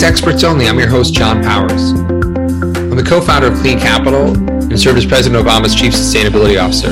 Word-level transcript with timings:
to 0.00 0.06
Experts 0.06 0.44
Only. 0.44 0.66
I'm 0.66 0.78
your 0.78 0.88
host, 0.88 1.12
Jon 1.12 1.42
Powers. 1.42 1.92
I'm 1.92 2.96
the 2.96 3.04
co 3.06 3.20
founder 3.20 3.48
of 3.48 3.58
Clean 3.58 3.78
Capital 3.78 4.32
and 4.32 4.80
served 4.80 4.96
as 4.96 5.04
President 5.04 5.44
Obama's 5.44 5.74
Chief 5.74 5.92
Sustainability 5.92 6.56
Officer. 6.56 6.88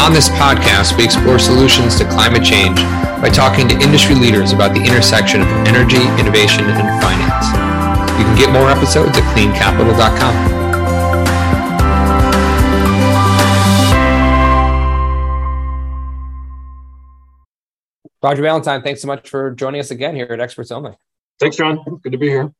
On 0.00 0.14
this 0.14 0.30
podcast, 0.30 0.96
we 0.96 1.04
explore 1.04 1.38
solutions 1.38 1.98
to 1.98 2.06
climate 2.06 2.42
change 2.42 2.78
by 3.20 3.28
talking 3.28 3.68
to 3.68 3.74
industry 3.80 4.14
leaders 4.14 4.52
about 4.52 4.72
the 4.72 4.80
intersection 4.80 5.42
of 5.42 5.48
energy, 5.68 6.00
innovation, 6.18 6.64
and 6.64 7.02
finance. 7.02 7.46
You 8.18 8.24
can 8.24 8.38
get 8.38 8.50
more 8.50 8.70
episodes 8.70 9.18
at 9.18 9.24
cleancapital.com. 9.36 10.62
Roger 18.22 18.42
Ballentine, 18.42 18.82
thanks 18.82 19.02
so 19.02 19.08
much 19.08 19.28
for 19.28 19.50
joining 19.50 19.80
us 19.80 19.90
again 19.90 20.16
here 20.16 20.28
at 20.30 20.40
Experts 20.40 20.70
Only. 20.70 20.96
Thanks, 21.42 21.56
Jon. 21.56 21.82
Good 22.04 22.12
to 22.12 22.18
be 22.18 22.28
here. 22.28 22.52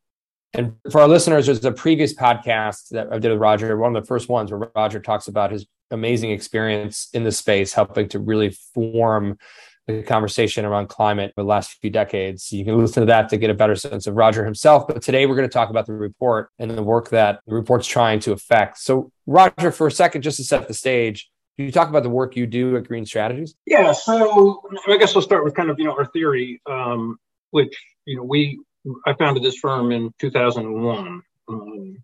And 0.55 0.75
for 0.91 1.03
our 1.03 1.07
listeners, 1.07 1.47
there's 1.47 1.65
a 1.65 1.71
previous 1.71 2.13
podcast 2.13 2.89
that 2.89 3.13
I 3.13 3.21
did 3.21 3.31
with 3.31 3.39
Roger, 3.39 3.77
one 3.77 3.95
of 3.95 4.03
the 4.03 4.07
first 4.09 4.29
ones 4.29 4.51
where 4.51 4.73
Roger 4.75 4.99
talks 4.99 5.29
about 5.29 5.53
his 5.53 5.67
amazing 5.93 6.33
experience 6.33 7.09
in 7.15 7.23
the 7.23 7.31
space, 7.31 7.73
helping 7.73 8.09
to 8.09 8.19
really 8.19 8.51
form 8.75 9.39
the 9.87 10.03
conversation 10.03 10.65
around 10.65 10.89
climate 10.89 11.31
for 11.37 11.45
the 11.45 11.49
last 11.49 11.75
few 11.75 11.91
decades. 11.91 12.51
You 12.51 12.65
can 12.65 12.77
listen 12.77 13.03
to 13.03 13.07
that 13.07 13.29
to 13.29 13.37
get 13.37 13.51
a 13.51 13.55
better 13.55 13.77
sense 13.77 14.09
of 14.09 14.17
Roger 14.17 14.45
himself. 14.45 14.89
But 14.89 15.01
today 15.01 15.27
we're 15.27 15.37
going 15.37 15.49
to 15.49 15.53
talk 15.53 15.71
about 15.71 15.87
the 15.87 15.93
report 15.93 16.51
and 16.59 16.69
the 16.69 16.83
work 16.83 17.11
that 17.11 17.39
the 17.47 17.55
report's 17.55 17.87
trying 17.87 18.19
to 18.21 18.33
affect. 18.33 18.79
So, 18.79 19.13
Roger, 19.27 19.71
for 19.71 19.87
a 19.87 19.93
second, 19.93 20.23
just 20.23 20.39
to 20.39 20.45
set 20.45 20.67
the 20.67 20.75
stage, 20.75 21.31
can 21.57 21.67
you 21.67 21.73
talk 21.73 21.89
about 21.89 22.03
the 22.03 22.11
work 22.11 22.35
you 22.35 22.49
do 22.49 22.77
at 22.77 22.89
Green 22.89 23.07
Strategies? 23.07 23.55
Yeah, 23.65 23.93
so 23.93 24.61
I 24.89 24.97
guess 24.97 25.15
we'll 25.15 25.23
start 25.23 25.45
with 25.45 25.55
kind 25.55 25.71
of 25.71 25.79
you 25.79 25.85
know 25.85 25.93
our 25.93 26.07
theory, 26.07 26.61
um, 26.69 27.17
which 27.53 27.81
you 28.07 28.17
know 28.17 28.25
we 28.25 28.59
I 29.07 29.15
founded 29.15 29.43
this 29.43 29.59
firm 29.59 29.93
in 29.93 30.13
2001, 30.19 31.23
um, 31.49 32.03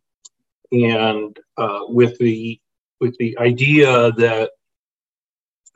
and 0.73 1.39
uh, 1.57 1.81
with 1.89 2.19
the 2.19 2.61
with 3.01 3.17
the 3.19 3.39
idea 3.39 4.13
that 4.13 4.51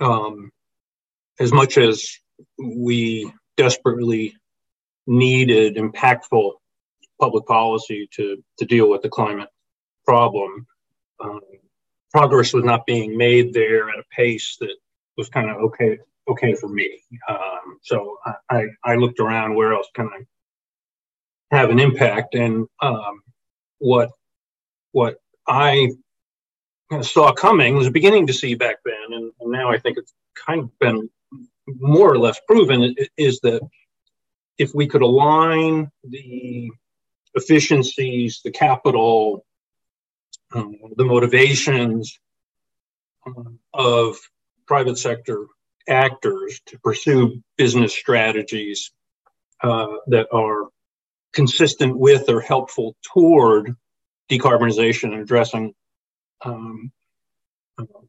um, 0.00 0.50
as 1.41 1.53
much 1.53 1.78
as 1.78 2.19
we 2.58 3.33
desperately 3.56 4.34
needed 5.06 5.77
impactful 5.77 6.53
public 7.20 7.47
policy 7.47 8.08
to 8.12 8.42
to 8.58 8.64
deal 8.64 8.89
with 8.89 9.03
the 9.03 9.08
climate 9.08 9.48
problem. 10.05 10.67
Um, 11.20 11.41
progress 12.11 12.53
was 12.53 12.64
not 12.64 12.86
being 12.86 13.17
made 13.17 13.55
there 13.55 13.89
at 13.89 13.98
a 13.98 14.05
pace 14.11 14.56
that 14.61 14.75
was 15.17 15.28
kind 15.28 15.50
of 15.50 15.56
okay 15.56 15.98
okay 16.28 16.55
for 16.55 16.69
me. 16.69 17.00
Um, 17.28 17.78
so 17.83 18.19
I, 18.48 18.67
I 18.84 18.95
looked 18.95 19.20
around 19.20 19.55
where 19.55 19.73
else 19.73 19.89
can 19.95 20.06
I 20.06 20.23
have 21.53 21.70
an 21.70 21.78
impact, 21.78 22.34
and 22.34 22.67
um, 22.81 23.22
what 23.78 24.11
what 24.92 25.17
I 25.47 25.91
saw 27.03 27.33
coming 27.33 27.77
was 27.77 27.89
beginning 27.91 28.27
to 28.27 28.33
see 28.33 28.55
back 28.55 28.77
then, 28.84 29.12
and, 29.12 29.33
and 29.41 29.50
now 29.53 29.70
I 29.70 29.78
think 29.78 29.98
it's 29.98 30.12
kind 30.34 30.61
of 30.61 30.78
been 30.78 31.08
more 31.67 32.11
or 32.11 32.19
less 32.19 32.41
proven 32.47 32.95
is 33.17 33.41
that 33.41 33.61
if 34.58 34.75
we 34.75 34.86
could 34.86 35.03
align 35.03 35.91
the 36.05 36.70
efficiencies, 37.34 38.41
the 38.45 38.50
capital, 38.50 39.45
um, 40.55 40.77
the 40.97 41.05
motivations 41.05 42.19
um, 43.27 43.58
of 43.73 44.17
private 44.67 44.98
sector 44.98 45.47
actors 45.89 46.61
to 46.67 46.78
pursue 46.80 47.42
business 47.56 47.95
strategies 47.95 48.92
uh, 49.62 49.86
that 50.08 50.28
are 50.33 50.69
consistent 51.33 51.97
with 51.97 52.28
or 52.28 52.41
helpful 52.41 52.97
toward 53.02 53.75
decarbonization 54.30 55.12
and 55.12 55.20
addressing 55.22 55.74
um, 56.45 56.92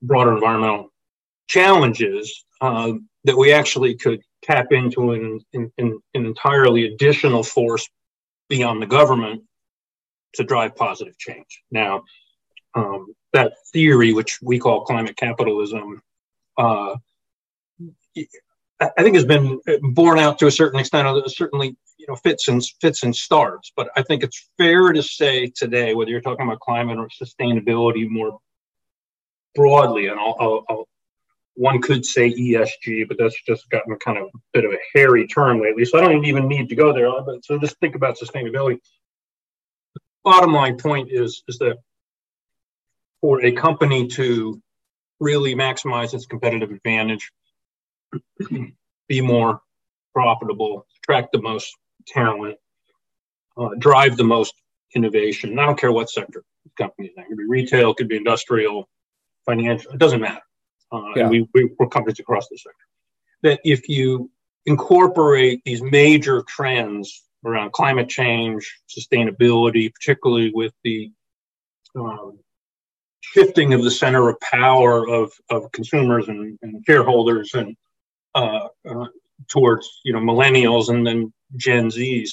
broader 0.01 0.33
environmental 0.33 0.91
challenges 1.47 2.45
uh, 2.61 2.93
that 3.23 3.37
we 3.37 3.53
actually 3.53 3.95
could 3.95 4.21
tap 4.41 4.71
into 4.71 5.11
an, 5.11 5.39
an, 5.53 5.71
an 5.77 6.01
entirely 6.13 6.85
additional 6.85 7.43
force 7.43 7.87
beyond 8.49 8.81
the 8.81 8.85
government 8.85 9.43
to 10.33 10.43
drive 10.43 10.75
positive 10.75 11.17
change. 11.17 11.63
Now, 11.71 12.03
um, 12.75 13.13
that 13.33 13.53
theory, 13.71 14.13
which 14.13 14.39
we 14.41 14.59
call 14.59 14.85
climate 14.85 15.15
capitalism, 15.15 16.01
uh, 16.57 16.95
I 18.81 19.01
think 19.03 19.15
has 19.15 19.25
been 19.25 19.59
borne 19.81 20.19
out 20.19 20.39
to 20.39 20.47
a 20.47 20.51
certain 20.51 20.79
extent. 20.79 21.07
Certainly, 21.31 21.75
you 22.03 22.13
know, 22.13 22.17
fits 22.17 22.49
and 22.49 22.61
fits 22.81 23.03
and 23.03 23.15
starts. 23.15 23.71
But 23.77 23.89
I 23.95 24.03
think 24.03 24.23
it's 24.23 24.49
fair 24.57 24.91
to 24.91 25.01
say 25.01 25.47
today, 25.47 25.93
whether 25.93 26.11
you're 26.11 26.19
talking 26.19 26.45
about 26.45 26.59
climate 26.59 26.97
or 26.97 27.07
sustainability 27.07 28.09
more 28.09 28.39
broadly, 29.55 30.07
and 30.07 30.19
I'll, 30.19 30.35
I'll, 30.37 30.65
I'll, 30.69 30.87
one 31.55 31.81
could 31.81 32.05
say 32.05 32.33
ESG, 32.33 33.07
but 33.07 33.17
that's 33.17 33.41
just 33.47 33.69
gotten 33.69 33.95
kind 33.97 34.17
of 34.17 34.25
a 34.25 34.39
bit 34.51 34.65
of 34.65 34.71
a 34.71 34.77
hairy 34.93 35.27
term 35.27 35.61
lately. 35.61 35.85
So 35.85 35.97
I 35.97 36.01
don't 36.01 36.25
even 36.25 36.49
need 36.49 36.67
to 36.69 36.75
go 36.75 36.91
there. 36.91 37.09
But 37.21 37.45
so 37.45 37.57
just 37.57 37.79
think 37.79 37.95
about 37.95 38.17
sustainability. 38.17 38.79
Bottom 40.25 40.53
line 40.53 40.77
point 40.77 41.09
is 41.09 41.43
is 41.47 41.57
that 41.59 41.77
for 43.21 43.45
a 43.45 43.53
company 43.53 44.07
to 44.07 44.61
really 45.21 45.55
maximize 45.55 46.13
its 46.13 46.25
competitive 46.25 46.71
advantage, 46.71 47.31
be 49.07 49.21
more 49.21 49.61
profitable, 50.13 50.85
attract 50.99 51.31
the 51.31 51.41
most 51.41 51.73
talent, 52.05 52.57
uh, 53.57 53.69
drive 53.79 54.17
the 54.17 54.23
most 54.23 54.53
innovation. 54.95 55.57
I 55.59 55.65
don't 55.65 55.79
care 55.79 55.91
what 55.91 56.09
sector 56.09 56.43
the 56.63 56.83
company 56.83 57.07
is 57.07 57.13
in. 57.17 57.23
It 57.23 57.27
could 57.29 57.37
be 57.37 57.45
retail, 57.45 57.91
it 57.91 57.97
could 57.97 58.07
be 58.07 58.17
industrial, 58.17 58.89
financial, 59.45 59.91
it 59.91 59.99
doesn't 59.99 60.21
matter. 60.21 60.41
Uh, 60.91 61.01
yeah. 61.15 61.27
we, 61.27 61.47
we, 61.53 61.71
we're 61.79 61.87
companies 61.87 62.19
across 62.19 62.47
the 62.49 62.57
sector. 62.57 62.77
That 63.41 63.59
if 63.63 63.89
you 63.89 64.29
incorporate 64.65 65.61
these 65.65 65.81
major 65.81 66.43
trends 66.47 67.23
around 67.45 67.73
climate 67.73 68.07
change, 68.07 68.79
sustainability, 68.87 69.91
particularly 69.93 70.51
with 70.53 70.73
the 70.83 71.11
um, 71.95 72.39
shifting 73.21 73.73
of 73.73 73.83
the 73.83 73.91
center 73.91 74.29
of 74.29 74.39
power 74.39 75.07
of, 75.09 75.31
of 75.49 75.71
consumers 75.71 76.27
and, 76.27 76.57
and 76.61 76.83
shareholders 76.85 77.53
and 77.53 77.75
uh, 78.35 78.67
uh, 78.89 79.07
towards 79.49 80.01
you 80.03 80.13
know 80.13 80.19
millennials 80.19 80.89
and 80.89 81.05
then 81.05 81.33
Gen 81.55 81.89
Zs. 81.89 82.31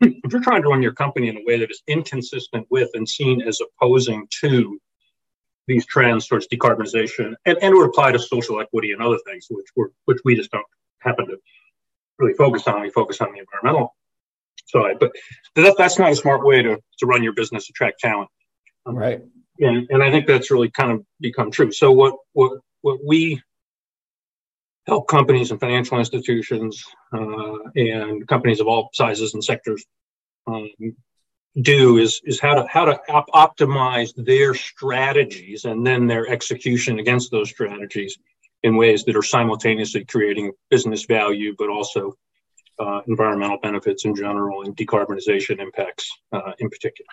if 0.00 0.32
you're 0.32 0.42
trying 0.42 0.62
to 0.62 0.68
run 0.68 0.82
your 0.82 0.94
company 0.94 1.28
in 1.28 1.36
a 1.36 1.44
way 1.44 1.58
that 1.58 1.70
is 1.70 1.82
inconsistent 1.86 2.66
with 2.70 2.90
and 2.94 3.08
seen 3.08 3.42
as 3.42 3.60
opposing 3.60 4.26
to 4.40 4.78
these 5.66 5.84
trends 5.86 6.26
towards 6.28 6.46
decarbonization, 6.46 7.34
and, 7.44 7.58
and 7.60 7.74
would 7.74 7.88
apply 7.88 8.12
to 8.12 8.18
social 8.18 8.60
equity 8.60 8.92
and 8.92 9.02
other 9.02 9.18
things, 9.26 9.46
which 9.50 9.66
we 9.76 9.84
which 10.04 10.18
we 10.24 10.34
just 10.34 10.50
don't 10.50 10.66
happen 11.00 11.26
to 11.26 11.36
really 12.18 12.34
focus 12.34 12.66
on. 12.66 12.80
We 12.82 12.90
focus 12.90 13.20
on 13.20 13.32
the 13.32 13.40
environmental 13.40 13.94
side, 14.66 14.98
but 14.98 15.12
that, 15.54 15.74
that's 15.76 15.98
not 15.98 16.12
a 16.12 16.16
smart 16.16 16.44
way 16.44 16.62
to, 16.62 16.78
to 16.98 17.06
run 17.06 17.22
your 17.22 17.34
business, 17.34 17.68
attract 17.68 18.00
talent. 18.00 18.28
Um, 18.84 18.96
right 18.96 19.20
and, 19.60 19.86
and 19.90 20.02
I 20.02 20.10
think 20.10 20.26
that's 20.26 20.50
really 20.50 20.70
kind 20.70 20.92
of 20.92 21.04
become 21.20 21.50
true. 21.50 21.72
So 21.72 21.90
what 21.90 22.16
what 22.32 22.60
what 22.82 22.98
we 23.06 23.42
help 24.86 25.08
companies 25.08 25.50
and 25.50 25.60
financial 25.60 25.98
institutions 25.98 26.84
uh, 27.12 27.58
and 27.74 28.26
companies 28.28 28.60
of 28.60 28.66
all 28.66 28.90
sizes 28.92 29.34
and 29.34 29.42
sectors 29.42 29.84
um, 30.46 30.70
do 31.62 31.98
is 31.98 32.20
is 32.24 32.38
how 32.38 32.54
to 32.54 32.66
how 32.68 32.84
to 32.84 32.98
op- 33.10 33.56
optimize 33.56 34.12
their 34.16 34.54
strategies 34.54 35.64
and 35.64 35.86
then 35.86 36.06
their 36.06 36.28
execution 36.28 36.98
against 36.98 37.30
those 37.30 37.48
strategies 37.48 38.18
in 38.62 38.76
ways 38.76 39.04
that 39.04 39.16
are 39.16 39.22
simultaneously 39.22 40.04
creating 40.04 40.52
business 40.70 41.04
value, 41.04 41.54
but 41.58 41.68
also 41.68 42.14
uh, 42.78 43.00
environmental 43.06 43.58
benefits 43.62 44.04
in 44.04 44.14
general 44.14 44.62
and 44.62 44.76
decarbonization 44.76 45.60
impacts 45.60 46.10
uh, 46.32 46.52
in 46.58 46.68
particular. 46.68 47.08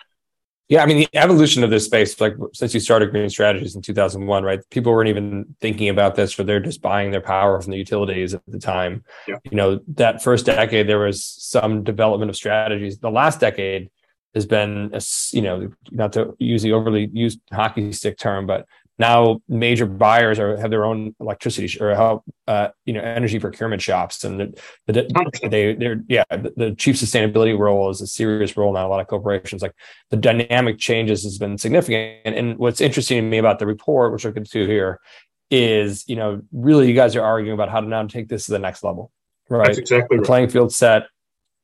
Yeah, 0.68 0.82
I 0.82 0.86
mean 0.86 0.96
the 0.96 1.08
evolution 1.12 1.62
of 1.62 1.68
this 1.68 1.84
space, 1.84 2.18
like 2.20 2.34
since 2.54 2.72
you 2.72 2.80
started 2.80 3.10
Green 3.10 3.28
Strategies 3.28 3.76
in 3.76 3.82
2001, 3.82 4.44
right? 4.44 4.60
People 4.70 4.92
weren't 4.92 5.10
even 5.10 5.54
thinking 5.60 5.90
about 5.90 6.14
this, 6.14 6.38
or 6.38 6.44
they're 6.44 6.58
just 6.60 6.80
buying 6.80 7.10
their 7.10 7.20
power 7.20 7.60
from 7.60 7.72
the 7.72 7.76
utilities 7.76 8.32
at 8.32 8.40
the 8.48 8.58
time. 8.58 9.04
Yeah. 9.28 9.36
You 9.44 9.56
know, 9.56 9.80
that 9.88 10.22
first 10.22 10.46
decade 10.46 10.88
there 10.88 11.00
was 11.00 11.22
some 11.22 11.84
development 11.84 12.30
of 12.30 12.36
strategies. 12.36 12.98
The 12.98 13.10
last 13.10 13.40
decade 13.40 13.90
has 14.34 14.46
been, 14.46 14.90
a, 14.94 15.02
you 15.32 15.42
know, 15.42 15.70
not 15.90 16.14
to 16.14 16.34
use 16.38 16.62
the 16.62 16.72
overly 16.72 17.10
used 17.12 17.40
hockey 17.52 17.92
stick 17.92 18.16
term, 18.16 18.46
but 18.46 18.66
now 18.98 19.40
major 19.48 19.86
buyers 19.86 20.38
are 20.38 20.56
have 20.56 20.70
their 20.70 20.84
own 20.84 21.14
electricity 21.20 21.80
or 21.80 21.94
help 21.94 22.24
uh, 22.46 22.68
you 22.84 22.92
know 22.92 23.00
energy 23.00 23.38
procurement 23.38 23.82
shops 23.82 24.24
and 24.24 24.40
the, 24.40 24.62
the, 24.86 25.48
they 25.50 25.74
they're 25.74 26.02
yeah 26.08 26.24
the, 26.30 26.52
the, 26.56 26.74
chief 26.74 26.96
sustainability 26.96 27.58
role 27.58 27.90
is 27.90 28.00
a 28.00 28.06
serious 28.06 28.56
role 28.56 28.72
now 28.72 28.86
a 28.86 28.88
lot 28.88 29.00
of 29.00 29.06
corporations 29.06 29.62
like 29.62 29.74
the 30.10 30.16
dynamic 30.16 30.78
changes 30.78 31.24
has 31.24 31.38
been 31.38 31.58
significant. 31.58 32.20
And, 32.24 32.34
and 32.34 32.58
what's 32.58 32.80
interesting 32.80 33.18
to 33.18 33.22
me 33.22 33.38
about 33.38 33.58
the 33.58 33.66
report 33.66 34.12
which 34.12 34.24
i'll 34.24 34.32
get 34.32 34.48
to 34.48 34.66
here 34.66 35.00
is 35.50 36.04
you 36.08 36.16
know 36.16 36.40
really 36.52 36.88
you 36.88 36.94
guys 36.94 37.16
are 37.16 37.24
arguing 37.24 37.54
about 37.54 37.70
how 37.70 37.80
to 37.80 37.88
now 37.88 38.06
take 38.06 38.28
this 38.28 38.46
to 38.46 38.52
the 38.52 38.58
next 38.58 38.84
level 38.84 39.10
right? 39.48 39.66
That's 39.66 39.78
exactly 39.78 40.16
the 40.16 40.22
right. 40.22 40.26
playing 40.26 40.48
field 40.50 40.72
set 40.72 41.04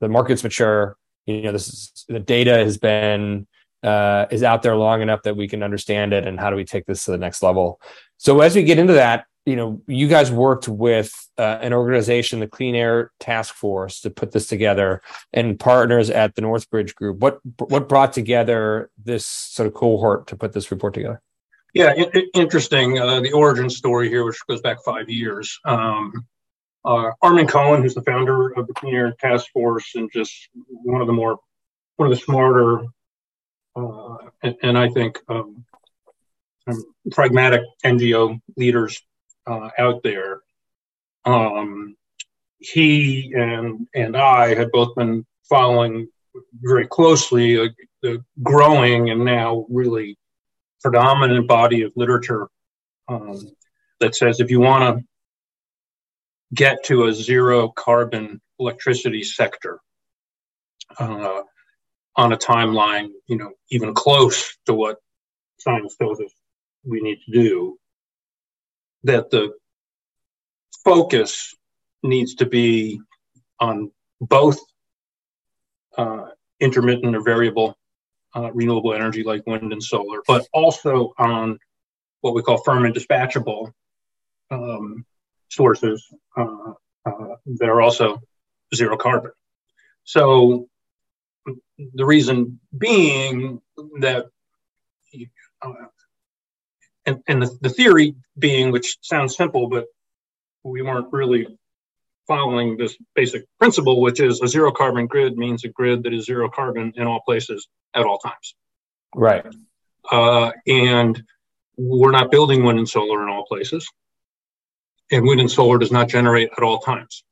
the 0.00 0.08
market's 0.08 0.42
mature 0.42 0.96
you 1.26 1.42
know 1.42 1.52
this 1.52 1.68
is 1.68 2.04
the 2.08 2.20
data 2.20 2.54
has 2.54 2.78
been 2.78 3.46
uh, 3.82 4.26
is 4.30 4.42
out 4.42 4.62
there 4.62 4.76
long 4.76 5.02
enough 5.02 5.22
that 5.22 5.36
we 5.36 5.48
can 5.48 5.62
understand 5.62 6.12
it 6.12 6.26
and 6.26 6.38
how 6.38 6.50
do 6.50 6.56
we 6.56 6.64
take 6.64 6.86
this 6.86 7.04
to 7.04 7.10
the 7.10 7.18
next 7.18 7.42
level? 7.42 7.80
So 8.18 8.40
as 8.40 8.54
we 8.54 8.62
get 8.62 8.78
into 8.78 8.94
that 8.94 9.24
you 9.46 9.56
know 9.56 9.80
you 9.86 10.06
guys 10.06 10.30
worked 10.30 10.68
with 10.68 11.12
uh, 11.38 11.58
an 11.60 11.72
organization 11.72 12.40
the 12.40 12.46
clean 12.46 12.74
air 12.74 13.10
task 13.20 13.54
force 13.54 14.00
to 14.00 14.10
put 14.10 14.32
this 14.32 14.46
together 14.46 15.02
and 15.32 15.58
partners 15.58 16.10
at 16.10 16.34
the 16.34 16.42
northbridge 16.42 16.94
group. 16.94 17.18
What 17.18 17.40
what 17.58 17.88
brought 17.88 18.12
together 18.12 18.90
this 19.02 19.26
sort 19.26 19.66
of 19.66 19.74
cohort 19.74 20.26
to 20.28 20.36
put 20.36 20.52
this 20.52 20.70
report 20.70 20.94
together? 20.94 21.22
Yeah 21.74 21.94
interesting. 22.34 22.98
Uh, 22.98 23.20
the 23.20 23.32
origin 23.32 23.70
story 23.70 24.08
here 24.08 24.24
which 24.24 24.38
goes 24.48 24.60
back 24.60 24.78
five 24.84 25.08
years. 25.08 25.58
Um, 25.64 26.26
uh, 26.84 27.10
Armond 27.22 27.48
Cohen 27.48 27.82
who's 27.82 27.94
the 27.94 28.02
founder 28.02 28.50
of 28.50 28.66
the 28.66 28.74
clean 28.74 28.94
air 28.94 29.12
task 29.20 29.50
force 29.52 29.94
and 29.94 30.10
just 30.12 30.48
one 30.68 31.00
of 31.00 31.06
the 31.06 31.12
more 31.12 31.38
one 31.96 32.10
of 32.10 32.16
the 32.16 32.22
smarter 32.22 32.84
uh, 33.80 34.16
and, 34.42 34.56
and, 34.62 34.78
i 34.78 34.88
think 34.88 35.18
um, 35.28 35.64
pragmatic 37.10 37.62
ngo 37.84 38.40
leaders 38.56 39.00
uh, 39.46 39.70
out 39.78 40.02
there. 40.02 40.40
Um, 41.24 41.96
he 42.58 43.32
and 43.34 43.86
and 43.94 44.16
I 44.16 44.54
had 44.54 44.70
both 44.72 44.94
been 44.94 45.26
following 45.48 46.08
very 46.60 46.86
closely 46.86 47.58
uh, 47.58 47.68
the 48.02 48.24
growing 48.42 49.10
and 49.10 49.24
now 49.24 49.66
really 49.68 50.16
predominant 50.82 51.46
body 51.48 51.82
of 51.82 51.92
literature 51.96 52.48
um, 53.08 53.38
that 53.98 54.14
says 54.14 54.40
if 54.40 54.50
you 54.50 54.60
want 54.60 54.98
to 54.98 55.04
get 56.54 56.84
to 56.84 57.06
a 57.06 57.12
zero 57.12 57.68
carbon 57.68 58.40
electricity 58.58 59.22
sector 59.22 59.78
uh, 60.98 61.42
on 62.16 62.32
a 62.32 62.36
timeline, 62.36 63.10
you 63.26 63.36
know, 63.36 63.52
even 63.70 63.94
close 63.94 64.56
to 64.66 64.74
what 64.74 64.98
science 65.58 65.96
tells 65.96 66.20
us 66.20 66.32
we 66.84 67.00
need 67.00 67.18
to 67.26 67.32
do, 67.32 67.78
that 69.04 69.30
the 69.30 69.52
focus 70.84 71.54
needs 72.02 72.34
to 72.36 72.46
be 72.46 73.00
on 73.58 73.90
both 74.20 74.58
uh, 75.96 76.28
intermittent 76.60 77.14
or 77.14 77.22
variable 77.22 77.76
uh, 78.34 78.50
renewable 78.52 78.94
energy 78.94 79.22
like 79.22 79.46
wind 79.46 79.72
and 79.72 79.82
solar, 79.82 80.20
but 80.26 80.46
also 80.52 81.12
on 81.18 81.58
what 82.20 82.34
we 82.34 82.42
call 82.42 82.58
firm 82.58 82.84
and 82.84 82.94
dispatchable 82.94 83.72
um, 84.50 85.04
sources 85.48 86.06
uh, 86.36 86.72
uh 87.06 87.34
that 87.58 87.68
are 87.68 87.80
also 87.80 88.20
zero 88.74 88.96
carbon. 88.96 89.32
So 90.04 90.68
the 91.94 92.04
reason 92.04 92.60
being 92.76 93.60
that 94.00 94.26
uh, 95.62 95.72
and, 97.06 97.22
and 97.26 97.42
the, 97.42 97.58
the 97.60 97.68
theory 97.68 98.14
being, 98.38 98.70
which 98.70 98.98
sounds 99.00 99.36
simple, 99.36 99.68
but 99.68 99.86
we 100.62 100.82
weren't 100.82 101.12
really 101.12 101.46
following 102.26 102.76
this 102.76 102.96
basic 103.14 103.44
principle, 103.58 104.00
which 104.00 104.20
is 104.20 104.40
a 104.40 104.48
zero 104.48 104.70
carbon 104.70 105.06
grid 105.06 105.36
means 105.36 105.64
a 105.64 105.68
grid 105.68 106.04
that 106.04 106.12
is 106.12 106.26
zero 106.26 106.48
carbon 106.48 106.92
in 106.96 107.06
all 107.06 107.20
places 107.26 107.66
at 107.94 108.04
all 108.04 108.18
times. 108.18 108.54
Right. 109.14 109.44
Uh, 110.10 110.52
and 110.66 111.22
we're 111.76 112.12
not 112.12 112.30
building 112.30 112.62
wind 112.62 112.78
and 112.78 112.88
solar 112.88 113.22
in 113.22 113.28
all 113.28 113.44
places. 113.46 113.88
And 115.10 115.26
wind 115.26 115.40
and 115.40 115.50
solar 115.50 115.78
does 115.78 115.90
not 115.90 116.08
generate 116.08 116.50
at 116.56 116.62
all 116.62 116.78
times. 116.78 117.24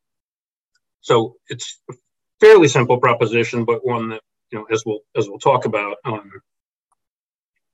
So 1.01 1.37
it's 1.49 1.81
a 1.89 1.95
fairly 2.41 2.69
simple 2.69 2.99
proposition, 2.99 3.65
but 3.65 3.87
one 3.87 4.11
that, 4.11 4.23
you 4.51 4.59
know, 4.59 4.67
as 4.71 4.83
we'll, 4.85 5.01
as 5.17 5.29
we'll 5.29 5.39
talk 5.39 5.65
about, 5.65 5.97
um, 6.05 6.31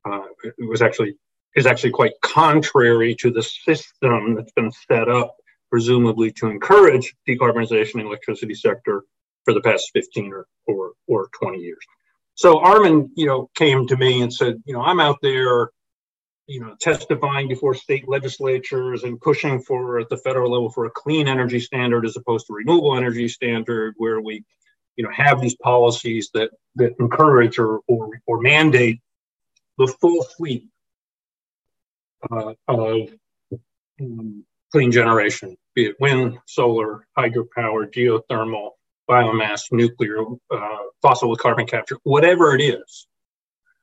uh, 0.05 0.26
it 0.44 0.69
was 0.69 0.82
actually 0.82 1.17
is 1.55 1.67
actually 1.67 1.91
quite 1.91 2.12
contrary 2.21 3.15
to 3.15 3.31
the 3.31 3.43
system 3.43 4.35
that's 4.35 4.53
been 4.53 4.73
set 4.88 5.09
up, 5.09 5.37
presumably 5.71 6.32
to 6.32 6.49
encourage 6.49 7.15
decarbonization 7.29 7.94
in 7.94 8.00
the 8.00 8.06
electricity 8.06 8.55
sector 8.55 9.05
for 9.44 9.55
the 9.55 9.61
past 9.61 9.91
15 9.93 10.32
or, 10.32 10.47
or, 10.67 10.93
or 11.06 11.29
20 11.41 11.59
years. 11.59 11.85
So 12.35 12.56
Armond, 12.56 13.11
you 13.15 13.26
know, 13.26 13.50
came 13.55 13.87
to 13.87 13.97
me 13.97 14.23
and 14.23 14.32
said, 14.32 14.56
you 14.65 14.75
know, 14.75 14.82
I'm 14.82 14.99
out 14.99 15.19
there, 15.23 15.71
you 16.47 16.61
know, 16.61 16.75
testifying 16.81 17.47
before 17.47 17.75
state 17.75 18.09
legislatures 18.09 19.05
and 19.05 19.21
pushing 19.21 19.61
for 19.61 20.00
at 20.00 20.09
the 20.09 20.17
federal 20.17 20.50
level 20.50 20.71
for 20.71 20.87
a 20.87 20.91
clean 20.91 21.29
energy 21.29 21.61
standard 21.61 22.05
as 22.05 22.17
opposed 22.17 22.47
to 22.49 22.55
renewable 22.55 22.97
energy 22.97 23.29
standard, 23.29 23.94
where 23.99 24.21
we, 24.21 24.44
you 24.96 25.05
know, 25.05 25.11
have 25.12 25.41
these 25.41 25.56
policies 25.56 26.31
that 26.35 26.50
that 26.76 26.94
encourage 26.99 27.58
or 27.58 27.81
or, 27.87 28.11
or 28.26 28.41
mandate 28.41 29.00
the 29.79 29.87
full 30.00 30.23
suite 30.23 30.69
uh, 32.31 32.55
of 32.69 33.08
um, 34.00 34.44
clean 34.73 34.93
generation, 34.93 35.56
be 35.75 35.87
it 35.87 35.96
wind, 36.00 36.38
solar, 36.46 37.06
hydropower, 37.17 37.93
geothermal, 37.93 38.70
biomass, 39.08 39.62
nuclear, 39.73 40.25
uh, 40.50 40.79
fossil 41.02 41.35
carbon 41.37 41.67
capture, 41.67 41.99
whatever 42.02 42.55
it 42.55 42.62
is. 42.62 43.06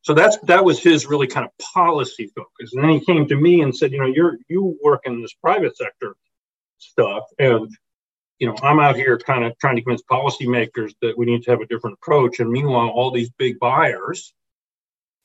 So 0.03 0.13
that's 0.13 0.37
that 0.43 0.65
was 0.65 0.79
his 0.79 1.05
really 1.05 1.27
kind 1.27 1.45
of 1.45 1.51
policy 1.73 2.31
focus. 2.35 2.73
And 2.73 2.83
then 2.83 2.91
he 2.91 3.05
came 3.05 3.27
to 3.27 3.35
me 3.35 3.61
and 3.61 3.75
said, 3.75 3.91
you 3.91 3.99
know, 3.99 4.07
you're 4.07 4.37
you 4.47 4.77
work 4.83 5.01
in 5.05 5.21
this 5.21 5.33
private 5.33 5.77
sector 5.77 6.15
stuff, 6.79 7.23
and 7.37 7.69
you 8.41 8.47
know, 8.47 8.55
I'm 8.63 8.79
out 8.79 8.95
here 8.95 9.19
kind 9.19 9.45
of 9.45 9.57
trying 9.59 9.75
to 9.75 9.83
convince 9.83 10.01
policymakers 10.01 10.93
that 11.01 11.15
we 11.15 11.27
need 11.27 11.43
to 11.43 11.51
have 11.51 11.61
a 11.61 11.67
different 11.67 11.99
approach. 12.01 12.39
And 12.39 12.49
meanwhile, 12.49 12.89
all 12.89 13.11
these 13.11 13.29
big 13.29 13.59
buyers 13.59 14.33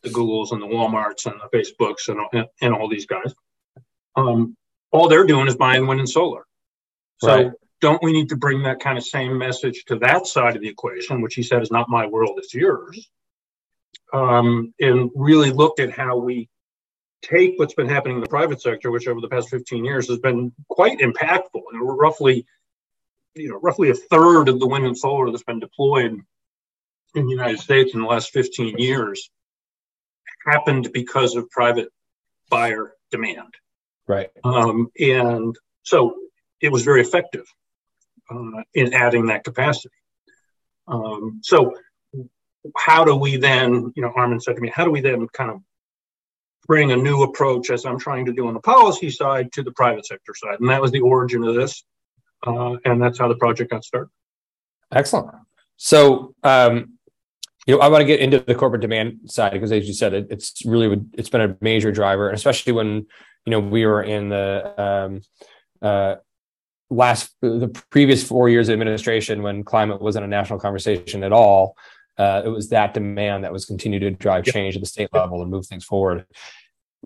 the 0.03 0.11
Googles 0.11 0.53
and 0.53 0.63
the 0.63 0.67
Walmarts 0.67 1.27
and 1.27 1.41
the 1.41 1.57
Facebooks 1.57 2.09
and, 2.09 2.47
and 2.61 2.75
all 2.75 2.89
these 2.89 3.07
guys. 3.07 3.35
Um, 4.15 4.57
all 4.93 5.09
they're 5.09 5.27
doing 5.27 5.47
is 5.47 5.57
buying 5.57 5.87
wind 5.87 6.01
and 6.01 6.09
solar. 6.09 6.45
So 7.19 7.29
right. 7.29 7.53
don't 7.81 8.03
we 8.03 8.13
need 8.13 8.29
to 8.29 8.37
bring 8.37 8.63
that 8.63 8.81
kind 8.81 8.99
of 8.99 9.05
same 9.05 9.37
message 9.37 9.85
to 9.87 9.99
that 10.01 10.27
side 10.27 10.55
of 10.55 10.63
the 10.63 10.69
equation, 10.69 11.23
which 11.23 11.35
he 11.35 11.43
said 11.43 11.63
is 11.63 11.71
not 11.71 11.89
my 11.89 12.07
world, 12.07 12.35
it's 12.37 12.55
yours, 12.55 13.09
um, 14.13 14.75
and 14.79 15.11
really 15.15 15.51
look 15.51 15.81
at 15.81 15.91
how 15.91 16.19
we 16.19 16.49
take 17.23 17.55
what's 17.57 17.75
been 17.75 17.89
happening 17.89 18.17
in 18.17 18.23
the 18.23 18.29
private 18.29 18.61
sector, 18.61 18.91
which 18.91 19.09
over 19.09 19.21
the 19.21 19.29
past 19.29 19.49
15 19.49 19.85
years 19.85 20.09
has 20.09 20.19
been 20.19 20.53
quite 20.69 20.99
impactful. 21.01 21.63
And 21.73 21.99
roughly, 21.99 22.47
you 23.37 23.51
know, 23.51 23.61
roughly 23.63 23.91
a 23.91 23.95
third 23.95 24.49
of 24.49 24.59
the 24.59 24.67
wind 24.67 24.87
and 24.87 24.97
solar 24.97 25.31
that's 25.31 25.45
been 25.45 25.61
deployed 25.61 26.21
in 27.15 27.27
the 27.27 27.31
United 27.31 27.61
States 27.61 27.95
in 27.95 28.01
the 28.01 28.07
last 28.07 28.31
15 28.31 28.79
years 28.79 29.31
happened 30.47 30.91
because 30.93 31.35
of 31.37 31.51
private 31.51 31.89
buyer 32.51 32.95
demand. 33.11 33.55
Right. 34.07 34.31
Um, 34.45 34.91
and 34.99 35.55
so 35.83 36.17
it 36.61 36.71
was 36.71 36.83
very 36.83 37.01
effective 37.01 37.47
uh, 38.31 38.63
in 38.75 38.95
adding 38.95 39.27
that 39.27 39.45
capacity. 39.45 39.95
Um, 40.89 41.41
so 41.43 41.75
how 42.77 43.05
do 43.05 43.17
we 43.17 43.37
then, 43.37 43.93
you 43.95 44.03
know, 44.03 44.13
Armond 44.17 44.43
said 44.43 44.57
to 44.57 44.63
me, 44.63 44.71
how 44.73 44.85
do 44.85 44.91
we 44.91 45.01
then 45.01 45.27
kind 45.29 45.51
of 45.51 45.61
bring 46.67 46.93
a 46.93 46.97
new 46.97 47.23
approach, 47.23 47.71
as 47.71 47.85
I'm 47.85 47.99
trying 47.99 48.27
to 48.27 48.33
do 48.33 48.49
on 48.49 48.55
the 48.55 48.61
policy 48.61 49.11
side, 49.11 49.53
to 49.53 49.63
the 49.63 49.73
private 49.73 50.07
sector 50.07 50.35
side? 50.35 50.61
And 50.61 50.69
that 50.71 50.83
was 50.83 50.91
the 50.91 51.01
origin 51.01 51.45
of 51.45 51.55
this. 51.55 51.85
Uh, 52.45 52.77
and 52.85 53.01
that's 53.01 53.19
how 53.19 53.29
the 53.29 53.37
project 53.37 53.71
got 53.71 53.85
started. 53.85 54.11
Excellent. 54.93 55.31
So, 55.77 56.35
um, 56.43 56.95
you 57.67 57.75
know, 57.75 57.81
I 57.81 57.89
want 57.89 58.01
to 58.01 58.07
get 58.07 58.21
into 58.21 58.39
the 58.41 58.55
corporate 58.55 58.83
demand 58.83 59.21
side 59.27 59.53
because, 59.53 59.73
as 59.73 59.87
you 59.87 59.95
said, 59.95 60.15
it, 60.15 60.29
it's 60.31 60.65
really 60.65 61.01
it's 61.15 61.29
been 61.29 61.41
a 61.41 61.57
major 61.61 61.91
driver, 61.91 62.31
especially 62.31 62.73
when 62.73 63.07
you 63.45 63.51
know 63.51 63.61
we 63.61 63.85
were 63.85 64.03
in 64.03 64.29
the 64.29 64.81
um, 64.81 65.21
uh, 65.83 66.17
last 66.91 67.35
the 67.41 67.69
previous 67.91 68.23
four 68.23 68.49
years 68.49 68.69
of 68.69 68.75
administration 68.75 69.43
when 69.43 69.65
climate 69.65 70.01
wasn't 70.01 70.25
a 70.25 70.29
national 70.29 70.61
conversation 70.61 71.25
at 71.25 71.33
all. 71.33 71.77
Uh, 72.17 72.43
it 72.45 72.49
was 72.49 72.69
that 72.71 72.95
demand 72.95 73.45
that 73.45 73.53
was 73.53 73.67
continued 73.67 74.01
to 74.01 74.11
drive 74.13 74.45
change 74.45 74.75
at 74.75 74.81
the 74.81 74.87
state 74.87 75.13
level 75.13 75.43
and 75.43 75.51
move 75.51 75.67
things 75.67 75.85
forward. 75.85 76.25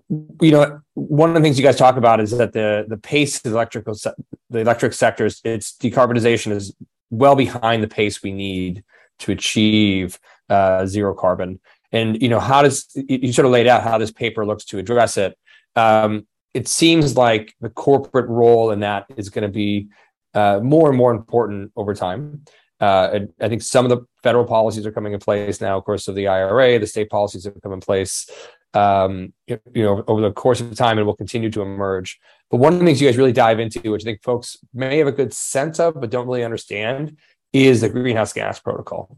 You 0.09 0.51
know, 0.51 0.81
one 0.93 1.29
of 1.29 1.35
the 1.35 1.41
things 1.41 1.57
you 1.57 1.63
guys 1.63 1.77
talk 1.77 1.97
about 1.97 2.19
is 2.19 2.31
that 2.31 2.53
the 2.53 2.85
the 2.87 2.97
pace 2.97 3.37
of 3.37 3.43
the 3.43 3.51
electrical 3.51 3.93
se- 3.93 4.13
the 4.49 4.59
electric 4.59 4.93
sectors 4.93 5.41
its 5.43 5.73
decarbonization 5.77 6.51
is 6.51 6.75
well 7.09 7.35
behind 7.35 7.83
the 7.83 7.87
pace 7.87 8.23
we 8.23 8.31
need 8.31 8.83
to 9.19 9.31
achieve 9.31 10.19
uh, 10.49 10.85
zero 10.85 11.13
carbon. 11.13 11.59
And 11.91 12.21
you 12.21 12.29
know, 12.29 12.39
how 12.39 12.61
does 12.61 12.87
you 12.95 13.33
sort 13.33 13.45
of 13.45 13.51
laid 13.51 13.67
out 13.67 13.83
how 13.83 13.97
this 13.97 14.11
paper 14.11 14.45
looks 14.45 14.65
to 14.65 14.79
address 14.79 15.17
it? 15.17 15.37
Um, 15.75 16.27
it 16.53 16.67
seems 16.67 17.15
like 17.15 17.53
the 17.61 17.69
corporate 17.69 18.27
role 18.27 18.71
in 18.71 18.81
that 18.81 19.05
is 19.15 19.29
going 19.29 19.43
to 19.43 19.53
be 19.53 19.87
uh, 20.33 20.59
more 20.61 20.89
and 20.89 20.97
more 20.97 21.11
important 21.11 21.71
over 21.75 21.93
time. 21.93 22.43
Uh, 22.79 23.19
I 23.39 23.47
think 23.47 23.61
some 23.61 23.85
of 23.85 23.89
the 23.89 24.05
federal 24.23 24.45
policies 24.45 24.85
are 24.87 24.91
coming 24.91 25.13
in 25.13 25.19
place 25.19 25.61
now, 25.61 25.77
of 25.77 25.83
course, 25.83 26.07
of 26.07 26.15
the 26.15 26.27
IRA. 26.27 26.79
The 26.79 26.87
state 26.87 27.09
policies 27.09 27.43
have 27.45 27.61
come 27.61 27.73
in 27.73 27.79
place, 27.79 28.27
um, 28.73 29.33
you 29.47 29.59
know, 29.75 30.03
over 30.07 30.21
the 30.21 30.31
course 30.31 30.61
of 30.61 30.75
time, 30.75 30.97
and 30.97 31.05
will 31.05 31.15
continue 31.15 31.49
to 31.51 31.61
emerge. 31.61 32.19
But 32.49 32.57
one 32.57 32.73
of 32.73 32.79
the 32.79 32.85
things 32.85 33.01
you 33.01 33.07
guys 33.07 33.17
really 33.17 33.31
dive 33.31 33.59
into, 33.59 33.91
which 33.91 34.03
I 34.03 34.05
think 34.05 34.23
folks 34.23 34.57
may 34.73 34.97
have 34.97 35.07
a 35.07 35.11
good 35.11 35.33
sense 35.33 35.79
of, 35.79 35.99
but 35.99 36.09
don't 36.09 36.27
really 36.27 36.43
understand, 36.43 37.17
is 37.53 37.81
the 37.81 37.89
greenhouse 37.89 38.33
gas 38.33 38.59
protocol. 38.59 39.17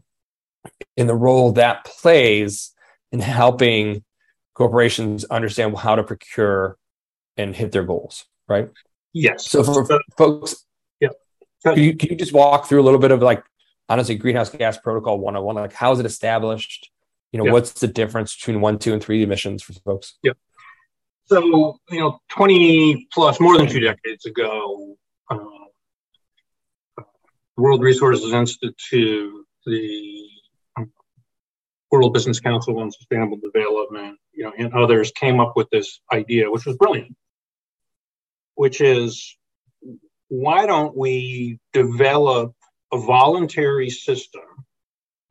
in 0.96 1.06
the 1.06 1.14
role 1.14 1.52
that 1.52 1.84
plays 1.84 2.72
in 3.12 3.20
helping 3.20 4.02
corporations 4.54 5.24
understand 5.24 5.76
how 5.76 5.96
to 5.96 6.02
procure 6.02 6.78
and 7.36 7.54
hit 7.54 7.72
their 7.72 7.84
goals, 7.84 8.24
right? 8.48 8.70
Yes. 9.12 9.48
So 9.48 9.62
for 9.62 9.86
folks, 10.16 10.64
yeah. 11.00 11.08
Can 11.64 11.78
you, 11.78 11.96
can 11.96 12.10
you 12.10 12.16
just 12.16 12.32
walk 12.32 12.66
through 12.66 12.80
a 12.80 12.84
little 12.84 12.98
bit 12.98 13.10
of 13.10 13.22
like 13.22 13.44
honestly 13.88 14.14
greenhouse 14.14 14.50
gas 14.50 14.78
protocol 14.78 15.18
101 15.18 15.56
like 15.56 15.72
how 15.72 15.92
is 15.92 16.00
it 16.00 16.06
established 16.06 16.90
you 17.34 17.38
know 17.38 17.46
yeah. 17.46 17.52
what's 17.52 17.72
the 17.72 17.88
difference 17.88 18.36
between 18.36 18.60
one 18.60 18.78
two 18.78 18.92
and 18.92 19.02
three 19.02 19.24
emissions 19.24 19.60
for 19.60 19.72
folks 19.72 20.18
yeah 20.22 20.32
so 21.24 21.80
you 21.90 21.98
know 21.98 22.20
20 22.30 23.08
plus 23.12 23.40
more 23.40 23.58
than 23.58 23.66
two 23.66 23.80
decades 23.80 24.24
ago 24.24 24.96
uh, 25.28 27.02
world 27.56 27.82
resources 27.82 28.32
institute 28.32 29.44
the 29.66 30.28
world 31.90 32.12
business 32.12 32.38
council 32.38 32.78
on 32.78 32.92
sustainable 32.92 33.38
development 33.42 34.16
you 34.32 34.44
know 34.44 34.52
and 34.56 34.72
others 34.72 35.10
came 35.10 35.40
up 35.40 35.54
with 35.56 35.68
this 35.70 35.98
idea 36.12 36.48
which 36.48 36.66
was 36.66 36.76
brilliant 36.76 37.16
which 38.54 38.80
is 38.80 39.36
why 40.28 40.66
don't 40.66 40.96
we 40.96 41.58
develop 41.72 42.54
a 42.92 42.98
voluntary 42.98 43.90
system 43.90 44.42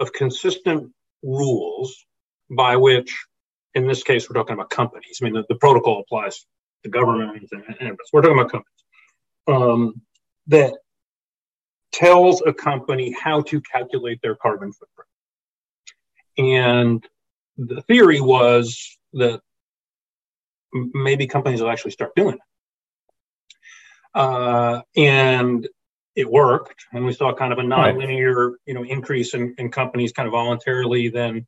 of 0.02 0.12
consistent 0.12 0.92
rules 1.24 2.06
by 2.50 2.76
which, 2.76 3.26
in 3.74 3.88
this 3.88 4.04
case, 4.04 4.30
we're 4.30 4.36
talking 4.36 4.54
about 4.54 4.70
companies. 4.70 5.20
I 5.22 5.26
mean, 5.26 5.34
the, 5.34 5.46
the 5.50 5.56
protocol 5.56 6.02
applies 6.02 6.46
to 6.84 6.90
governments 6.90 7.52
and, 7.52 7.64
and 7.80 7.98
we're 8.12 8.22
talking 8.22 8.40
about 8.40 8.52
companies 8.52 8.74
um, 9.48 10.02
that 10.48 10.74
tells 11.92 12.42
a 12.42 12.54
company 12.54 13.16
how 13.20 13.42
to 13.42 13.62
calculate 13.62 14.20
their 14.22 14.36
carbon 14.36 14.72
footprint. 14.72 15.10
And 16.38 17.08
the 17.58 17.82
theory 17.84 18.20
was 18.20 18.98
that 19.14 19.42
maybe 20.74 21.28
companies 21.28 21.62
will 21.62 21.70
actually 21.70 21.92
start 21.92 22.16
doing 22.16 22.36
it. 22.36 22.42
Uh, 24.16 24.82
and 24.96 25.68
it 26.16 26.30
worked. 26.30 26.86
And 26.94 27.06
we 27.06 27.14
saw 27.14 27.34
kind 27.34 27.52
of 27.52 27.60
a 27.60 27.64
nonlinear 27.64 28.50
right. 28.50 28.58
you 28.66 28.74
know 28.74 28.84
increase 28.84 29.34
in, 29.34 29.56
in 29.58 29.72
companies 29.72 30.12
kind 30.12 30.28
of 30.28 30.32
voluntarily 30.32 31.10
then 31.10 31.46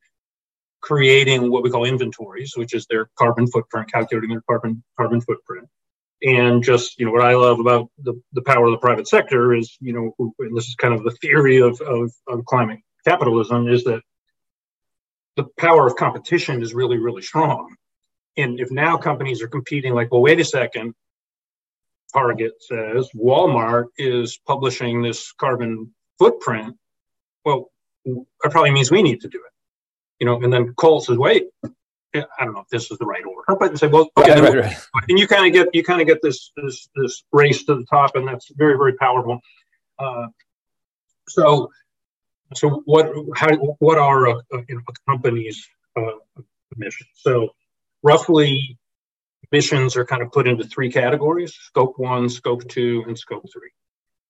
creating 0.82 1.52
what 1.52 1.64
we 1.64 1.72
call 1.72 1.86
inventories 1.86 2.54
which 2.56 2.74
is 2.74 2.86
their 2.86 3.10
carbon 3.18 3.48
footprint 3.48 3.92
calculating 3.92 4.30
their 4.30 4.44
carbon 4.48 4.84
carbon 4.98 5.22
footprint. 5.22 5.68
And 6.24 6.64
just 6.64 7.00
you 7.00 7.06
know 7.06 7.12
what 7.12 7.26
i 7.26 7.36
love 7.36 7.60
about 7.60 7.90
the, 8.00 8.20
the 8.34 8.42
power 8.42 8.66
of 8.66 8.72
the 8.72 8.78
private 8.78 9.08
sector 9.08 9.54
is 9.54 9.78
you 9.80 9.94
know 9.94 10.34
and 10.40 10.58
this 10.58 10.68
is 10.68 10.76
kind 10.76 10.94
of 10.94 11.04
the 11.04 11.12
theory 11.12 11.62
of, 11.62 11.80
of, 11.82 12.12
of 12.28 12.46
climate 12.46 12.80
capitalism 13.06 13.68
is 13.68 13.84
that 13.84 14.02
the 15.36 15.46
power 15.58 15.86
of 15.86 15.96
competition 15.96 16.62
is 16.62 16.74
really 16.74 16.98
really 16.98 17.22
strong. 17.22 17.76
And 18.38 18.60
if 18.60 18.70
now 18.70 18.98
companies 18.98 19.42
are 19.42 19.48
competing 19.48 19.94
like 19.94 20.12
well 20.12 20.22
wait 20.22 20.40
a 20.40 20.46
second 20.46 20.94
Target 22.16 22.54
says, 22.62 23.10
Walmart 23.14 23.88
is 23.98 24.40
publishing 24.48 25.02
this 25.02 25.34
carbon 25.34 25.94
footprint. 26.18 26.78
Well, 27.44 27.72
that 28.06 28.52
probably 28.52 28.72
means 28.72 28.90
we 28.90 29.04
need 29.04 29.20
to 29.22 29.28
do 29.28 29.38
it. 29.38 29.52
You 30.20 30.28
know, 30.28 30.42
and 30.42 30.52
then 30.54 30.74
Cole 30.76 31.02
says, 31.02 31.18
wait, 31.18 31.48
I 32.16 32.46
don't 32.46 32.54
know 32.54 32.62
if 32.62 32.70
this 32.70 32.90
is 32.90 32.98
the 32.98 33.06
right 33.06 33.24
order, 33.26 33.60
but 33.60 33.78
say, 33.78 33.88
well, 33.88 34.08
okay, 34.18 34.40
right, 34.40 34.56
right. 34.56 34.78
and 35.10 35.20
you 35.20 35.28
kind 35.28 35.46
of 35.46 35.52
get 35.52 35.76
you 35.76 35.84
kind 35.84 36.00
of 36.00 36.08
get 36.08 36.22
this 36.22 36.52
this 36.56 36.88
this 36.96 37.24
race 37.34 37.66
to 37.66 37.76
the 37.76 37.86
top, 37.90 38.16
and 38.16 38.26
that's 38.26 38.50
very 38.56 38.78
very 38.78 38.94
powerful. 38.94 39.42
Uh, 40.00 40.28
so, 41.28 41.70
so 42.54 42.82
what 42.86 43.12
how 43.36 43.54
what 43.80 43.98
are 43.98 44.28
a, 44.28 44.36
a, 44.36 44.58
you 44.70 44.76
know, 44.76 44.82
a 44.88 45.12
company's 45.12 45.68
uh, 45.98 46.42
emissions? 46.78 47.10
So, 47.16 47.50
roughly 48.02 48.78
emissions 49.56 49.96
are 49.96 50.04
kind 50.04 50.22
of 50.22 50.32
put 50.34 50.48
into 50.48 50.66
three 50.66 50.92
categories 50.92 51.54
scope 51.54 51.98
one, 51.98 52.28
scope 52.28 52.68
two, 52.68 53.06
and 53.08 53.18
scope 53.18 53.46
three. 53.52 53.72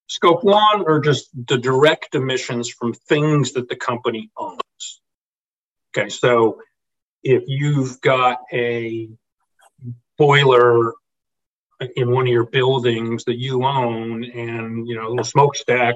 Scope 0.08 0.44
one 0.44 0.86
are 0.88 1.00
just 1.00 1.30
the 1.48 1.58
direct 1.58 2.14
emissions 2.14 2.70
from 2.70 2.94
things 2.94 3.54
that 3.54 3.68
the 3.68 3.76
company 3.76 4.30
owns. 4.38 5.02
Okay, 5.98 6.10
so 6.10 6.60
if 7.24 7.44
you've 7.48 8.00
got 8.02 8.38
a 8.54 9.10
boiler 10.16 10.94
in 11.96 12.12
one 12.12 12.28
of 12.28 12.32
your 12.32 12.46
buildings 12.46 13.24
that 13.24 13.40
you 13.40 13.64
own 13.64 14.24
and 14.26 14.88
you 14.88 14.94
know 14.94 15.08
a 15.08 15.10
little 15.10 15.26
smokestack 15.26 15.96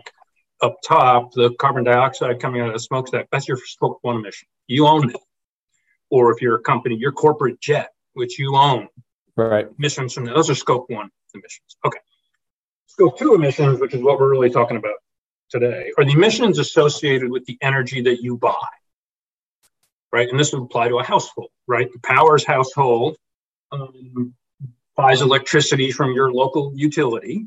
up 0.64 0.78
top, 0.84 1.34
the 1.34 1.54
carbon 1.60 1.84
dioxide 1.84 2.40
coming 2.40 2.62
out 2.62 2.70
of 2.70 2.74
the 2.74 2.80
smokestack, 2.80 3.28
that's 3.32 3.48
your 3.48 3.58
scope 3.58 4.00
one 4.02 4.16
emission. 4.16 4.48
You 4.66 4.88
own 4.88 5.12
it. 5.12 5.18
Or 6.10 6.32
if 6.32 6.42
you're 6.42 6.56
a 6.56 6.62
company, 6.62 6.96
your 6.96 7.12
corporate 7.12 7.62
jet, 7.62 7.92
which 8.14 8.40
you 8.40 8.56
own, 8.56 8.88
Right. 9.48 9.68
Emissions 9.78 10.14
from 10.14 10.26
those 10.26 10.50
are 10.50 10.56
scope 10.56 10.90
one 10.90 11.10
emissions. 11.34 11.78
Okay. 11.86 12.00
Scope 12.88 13.18
two 13.18 13.36
emissions, 13.36 13.80
which 13.80 13.94
is 13.94 14.02
what 14.02 14.20
we're 14.20 14.30
really 14.30 14.50
talking 14.50 14.76
about 14.76 14.96
today, 15.50 15.92
are 15.98 16.04
the 16.04 16.12
emissions 16.12 16.60
associated 16.60 17.30
with 17.30 17.46
the 17.46 17.58
energy 17.62 18.02
that 18.02 18.22
you 18.22 18.38
buy. 18.38 18.54
Right. 20.12 20.28
And 20.28 20.38
this 20.38 20.52
would 20.52 20.64
apply 20.64 20.90
to 20.90 21.00
a 21.00 21.04
household, 21.04 21.52
right? 21.68 21.90
The 21.92 22.00
Powers 22.00 22.44
household 22.44 23.16
um, 23.72 24.34
buys 24.98 25.22
electricity 25.22 25.92
from 25.92 26.12
your 26.14 26.34
local 26.34 26.74
utility. 26.76 27.46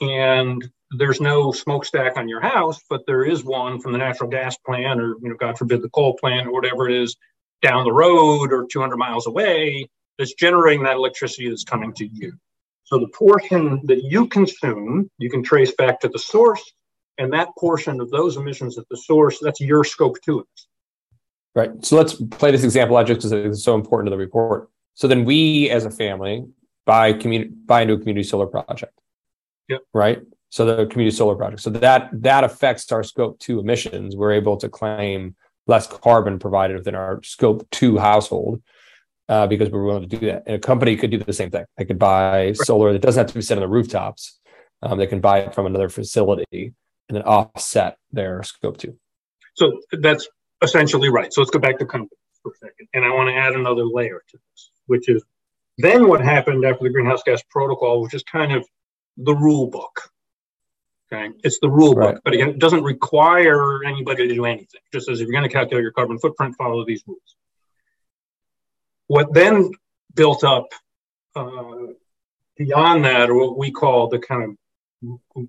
And 0.00 0.66
there's 0.90 1.20
no 1.20 1.52
smokestack 1.52 2.16
on 2.16 2.28
your 2.28 2.40
house, 2.40 2.80
but 2.88 3.02
there 3.06 3.24
is 3.24 3.44
one 3.44 3.78
from 3.80 3.92
the 3.92 3.98
natural 3.98 4.30
gas 4.30 4.56
plant 4.56 5.00
or, 5.00 5.16
you 5.20 5.28
know, 5.28 5.36
God 5.36 5.58
forbid, 5.58 5.82
the 5.82 5.90
coal 5.90 6.16
plant 6.16 6.46
or 6.46 6.52
whatever 6.52 6.88
it 6.88 6.94
is 7.02 7.16
down 7.60 7.84
the 7.84 7.92
road 7.92 8.52
or 8.52 8.66
200 8.66 8.96
miles 8.96 9.26
away 9.26 9.88
that's 10.18 10.34
generating 10.34 10.82
that 10.84 10.96
electricity 10.96 11.48
that's 11.48 11.64
coming 11.64 11.92
to 11.94 12.06
you. 12.06 12.32
So 12.84 12.98
the 12.98 13.08
portion 13.08 13.80
that 13.84 14.02
you 14.04 14.26
consume, 14.26 15.10
you 15.18 15.30
can 15.30 15.42
trace 15.42 15.72
back 15.74 16.00
to 16.00 16.08
the 16.08 16.18
source, 16.18 16.62
and 17.18 17.32
that 17.32 17.48
portion 17.58 18.00
of 18.00 18.10
those 18.10 18.36
emissions 18.36 18.78
at 18.78 18.84
the 18.90 18.96
source, 18.96 19.38
that's 19.40 19.60
your 19.60 19.84
scope 19.84 20.16
two. 20.24 20.46
Right. 21.54 21.70
So 21.84 21.96
let's 21.96 22.14
play 22.14 22.50
this 22.50 22.64
example 22.64 22.94
logic 22.94 23.18
because 23.18 23.32
it's 23.32 23.62
so 23.62 23.74
important 23.74 24.06
to 24.06 24.10
the 24.10 24.16
report. 24.16 24.68
So 24.94 25.06
then 25.06 25.24
we 25.24 25.70
as 25.70 25.84
a 25.84 25.90
family 25.90 26.46
buy 26.86 27.12
community 27.12 27.50
buy 27.50 27.82
into 27.82 27.94
a 27.94 27.98
community 27.98 28.24
solar 28.24 28.46
project. 28.46 28.98
Yep. 29.68 29.82
Right. 29.92 30.22
So 30.48 30.64
the 30.64 30.86
community 30.86 31.14
solar 31.14 31.34
project. 31.34 31.62
So 31.62 31.70
that 31.70 32.10
that 32.12 32.44
affects 32.44 32.90
our 32.90 33.02
scope 33.02 33.38
two 33.38 33.60
emissions. 33.60 34.16
We're 34.16 34.32
able 34.32 34.56
to 34.58 34.68
claim 34.68 35.34
less 35.66 35.86
carbon 35.86 36.38
provided 36.38 36.76
within 36.76 36.94
our 36.94 37.22
scope 37.22 37.66
two 37.70 37.98
household 37.98 38.62
uh, 39.32 39.46
because 39.46 39.70
we're 39.70 39.82
willing 39.82 40.06
to 40.06 40.16
do 40.18 40.26
that. 40.26 40.42
And 40.46 40.56
a 40.56 40.58
company 40.58 40.94
could 40.94 41.10
do 41.10 41.16
the 41.16 41.32
same 41.32 41.50
thing. 41.50 41.64
They 41.78 41.86
could 41.86 41.98
buy 41.98 42.52
solar 42.52 42.92
that 42.92 43.00
doesn't 43.00 43.18
have 43.18 43.28
to 43.28 43.34
be 43.34 43.40
set 43.40 43.56
on 43.56 43.62
the 43.62 43.68
rooftops. 43.68 44.38
Um, 44.82 44.98
they 44.98 45.06
can 45.06 45.20
buy 45.20 45.38
it 45.38 45.54
from 45.54 45.64
another 45.64 45.88
facility 45.88 46.74
and 47.08 47.16
then 47.16 47.22
offset 47.22 47.96
their 48.12 48.42
scope 48.42 48.76
two. 48.76 48.98
So 49.54 49.80
that's 49.92 50.28
essentially 50.60 51.08
right. 51.08 51.32
So 51.32 51.40
let's 51.40 51.50
go 51.50 51.58
back 51.58 51.78
to 51.78 51.86
companies 51.86 52.18
for 52.42 52.52
a 52.52 52.56
second. 52.56 52.88
And 52.92 53.06
I 53.06 53.10
want 53.14 53.30
to 53.30 53.34
add 53.34 53.54
another 53.54 53.84
layer 53.84 54.22
to 54.28 54.36
this, 54.36 54.70
which 54.86 55.08
is 55.08 55.24
then 55.78 56.08
what 56.08 56.20
happened 56.20 56.66
after 56.66 56.84
the 56.84 56.90
greenhouse 56.90 57.22
gas 57.24 57.42
protocol, 57.48 58.02
which 58.02 58.12
is 58.12 58.22
kind 58.24 58.52
of 58.52 58.66
the 59.16 59.34
rule 59.34 59.68
book. 59.68 60.10
Okay. 61.10 61.32
It's 61.42 61.58
the 61.60 61.70
rule 61.70 61.94
right. 61.94 62.14
book, 62.14 62.22
but 62.24 62.34
again, 62.34 62.50
it 62.50 62.58
doesn't 62.58 62.82
require 62.82 63.82
anybody 63.84 64.28
to 64.28 64.34
do 64.34 64.44
anything. 64.44 64.80
It 64.84 64.92
just 64.92 65.06
says 65.06 65.20
if 65.20 65.26
you're 65.26 65.32
going 65.32 65.48
to 65.48 65.54
calculate 65.54 65.82
your 65.82 65.92
carbon 65.92 66.18
footprint, 66.18 66.54
follow 66.58 66.84
these 66.84 67.02
rules. 67.06 67.36
What 69.12 69.34
then 69.34 69.70
built 70.14 70.42
up 70.42 70.72
uh, 71.36 71.92
beyond 72.56 73.04
that 73.04 73.28
are 73.28 73.34
what 73.34 73.58
we 73.58 73.70
call 73.70 74.08
the 74.08 74.18
kind 74.18 74.56
of, 75.04 75.46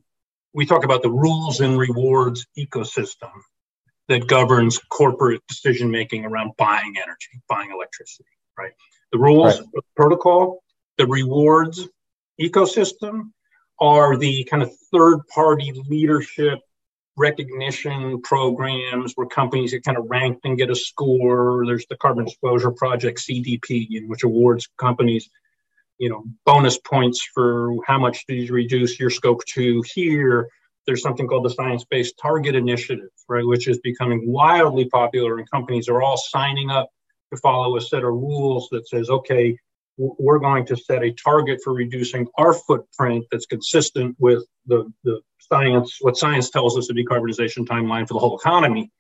we 0.54 0.66
talk 0.66 0.84
about 0.84 1.02
the 1.02 1.10
rules 1.10 1.62
and 1.62 1.80
rewards 1.80 2.46
ecosystem 2.60 3.32
that 4.10 4.28
governs 4.28 4.80
corporate 4.90 5.40
decision 5.48 5.90
making 5.90 6.26
around 6.26 6.52
buying 6.58 6.96
energy, 7.02 7.42
buying 7.48 7.72
electricity, 7.72 8.28
right? 8.58 8.74
The 9.14 9.20
rules, 9.20 9.62
right. 9.62 9.84
protocol, 9.96 10.62
the 10.98 11.08
rewards 11.08 11.88
ecosystem 12.42 13.32
are 13.80 14.18
the 14.18 14.44
kind 14.44 14.62
of 14.62 14.74
third 14.92 15.20
party 15.34 15.72
leadership 15.88 16.60
recognition 17.18 18.22
programs 18.22 19.14
where 19.16 19.28
companies 19.28 19.72
get 19.72 19.84
kind 19.84 19.98
of 19.98 20.06
ranked 20.10 20.46
and 20.46 20.58
get 20.58 20.70
a 20.70 20.76
score. 20.76 21.64
There's 21.66 21.86
the 21.88 21.98
Carbon 21.98 22.26
Disclosure 22.26 22.72
Project 22.72 23.20
(CDP), 23.20 24.08
which 24.08 24.24
awards 24.24 24.68
companies, 24.78 25.30
you 26.00 26.10
know, 26.10 26.24
bonus 26.46 26.78
points 26.80 27.22
for 27.34 27.76
how 27.86 28.00
much 28.00 28.26
did 28.28 28.48
you 28.48 28.54
reduce 28.54 29.00
your 29.00 29.10
scope 29.10 29.44
two 29.46 29.84
here. 29.94 30.50
There's 30.86 31.02
something 31.02 31.28
called 31.28 31.46
the 31.46 31.50
Science 31.50 31.86
Based 31.86 32.16
Target 32.22 32.56
Initiative, 32.56 33.10
right, 33.30 33.46
which 33.46 33.68
is 33.68 33.80
becoming 33.80 34.30
wildly 34.30 34.86
popular, 34.86 35.38
and 35.38 35.50
companies 35.50 35.88
are 35.88 36.02
all 36.02 36.18
signing 36.18 36.72
up 36.72 36.90
to 37.32 37.40
follow 37.40 37.78
a 37.78 37.82
set 37.82 38.04
of 38.04 38.12
rules 38.12 38.68
that 38.72 38.88
says, 38.88 39.10
okay, 39.10 39.58
we're 39.98 40.40
going 40.40 40.66
to 40.66 40.76
set 40.76 41.04
a 41.04 41.12
target 41.12 41.60
for 41.64 41.74
reducing 41.74 42.28
our 42.38 42.54
footprint 42.54 43.26
that's 43.32 43.46
consistent 43.46 44.16
with 44.20 44.44
the, 44.66 44.92
the 45.04 45.22
science, 45.40 45.98
what 46.02 46.18
science 46.18 46.50
tells 46.50 46.78
us 46.78 46.88
the 46.88 46.94
decarbonization 46.94 47.66
timeline 47.66 48.08
for 48.08 48.16
the 48.16 48.20
whole 48.20 48.38
economy. 48.38 48.92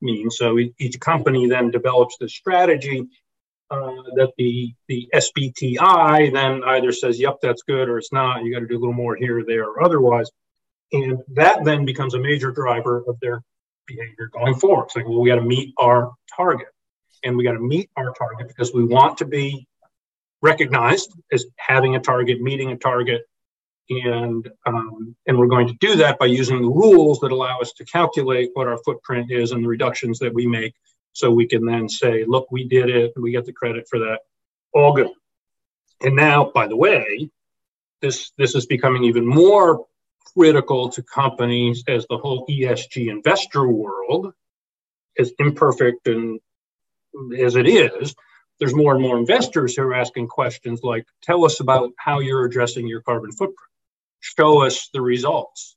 means. 0.00 0.36
So 0.36 0.58
each 0.78 1.00
company 1.00 1.48
then 1.48 1.70
develops 1.70 2.16
this 2.18 2.34
strategy 2.34 3.08
uh, 3.70 4.02
that 4.16 4.32
the 4.36 4.74
the 4.88 5.08
SBTI 5.14 6.30
then 6.32 6.62
either 6.64 6.92
says, 6.92 7.18
"Yep, 7.18 7.38
that's 7.40 7.62
good," 7.62 7.88
or 7.88 7.96
"It's 7.96 8.12
not." 8.12 8.44
You 8.44 8.52
got 8.52 8.60
to 8.60 8.66
do 8.66 8.76
a 8.76 8.80
little 8.80 8.92
more 8.92 9.16
here, 9.16 9.42
there, 9.46 9.64
or 9.64 9.82
otherwise, 9.82 10.30
and 10.92 11.20
that 11.28 11.64
then 11.64 11.86
becomes 11.86 12.12
a 12.12 12.18
major 12.18 12.50
driver 12.50 13.02
of 13.08 13.18
their 13.20 13.42
behavior 13.86 14.28
going 14.30 14.56
forward. 14.56 14.84
It's 14.86 14.96
like, 14.96 15.08
well, 15.08 15.20
we 15.20 15.30
got 15.30 15.36
to 15.36 15.42
meet 15.42 15.72
our 15.78 16.12
target, 16.36 16.68
and 17.24 17.34
we 17.34 17.44
got 17.44 17.52
to 17.52 17.60
meet 17.60 17.88
our 17.96 18.12
target 18.12 18.48
because 18.48 18.74
we 18.74 18.84
want 18.84 19.16
to 19.18 19.24
be 19.24 19.66
recognized 20.42 21.14
as 21.32 21.46
having 21.56 21.96
a 21.96 22.00
target, 22.00 22.40
meeting 22.40 22.72
a 22.72 22.76
target, 22.76 23.22
and 23.88 24.48
um, 24.66 25.16
and 25.26 25.38
we're 25.38 25.46
going 25.46 25.68
to 25.68 25.74
do 25.74 25.96
that 25.96 26.18
by 26.18 26.26
using 26.26 26.60
the 26.62 26.68
rules 26.68 27.20
that 27.20 27.32
allow 27.32 27.60
us 27.60 27.72
to 27.74 27.84
calculate 27.84 28.50
what 28.54 28.68
our 28.68 28.78
footprint 28.84 29.30
is 29.30 29.52
and 29.52 29.64
the 29.64 29.68
reductions 29.68 30.18
that 30.20 30.34
we 30.34 30.46
make 30.46 30.74
so 31.12 31.30
we 31.30 31.46
can 31.46 31.64
then 31.64 31.88
say 31.88 32.24
look 32.26 32.50
we 32.50 32.66
did 32.66 32.88
it. 32.88 33.12
We 33.16 33.32
get 33.32 33.44
the 33.44 33.52
credit 33.52 33.86
for 33.88 33.98
that. 34.00 34.20
All 34.72 34.94
good. 34.94 35.10
And 36.00 36.16
now 36.16 36.50
by 36.52 36.66
the 36.66 36.76
way 36.76 37.30
this 38.00 38.32
this 38.38 38.54
is 38.54 38.66
becoming 38.66 39.04
even 39.04 39.26
more 39.26 39.86
critical 40.34 40.88
to 40.90 41.02
companies 41.02 41.84
as 41.88 42.06
the 42.08 42.16
whole 42.16 42.46
esg 42.46 43.10
investor 43.10 43.66
world 43.66 44.32
as 45.18 45.32
imperfect 45.38 46.06
and 46.06 46.40
as 47.38 47.56
it 47.56 47.66
is 47.66 48.14
there's 48.62 48.74
more 48.74 48.94
and 48.94 49.02
more 49.02 49.18
investors 49.18 49.74
who 49.74 49.82
are 49.82 49.94
asking 49.94 50.28
questions 50.28 50.80
like 50.82 51.04
tell 51.22 51.44
us 51.44 51.58
about 51.58 51.90
how 51.96 52.20
you're 52.20 52.44
addressing 52.44 52.86
your 52.86 53.02
carbon 53.02 53.32
footprint 53.32 53.58
show 54.20 54.62
us 54.62 54.88
the 54.92 55.00
results 55.00 55.76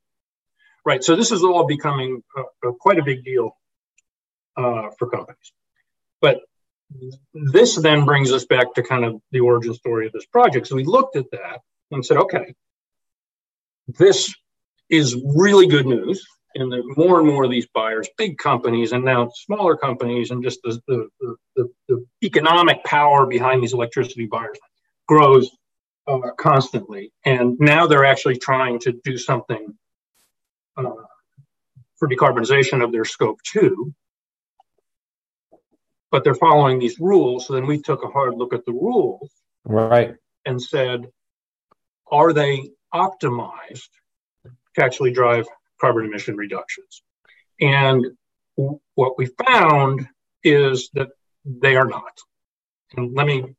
right 0.85 1.03
so 1.03 1.15
this 1.15 1.31
is 1.31 1.43
all 1.43 1.65
becoming 1.65 2.21
a, 2.37 2.69
a, 2.69 2.73
quite 2.73 2.99
a 2.99 3.03
big 3.03 3.23
deal 3.23 3.57
uh, 4.57 4.89
for 4.97 5.09
companies. 5.09 5.51
But 6.21 6.41
this 7.33 7.75
then 7.75 8.05
brings 8.05 8.31
us 8.31 8.45
back 8.45 8.73
to 8.75 8.83
kind 8.83 9.05
of 9.05 9.21
the 9.31 9.41
origin 9.41 9.73
story 9.73 10.07
of 10.07 10.13
this 10.13 10.25
project. 10.25 10.67
So 10.67 10.75
we 10.75 10.85
looked 10.85 11.15
at 11.15 11.29
that 11.31 11.61
and 11.91 12.05
said, 12.05 12.17
okay, 12.17 12.55
this 13.87 14.33
is 14.89 15.15
really 15.35 15.67
good 15.67 15.85
news. 15.85 16.25
And 16.57 16.71
that 16.71 16.83
more 16.95 17.19
and 17.19 17.27
more 17.27 17.43
of 17.43 17.51
these 17.51 17.67
buyers, 17.73 18.07
big 18.17 18.37
companies 18.37 18.93
and 18.93 19.03
now 19.03 19.29
smaller 19.35 19.75
companies, 19.75 20.31
and 20.31 20.41
just 20.41 20.61
the, 20.63 20.79
the, 20.87 21.35
the, 21.57 21.69
the 21.89 22.04
economic 22.23 22.83
power 22.83 23.25
behind 23.25 23.61
these 23.61 23.73
electricity 23.73 24.25
buyers 24.25 24.57
grows 25.07 25.49
uh, 26.07 26.31
constantly. 26.37 27.11
And 27.23 27.57
now 27.59 27.87
they're 27.87 28.05
actually 28.05 28.37
trying 28.37 28.79
to 28.79 28.93
do 29.03 29.17
something 29.17 29.75
uh, 30.77 30.91
for 31.97 32.07
decarbonization 32.07 32.83
of 32.83 32.91
their 32.91 33.05
scope 33.05 33.41
two 33.43 33.93
but 36.15 36.23
they're 36.23 36.33
following 36.33 36.79
these 36.79 36.97
rules. 36.97 37.45
So 37.45 37.53
then 37.53 37.67
we 37.67 37.81
took 37.81 38.05
a 38.05 38.07
hard 38.07 38.35
look 38.35 38.53
at 38.53 38.63
the 38.63 38.71
rules. 38.71 39.29
Right. 39.65 40.15
And 40.45 40.61
said, 40.61 41.11
are 42.09 42.31
they 42.31 42.69
optimized 42.93 43.89
to 44.75 44.81
actually 44.81 45.11
drive 45.11 45.45
carbon 45.81 46.05
emission 46.05 46.37
reductions? 46.37 47.03
And 47.59 48.05
what 48.55 49.17
we 49.17 49.27
found 49.45 50.07
is 50.41 50.89
that 50.93 51.09
they 51.45 51.75
are 51.75 51.85
not. 51.85 52.19
And 52.95 53.13
let 53.13 53.27
me, 53.27 53.55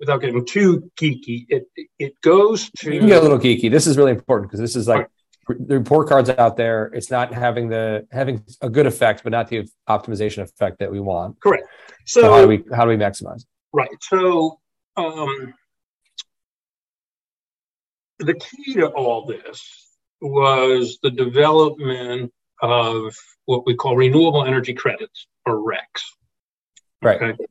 without 0.00 0.20
getting 0.20 0.44
too 0.44 0.90
geeky, 0.96 1.46
it 1.48 1.66
it 1.98 2.20
goes 2.20 2.70
to. 2.78 2.92
You 2.92 3.00
can 3.00 3.08
get 3.08 3.18
a 3.18 3.22
little 3.22 3.38
geeky. 3.38 3.70
This 3.70 3.86
is 3.86 3.96
really 3.96 4.12
important 4.12 4.50
because 4.50 4.60
this 4.60 4.76
is 4.76 4.88
like 4.88 5.08
the 5.48 5.78
report 5.78 6.08
cards 6.08 6.30
out 6.30 6.56
there 6.56 6.86
it's 6.94 7.10
not 7.10 7.32
having 7.32 7.68
the 7.68 8.06
having 8.10 8.42
a 8.60 8.70
good 8.70 8.86
effect 8.86 9.22
but 9.22 9.30
not 9.30 9.48
the 9.48 9.68
optimization 9.88 10.42
effect 10.42 10.78
that 10.78 10.90
we 10.90 11.00
want 11.00 11.38
correct 11.40 11.66
so, 12.06 12.22
so 12.22 12.32
how 12.32 12.40
do 12.40 12.48
we 12.48 12.64
how 12.74 12.84
do 12.84 12.88
we 12.88 12.96
maximize 12.96 13.44
right 13.72 13.90
so 14.00 14.58
um, 14.96 15.52
the 18.20 18.34
key 18.34 18.74
to 18.74 18.86
all 18.88 19.26
this 19.26 19.96
was 20.20 20.98
the 21.02 21.10
development 21.10 22.32
of 22.62 23.14
what 23.44 23.66
we 23.66 23.74
call 23.74 23.96
renewable 23.96 24.44
energy 24.44 24.72
credits 24.72 25.26
or 25.44 25.56
recs 25.56 26.02
right 27.04 27.22
okay? 27.22 27.44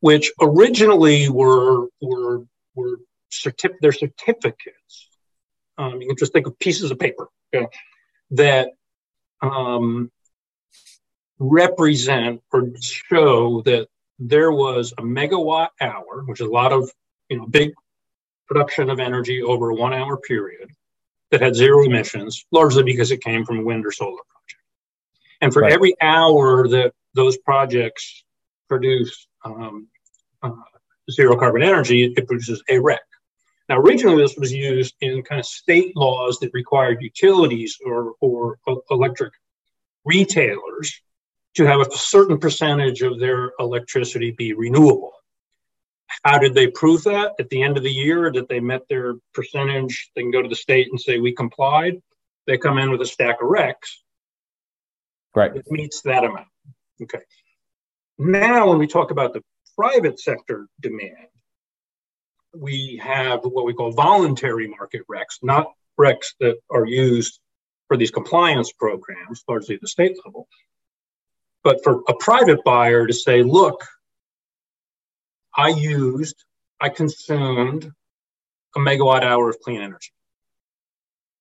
which 0.00 0.32
originally 0.40 1.28
were 1.28 1.86
were 2.00 2.44
were 2.74 2.98
certif- 3.30 3.76
they're 3.80 3.92
certificates 3.92 5.08
um, 5.78 6.00
you 6.00 6.08
can 6.08 6.16
just 6.16 6.32
think 6.32 6.46
of 6.46 6.58
pieces 6.58 6.90
of 6.90 6.98
paper 6.98 7.28
okay, 7.54 7.66
that 8.30 8.70
um, 9.40 10.10
represent 11.38 12.40
or 12.52 12.70
show 12.80 13.62
that 13.62 13.88
there 14.18 14.52
was 14.52 14.92
a 14.98 15.02
megawatt 15.02 15.68
hour, 15.80 16.22
which 16.26 16.40
is 16.40 16.46
a 16.46 16.50
lot 16.50 16.72
of 16.72 16.90
you 17.28 17.36
know 17.36 17.46
big 17.46 17.72
production 18.46 18.90
of 18.90 19.00
energy 19.00 19.42
over 19.42 19.70
a 19.70 19.74
one 19.74 19.92
hour 19.92 20.16
period 20.16 20.70
that 21.30 21.40
had 21.40 21.54
zero 21.54 21.84
emissions, 21.84 22.44
largely 22.52 22.82
because 22.82 23.10
it 23.10 23.22
came 23.22 23.44
from 23.44 23.60
a 23.60 23.62
wind 23.62 23.86
or 23.86 23.90
solar 23.90 24.20
project. 24.28 24.62
And 25.40 25.52
for 25.52 25.62
right. 25.62 25.72
every 25.72 25.94
hour 26.00 26.68
that 26.68 26.92
those 27.14 27.36
projects 27.38 28.24
produce 28.72 29.26
um, 29.44 29.86
uh, 30.42 30.50
zero 31.10 31.36
carbon 31.36 31.62
energy, 31.62 32.10
it 32.16 32.26
produces 32.26 32.62
a 32.70 32.78
REC. 32.78 33.00
Now, 33.68 33.76
originally, 33.76 34.22
this 34.22 34.34
was 34.38 34.50
used 34.50 34.94
in 35.02 35.22
kind 35.22 35.38
of 35.38 35.44
state 35.44 35.94
laws 35.94 36.38
that 36.38 36.54
required 36.54 37.02
utilities 37.02 37.76
or, 37.84 38.14
or 38.22 38.56
electric 38.90 39.34
retailers 40.06 41.02
to 41.56 41.66
have 41.66 41.80
a 41.80 41.90
certain 41.94 42.38
percentage 42.38 43.02
of 43.02 43.20
their 43.20 43.52
electricity 43.58 44.30
be 44.30 44.54
renewable. 44.54 45.12
How 46.24 46.38
did 46.38 46.54
they 46.54 46.68
prove 46.68 47.04
that? 47.04 47.32
At 47.38 47.50
the 47.50 47.62
end 47.62 47.76
of 47.76 47.82
the 47.82 47.92
year, 47.92 48.32
that 48.32 48.48
they 48.48 48.60
met 48.60 48.88
their 48.88 49.16
percentage, 49.34 50.10
they 50.16 50.22
can 50.22 50.30
go 50.30 50.40
to 50.40 50.48
the 50.48 50.54
state 50.54 50.88
and 50.90 50.98
say, 50.98 51.18
We 51.18 51.34
complied. 51.34 52.00
They 52.46 52.56
come 52.56 52.78
in 52.78 52.90
with 52.90 53.02
a 53.02 53.06
stack 53.06 53.42
of 53.42 53.48
recs. 53.48 53.90
Right. 55.34 55.54
It 55.54 55.64
meets 55.70 56.00
that 56.02 56.24
amount. 56.24 56.48
Okay. 57.02 57.20
Now, 58.18 58.68
when 58.68 58.78
we 58.78 58.86
talk 58.86 59.10
about 59.10 59.32
the 59.32 59.42
private 59.76 60.20
sector 60.20 60.66
demand, 60.80 61.28
we 62.54 63.00
have 63.02 63.40
what 63.44 63.64
we 63.64 63.72
call 63.72 63.92
voluntary 63.92 64.68
market 64.68 65.02
recs, 65.10 65.38
not 65.42 65.72
recs 65.98 66.34
that 66.40 66.56
are 66.70 66.86
used 66.86 67.40
for 67.88 67.96
these 67.96 68.10
compliance 68.10 68.72
programs, 68.72 69.42
largely 69.48 69.74
at 69.74 69.80
the 69.80 69.88
state 69.88 70.16
level. 70.24 70.48
But 71.64 71.82
for 71.82 72.02
a 72.08 72.14
private 72.14 72.62
buyer 72.64 73.06
to 73.06 73.12
say, 73.12 73.42
look, 73.42 73.84
I 75.54 75.68
used, 75.68 76.44
I 76.80 76.88
consumed 76.88 77.90
a 78.74 78.78
megawatt 78.78 79.22
hour 79.22 79.50
of 79.50 79.60
clean 79.60 79.80
energy. 79.80 80.12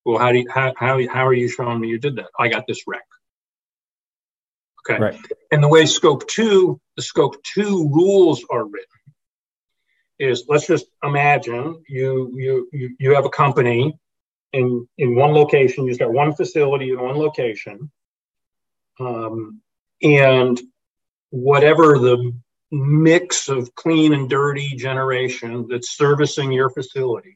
Well, 0.06 0.20
how 0.20 0.32
do 0.32 0.40
you, 0.40 0.50
how, 0.50 0.74
how, 0.78 1.00
how 1.08 1.28
are 1.28 1.34
you 1.34 1.48
showing 1.48 1.80
me 1.80 1.90
you 1.90 2.00
did 2.00 2.16
that? 2.18 2.30
I 2.38 2.48
got 2.48 2.68
this 2.68 2.84
rec. 2.88 3.04
Okay. 4.90 5.00
Right. 5.00 5.20
And 5.52 5.64
the 5.64 5.68
way 5.68 5.86
scope 5.86 6.28
two, 6.28 6.80
the 6.96 7.04
scope 7.04 7.42
two 7.44 7.90
rules 7.90 8.44
are 8.50 8.66
written 8.66 8.88
is 10.22 10.46
let's 10.48 10.68
just 10.68 10.86
imagine 11.04 11.84
you 11.88 12.32
you 12.36 12.70
you, 12.72 12.96
you 13.00 13.16
have 13.16 13.26
a 13.26 13.30
company 13.30 13.98
in 14.54 14.88
in 15.00 15.16
one 15.16 15.32
location 15.32 15.86
you've 15.86 16.00
got 16.00 16.14
one 16.14 16.34
facility 16.34 16.92
in 16.92 17.02
one 17.02 17.16
location 17.16 17.92
um, 19.00 19.60
and 20.04 20.62
whatever 21.32 21.98
the 21.98 22.32
mix 22.72 23.50
of 23.50 23.74
clean 23.76 24.14
and 24.14 24.30
dirty 24.30 24.76
generation 24.76 25.66
that's 25.68 25.98
servicing 25.98 26.52
your 26.52 26.70
facility 26.70 27.36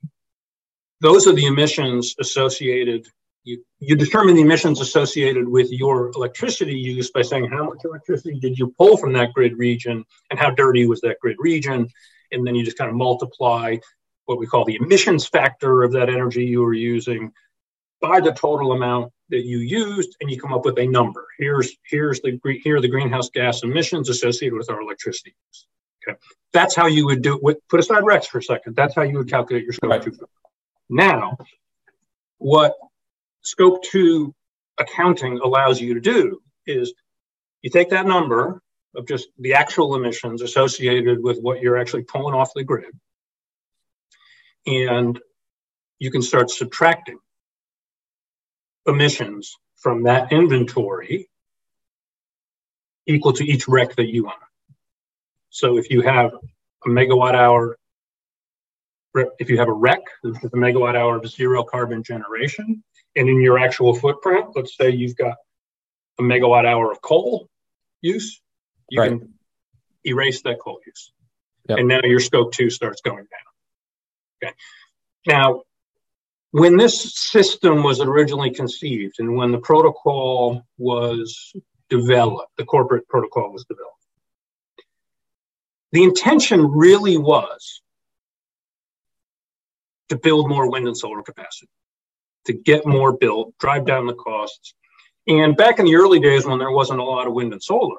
those 1.02 1.28
are 1.28 1.34
the 1.34 1.48
emissions 1.48 2.14
associated 2.20 3.08
you, 3.46 3.64
you 3.80 3.96
determine 3.96 4.36
the 4.36 4.42
emissions 4.42 4.82
associated 4.82 5.48
with 5.48 5.72
your 5.72 6.10
electricity 6.16 6.76
use 6.76 7.12
by 7.12 7.22
saying 7.22 7.48
how 7.48 7.64
much 7.64 7.78
electricity 7.86 8.40
did 8.40 8.60
you 8.60 8.74
pull 8.78 8.98
from 8.98 9.14
that 9.14 9.34
grid 9.34 9.58
region 9.58 10.04
and 10.30 10.40
how 10.40 10.50
dirty 10.50 10.86
was 10.86 11.00
that 11.02 11.18
grid 11.22 11.38
region 11.40 11.88
and 12.32 12.46
then 12.46 12.56
you 12.56 12.64
just 12.66 12.78
kind 12.78 12.90
of 12.90 12.96
multiply 12.96 13.78
what 14.26 14.40
we 14.40 14.48
call 14.48 14.66
the 14.66 14.76
emissions 14.82 15.28
factor 15.28 15.84
of 15.84 15.92
that 15.94 16.10
energy 16.10 16.44
you 16.44 16.62
were 16.62 16.74
using 16.74 17.32
by 18.02 18.20
the 18.20 18.32
total 18.32 18.74
amount 18.74 19.12
that 19.30 19.46
you 19.46 19.60
used, 19.60 20.16
and 20.22 20.30
you 20.30 20.40
come 20.40 20.54
up 20.54 20.66
with 20.66 20.78
a 20.78 20.88
number. 20.88 21.26
Here's 21.40 21.76
here's 21.84 22.22
the 22.22 22.40
here 22.64 22.78
are 22.78 22.82
the 22.82 22.88
greenhouse 22.88 23.30
gas 23.30 23.64
emissions 23.64 24.10
associated 24.10 24.56
with 24.56 24.70
our 24.70 24.82
electricity 24.82 25.36
use. 25.48 25.68
Okay, 26.08 26.18
that's 26.54 26.76
how 26.76 26.86
you 26.86 27.06
would 27.06 27.22
do 27.22 27.40
it. 27.50 27.58
Put 27.70 27.80
aside 27.80 28.04
RECs 28.04 28.28
for 28.28 28.40
a 28.40 28.44
second. 28.44 28.76
That's 28.76 28.94
how 28.94 29.02
you 29.02 29.18
would 29.18 29.30
calculate 29.30 29.64
your 29.64 29.74
scope 29.74 29.90
right. 29.90 30.04
two. 30.04 30.16
Now, 30.90 31.38
what 32.38 32.76
scope 33.46 33.84
two 33.84 34.34
accounting 34.78 35.40
allows 35.40 35.80
you 35.80 35.94
to 35.94 36.02
do 36.02 36.42
is 36.66 36.94
you 37.62 37.70
take 37.70 37.90
that 37.92 38.08
number 38.08 38.62
of 38.96 39.08
just 39.08 39.30
the 39.40 39.54
actual 39.54 39.96
emissions 39.96 40.42
associated 40.42 41.24
with 41.24 41.40
what 41.40 41.62
you're 41.62 41.78
actually 41.78 42.04
pulling 42.04 42.34
off 42.34 42.52
the 42.56 42.64
grid. 42.64 42.92
And 44.66 45.20
you 46.00 46.12
can 46.12 46.22
start 46.22 46.50
subtracting 46.50 47.20
emissions 48.88 49.56
from 49.76 50.04
that 50.04 50.32
inventory 50.32 51.30
equal 53.06 53.34
to 53.34 53.46
each 53.46 53.68
REC 53.68 53.96
that 53.96 54.12
you 54.12 54.26
own. 54.26 54.34
So 55.50 55.78
if 55.78 55.90
you 55.90 56.02
have 56.02 56.34
a 56.86 56.90
megawatt 56.90 57.36
hour, 57.36 57.78
if 59.40 59.50
you 59.50 59.58
have 59.58 59.68
a 59.68 59.74
REC, 59.74 60.02
this 60.24 60.38
is 60.38 60.46
a 60.46 60.58
megawatt 60.58 60.96
hour 60.96 61.18
of 61.18 61.30
zero 61.30 61.64
carbon 61.64 62.04
generation, 62.04 62.84
and 63.16 63.30
in 63.30 63.42
your 63.42 63.58
actual 63.58 63.96
footprint, 63.96 64.48
let's 64.56 64.76
say 64.76 64.90
you've 64.90 65.16
got 65.16 65.36
a 66.20 66.24
megawatt 66.24 66.66
hour 66.66 66.92
of 66.92 67.02
coal 67.02 67.50
use, 68.02 68.42
you 68.90 69.02
right. 69.02 69.10
can 69.10 69.34
erase 70.06 70.42
that 70.44 70.60
coal 70.60 70.80
use. 70.86 71.12
Yep. 71.70 71.80
And 71.80 71.88
now 71.88 72.02
your 72.04 72.20
scope 72.20 72.54
two 72.54 72.70
starts 72.70 73.02
going 73.02 73.26
down. 73.26 74.50
Okay. 74.50 74.54
Now, 75.28 75.64
when 76.52 76.78
this 76.78 77.16
system 77.16 77.84
was 77.84 78.00
originally 78.00 78.52
conceived 78.52 79.16
and 79.20 79.36
when 79.36 79.52
the 79.52 79.58
protocol 79.58 80.64
was 80.78 81.54
developed, 81.90 82.56
the 82.58 82.66
corporate 82.66 83.08
protocol 83.08 83.52
was 83.52 83.66
developed, 83.66 83.92
the 85.92 86.04
intention 86.04 86.66
really 86.66 87.18
was 87.18 87.82
to 90.10 90.18
build 90.18 90.50
more 90.50 90.70
wind 90.70 90.88
and 90.88 90.98
solar 90.98 91.22
capacity, 91.22 91.70
to 92.46 92.54
get 92.54 92.86
more 92.86 93.14
built, 93.14 93.54
drive 93.60 93.86
down 93.86 94.08
the 94.08 94.14
costs. 94.14 94.76
And 95.28 95.58
back 95.58 95.80
in 95.80 95.86
the 95.86 95.96
early 95.96 96.20
days 96.20 96.46
when 96.46 96.60
there 96.60 96.72
wasn't 96.72 97.00
a 97.00 97.04
lot 97.04 97.28
of 97.28 97.34
wind 97.34 97.54
and 97.54 97.64
solar, 97.64 97.98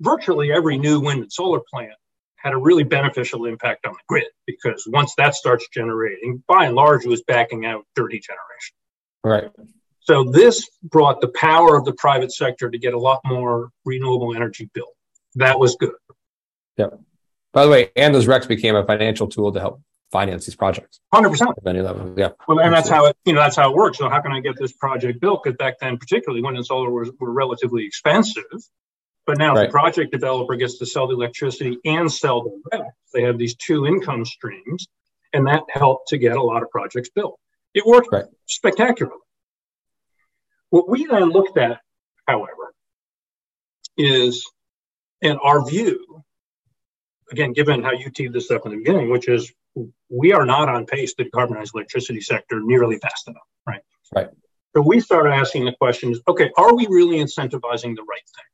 virtually 0.00 0.52
every 0.52 0.78
new 0.78 1.00
wind 1.00 1.22
and 1.22 1.32
solar 1.32 1.60
plant 1.70 1.92
had 2.36 2.52
a 2.52 2.58
really 2.58 2.84
beneficial 2.84 3.46
impact 3.46 3.86
on 3.86 3.92
the 3.92 3.98
grid 4.08 4.28
because 4.46 4.86
once 4.88 5.14
that 5.16 5.34
starts 5.34 5.68
generating, 5.72 6.42
by 6.46 6.66
and 6.66 6.74
large, 6.74 7.04
it 7.04 7.08
was 7.08 7.22
backing 7.22 7.66
out 7.66 7.84
dirty 7.94 8.20
generation. 8.20 8.74
Right. 9.24 9.50
So 10.00 10.22
this 10.22 10.68
brought 10.84 11.20
the 11.20 11.28
power 11.28 11.76
of 11.76 11.84
the 11.84 11.92
private 11.94 12.32
sector 12.32 12.70
to 12.70 12.78
get 12.78 12.94
a 12.94 12.98
lot 12.98 13.20
more 13.24 13.70
renewable 13.84 14.34
energy 14.34 14.70
built. 14.72 14.94
That 15.34 15.58
was 15.58 15.76
good. 15.76 15.92
Yeah. 16.76 16.90
By 17.52 17.64
the 17.64 17.70
way, 17.70 17.90
and 17.96 18.14
those 18.14 18.26
RECs 18.26 18.46
became 18.46 18.76
a 18.76 18.84
financial 18.86 19.26
tool 19.26 19.50
to 19.52 19.58
help 19.58 19.80
finance 20.10 20.46
these 20.46 20.56
projects. 20.56 21.00
Hundred 21.12 21.30
percent. 21.30 21.50
Any 21.66 21.80
level, 21.80 22.14
yeah. 22.16 22.30
Well, 22.48 22.60
and 22.60 22.72
that's 22.72 22.88
how 22.88 23.06
it, 23.06 23.16
you 23.24 23.32
know, 23.32 23.40
that's 23.40 23.56
how 23.56 23.70
it 23.70 23.76
works. 23.76 23.98
So 23.98 24.08
how 24.08 24.20
can 24.20 24.32
I 24.32 24.40
get 24.40 24.56
this 24.58 24.72
project 24.72 25.20
built? 25.20 25.42
Because 25.42 25.56
back 25.56 25.78
then, 25.80 25.98
particularly 25.98 26.42
wind 26.42 26.56
and 26.56 26.66
solar 26.66 26.90
were, 26.90 27.06
were 27.18 27.32
relatively 27.32 27.84
expensive. 27.84 28.44
But 29.26 29.38
now 29.38 29.54
right. 29.54 29.66
the 29.66 29.72
project 29.72 30.12
developer 30.12 30.54
gets 30.54 30.78
to 30.78 30.86
sell 30.86 31.08
the 31.08 31.14
electricity 31.14 31.78
and 31.84 32.10
sell 32.10 32.44
the 32.44 32.60
RECs. 32.72 32.90
They 33.12 33.22
have 33.22 33.38
these 33.38 33.56
two 33.56 33.86
income 33.86 34.24
streams, 34.24 34.86
and 35.32 35.48
that 35.48 35.64
helped 35.68 36.08
to 36.08 36.18
get 36.18 36.36
a 36.36 36.42
lot 36.42 36.62
of 36.62 36.70
projects 36.70 37.10
built. 37.10 37.38
It 37.74 37.84
worked 37.84 38.08
right. 38.12 38.24
spectacularly. 38.46 39.18
What 40.70 40.88
we 40.88 41.06
then 41.06 41.30
looked 41.30 41.58
at, 41.58 41.80
however, 42.26 42.72
is 43.96 44.48
in 45.20 45.36
our 45.38 45.66
view, 45.66 46.22
again, 47.30 47.52
given 47.52 47.82
how 47.82 47.92
you 47.92 48.10
teed 48.10 48.32
this 48.32 48.50
up 48.50 48.64
in 48.64 48.72
the 48.72 48.78
beginning, 48.78 49.10
which 49.10 49.28
is 49.28 49.52
we 50.08 50.32
are 50.32 50.46
not 50.46 50.68
on 50.68 50.86
pace 50.86 51.14
to 51.14 51.24
decarbonize 51.24 51.70
electricity 51.74 52.20
sector 52.20 52.60
nearly 52.62 52.98
fast 52.98 53.28
enough, 53.28 53.42
right? 53.66 53.82
Right. 54.14 54.28
So 54.74 54.82
we 54.82 55.00
started 55.00 55.30
asking 55.30 55.64
the 55.64 55.72
questions, 55.72 56.20
okay, 56.28 56.50
are 56.56 56.74
we 56.74 56.86
really 56.88 57.16
incentivizing 57.16 57.96
the 57.96 58.02
right 58.02 58.26
thing? 58.34 58.44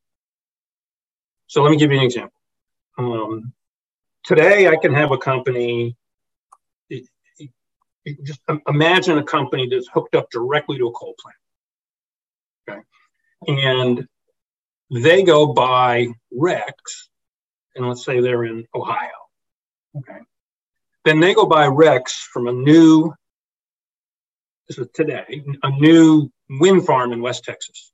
So 1.48 1.62
let 1.62 1.70
me 1.70 1.76
give 1.76 1.90
you 1.90 1.98
an 1.98 2.04
example. 2.04 2.32
Um, 2.96 3.52
today, 4.24 4.68
I 4.68 4.76
can 4.76 4.94
have 4.94 5.10
a 5.10 5.18
company. 5.18 5.96
Just 8.24 8.40
imagine 8.66 9.18
a 9.18 9.24
company 9.24 9.68
that's 9.68 9.88
hooked 9.92 10.14
up 10.14 10.30
directly 10.30 10.78
to 10.78 10.86
a 10.86 10.92
coal 10.92 11.14
plant. 11.20 11.36
Okay. 12.68 12.80
And 13.48 14.08
they 14.90 15.22
go 15.22 15.52
buy 15.52 16.08
RECs, 16.32 17.08
and 17.74 17.88
let's 17.88 18.04
say 18.04 18.20
they're 18.20 18.44
in 18.44 18.66
Ohio. 18.74 19.08
Okay. 19.98 20.18
Then 21.04 21.20
they 21.20 21.34
go 21.34 21.46
buy 21.46 21.66
RECs 21.66 22.12
from 22.32 22.46
a 22.46 22.52
new, 22.52 23.12
this 24.68 24.78
is 24.78 24.88
today, 24.94 25.42
a 25.62 25.70
new 25.70 26.30
wind 26.48 26.86
farm 26.86 27.12
in 27.12 27.20
West 27.20 27.44
Texas. 27.44 27.92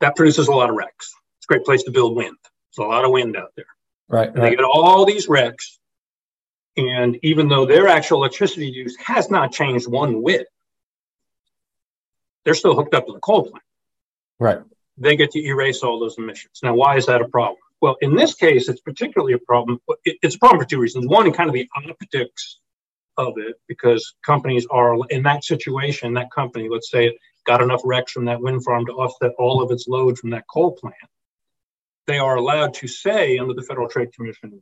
that 0.00 0.16
produces 0.16 0.48
a 0.48 0.52
lot 0.52 0.70
of 0.70 0.76
RECs. 0.76 0.86
It's 0.98 1.44
a 1.44 1.48
great 1.48 1.64
place 1.64 1.82
to 1.84 1.90
build 1.90 2.16
wind. 2.16 2.36
There's 2.76 2.86
a 2.86 2.88
lot 2.88 3.04
of 3.04 3.10
wind 3.10 3.36
out 3.36 3.52
there. 3.56 3.66
Right. 4.08 4.28
And 4.28 4.38
right. 4.38 4.50
they 4.50 4.56
get 4.56 4.64
all 4.64 5.04
these 5.04 5.26
RECs. 5.26 5.78
And 6.76 7.18
even 7.22 7.48
though 7.48 7.64
their 7.64 7.88
actual 7.88 8.18
electricity 8.18 8.68
use 8.68 8.96
has 8.98 9.30
not 9.30 9.52
changed 9.52 9.88
one 9.88 10.22
whit, 10.22 10.46
they're 12.44 12.54
still 12.54 12.74
hooked 12.74 12.94
up 12.94 13.06
to 13.06 13.12
the 13.12 13.18
coal 13.20 13.44
plant. 13.44 13.64
Right. 14.38 14.58
They 14.98 15.16
get 15.16 15.30
to 15.32 15.44
erase 15.44 15.82
all 15.82 15.98
those 15.98 16.18
emissions. 16.18 16.60
Now, 16.62 16.74
why 16.74 16.96
is 16.96 17.06
that 17.06 17.22
a 17.22 17.28
problem? 17.28 17.58
Well, 17.80 17.96
in 18.00 18.16
this 18.16 18.34
case, 18.34 18.68
it's 18.68 18.80
particularly 18.80 19.34
a 19.34 19.38
problem. 19.38 19.78
It's 20.04 20.34
a 20.34 20.38
problem 20.38 20.60
for 20.62 20.68
two 20.68 20.80
reasons. 20.80 21.06
One, 21.06 21.30
kind 21.32 21.48
of 21.48 21.54
the 21.54 21.68
optics 21.76 22.58
of 23.18 23.34
it, 23.36 23.56
because 23.68 24.14
companies 24.24 24.66
are 24.70 24.96
in 25.10 25.22
that 25.24 25.44
situation, 25.44 26.14
that 26.14 26.30
company, 26.30 26.68
let's 26.70 26.90
say 26.90 27.16
got 27.46 27.62
enough 27.62 27.82
RECs 27.82 28.10
from 28.10 28.24
that 28.26 28.40
wind 28.40 28.64
farm 28.64 28.84
to 28.86 28.92
offset 28.92 29.32
all 29.38 29.62
of 29.62 29.70
its 29.70 29.86
load 29.88 30.18
from 30.18 30.30
that 30.30 30.44
coal 30.52 30.72
plant, 30.72 30.96
they 32.06 32.18
are 32.18 32.36
allowed 32.36 32.74
to 32.74 32.88
say 32.88 33.38
under 33.38 33.54
the 33.54 33.62
Federal 33.62 33.88
Trade 33.88 34.12
Commission 34.12 34.60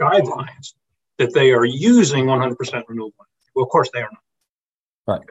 guidelines 0.00 0.74
that 1.18 1.34
they 1.34 1.52
are 1.52 1.64
using 1.64 2.26
100% 2.26 2.56
renewable 2.88 3.14
energy. 3.18 3.50
Well, 3.54 3.64
of 3.64 3.70
course 3.70 3.90
they 3.92 4.00
are 4.00 4.10
not. 4.10 5.18
Right. 5.18 5.26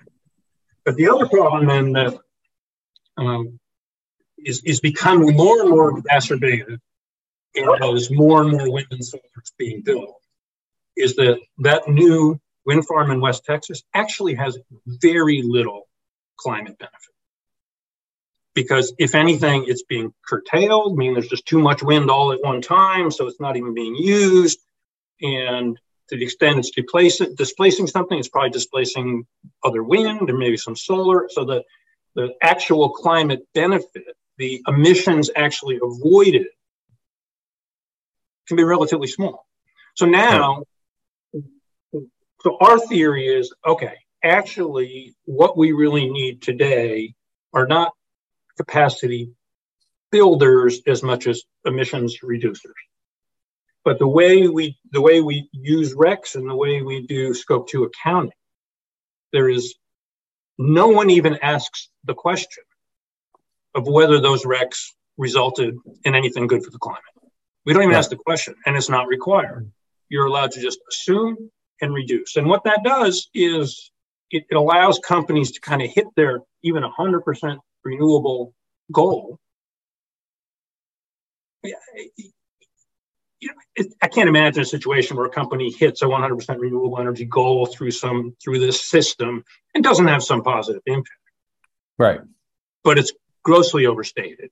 But 0.84 0.96
the 0.96 1.10
other 1.10 1.28
problem 1.28 1.68
then 1.68 1.92
that 1.94 2.20
um, 3.18 3.60
is, 4.38 4.62
is 4.64 4.80
becoming 4.80 5.36
more 5.36 5.62
and 5.62 5.70
more 5.70 5.98
exacerbated 5.98 6.80
as 7.56 8.12
more 8.12 8.42
and 8.42 8.52
more 8.52 8.72
wind 8.72 8.88
and 8.92 9.04
solar 9.04 9.24
is 9.42 9.52
being 9.58 9.82
built 9.82 10.22
is 10.96 11.16
that 11.16 11.40
that 11.60 11.88
new 11.88 12.40
wind 12.66 12.86
farm 12.86 13.12
in 13.12 13.22
West 13.22 13.46
Texas 13.46 13.84
actually 13.94 14.36
has 14.36 14.58
very 14.86 15.42
little 15.42 15.88
climate 16.38 16.78
benefit. 16.78 17.00
Because 18.54 18.94
if 18.98 19.14
anything, 19.14 19.66
it's 19.68 19.84
being 19.84 20.14
curtailed, 20.28 20.94
I 20.94 20.96
mean, 20.96 21.14
there's 21.14 21.28
just 21.28 21.46
too 21.46 21.60
much 21.60 21.84
wind 21.84 22.10
all 22.10 22.32
at 22.32 22.44
one 22.44 22.62
time, 22.62 23.12
so 23.12 23.28
it's 23.28 23.40
not 23.40 23.56
even 23.56 23.76
being 23.76 23.96
used. 23.96 24.60
And 25.22 25.80
to 26.10 26.18
the 26.18 26.24
extent 26.24 26.58
it's 26.58 26.72
displacing, 26.72 27.36
displacing 27.36 27.88
something, 27.88 28.18
it's 28.18 28.28
probably 28.28 28.50
displacing 28.50 29.28
other 29.64 29.84
wind 29.84 30.30
or 30.30 30.38
maybe 30.38 30.58
some 30.58 30.76
solar. 30.76 31.28
So 31.30 31.46
that 31.46 31.66
the 32.16 32.34
actual 32.42 32.90
climate 32.90 33.48
benefit, 33.54 34.16
the 34.38 34.62
emissions 34.68 35.30
actually 35.36 35.80
avoided, 35.82 36.48
can 38.48 38.58
be 38.58 38.64
relatively 38.64 39.08
small. 39.08 39.46
So 39.96 40.06
now, 40.06 40.64
so 41.94 42.58
our 42.62 42.80
theory 42.80 43.28
is 43.28 43.54
okay, 43.66 43.96
actually 44.24 45.16
what 45.26 45.58
we 45.58 45.72
really 45.72 46.10
need 46.10 46.42
today 46.42 47.14
are 47.54 47.68
not 47.68 47.94
capacity 48.58 49.32
builders 50.12 50.82
as 50.88 51.04
much 51.04 51.28
as 51.28 51.44
emissions 51.66 52.20
reducers. 52.24 52.74
But 53.84 54.00
the 54.00 54.08
way 54.08 54.48
we 54.48 54.78
the 54.92 55.02
way 55.02 55.22
we 55.22 55.50
use 55.52 55.96
RECs 55.96 56.36
and 56.36 56.50
the 56.50 56.56
way 56.56 56.82
we 56.82 57.08
do 57.08 57.34
scope 57.34 57.70
two 57.70 57.84
accounting, 57.84 58.32
there 59.34 59.50
is 59.50 59.76
no 60.58 60.90
one 60.90 61.10
even 61.10 61.38
asks 61.42 61.90
the 62.04 62.14
question 62.14 62.64
of 63.78 63.88
whether 63.88 64.20
those 64.20 64.44
RECs 64.44 64.94
resulted 65.18 65.78
in 66.04 66.16
anything 66.16 66.48
good 66.48 66.64
for 66.64 66.72
the 66.72 66.80
climate. 66.80 67.02
We 67.66 67.74
don't 67.74 67.84
even 67.84 67.96
ask 67.96 68.10
the 68.10 68.18
question, 68.18 68.56
and 68.66 68.76
it's 68.76 68.90
not 68.90 69.08
required. 69.08 69.72
You're 70.10 70.26
allowed 70.26 70.52
to 70.52 70.62
just 70.62 70.80
assume 70.90 71.52
and 71.82 71.94
reduce. 71.94 72.36
And 72.36 72.48
what 72.48 72.64
that 72.64 72.84
does 72.84 73.30
is 73.34 73.92
it, 74.32 74.46
it 74.50 74.56
allows 74.56 75.00
companies 75.00 75.52
to 75.52 75.62
kind 75.62 75.82
of 75.82 75.90
hit 75.90 76.08
their 76.16 76.42
even 76.64 76.84
100% 76.84 77.58
renewable 77.84 78.54
goal. 78.92 79.40
You 81.64 81.74
know, 83.44 83.54
it, 83.76 83.94
I 84.02 84.08
can't 84.08 84.30
imagine 84.30 84.64
a 84.64 84.66
situation 84.66 85.16
where 85.16 85.28
a 85.28 85.30
company 85.30 85.72
hits 85.72 86.02
a 86.02 86.06
100% 86.06 86.60
renewable 86.60 87.00
energy 87.00 87.26
goal 87.26 87.68
through 87.68 87.92
some 87.92 88.36
through 88.44 88.60
this 88.60 88.84
system 88.84 89.44
and 89.76 89.84
doesn't 89.84 90.08
have 90.08 90.24
some 90.24 90.42
positive 90.42 90.82
impact. 90.88 91.12
Right. 92.00 92.22
But 92.84 92.98
it's 92.98 93.12
grossly 93.48 93.86
overstated. 93.86 94.50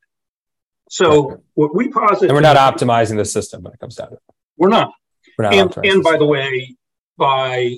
So 0.89 1.29
right. 1.29 1.39
what 1.55 1.75
we 1.75 1.89
posit, 1.89 2.29
and 2.29 2.33
we're 2.33 2.41
not 2.41 2.55
optimizing 2.55 3.17
the 3.17 3.25
system 3.25 3.61
when 3.61 3.73
it 3.73 3.79
comes 3.79 3.95
down 3.95 4.09
to 4.09 4.13
it. 4.15 4.21
We're 4.57 4.69
not. 4.69 4.93
We're 5.37 5.43
not 5.43 5.53
and, 5.53 5.85
and 5.85 6.03
by 6.03 6.17
the 6.17 6.25
way, 6.25 6.77
by 7.17 7.75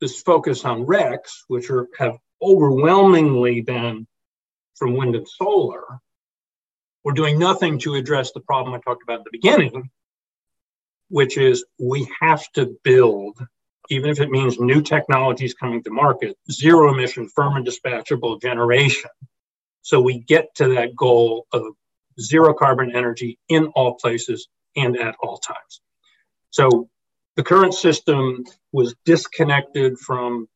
this 0.00 0.22
focus 0.22 0.64
on 0.64 0.86
RECs, 0.86 1.42
which 1.48 1.68
are, 1.70 1.86
have 1.98 2.16
overwhelmingly 2.40 3.60
been 3.60 4.06
from 4.76 4.94
wind 4.96 5.14
and 5.14 5.28
solar, 5.28 5.84
we're 7.04 7.12
doing 7.12 7.38
nothing 7.38 7.78
to 7.80 7.94
address 7.94 8.32
the 8.32 8.40
problem 8.40 8.74
I 8.74 8.78
talked 8.78 9.02
about 9.02 9.18
at 9.18 9.24
the 9.24 9.30
beginning, 9.32 9.90
which 11.08 11.36
is 11.36 11.64
we 11.78 12.10
have 12.20 12.50
to 12.52 12.74
build, 12.84 13.36
even 13.90 14.08
if 14.08 14.18
it 14.18 14.30
means 14.30 14.58
new 14.58 14.80
technologies 14.80 15.52
coming 15.52 15.82
to 15.82 15.90
market, 15.90 16.38
zero 16.50 16.94
emission, 16.94 17.28
firm 17.28 17.56
and 17.56 17.66
dispatchable 17.66 18.40
generation 18.40 19.10
So 19.82 20.00
we 20.00 20.18
get 20.18 20.54
to 20.56 20.74
that 20.74 20.96
goal 20.96 21.46
of 21.52 21.74
zero 22.20 22.54
carbon 22.54 22.94
energy 22.94 23.38
in 23.48 23.66
all 23.66 23.94
places 23.94 24.48
and 24.76 24.96
at 24.98 25.16
all 25.22 25.38
times. 25.38 25.80
So 26.50 26.88
the 27.36 27.42
current 27.42 27.74
system 27.74 28.44
was 28.72 28.94
disconnected 29.04 29.98
from 29.98 30.48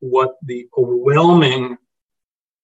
what 0.00 0.34
the 0.42 0.68
overwhelming 0.76 1.76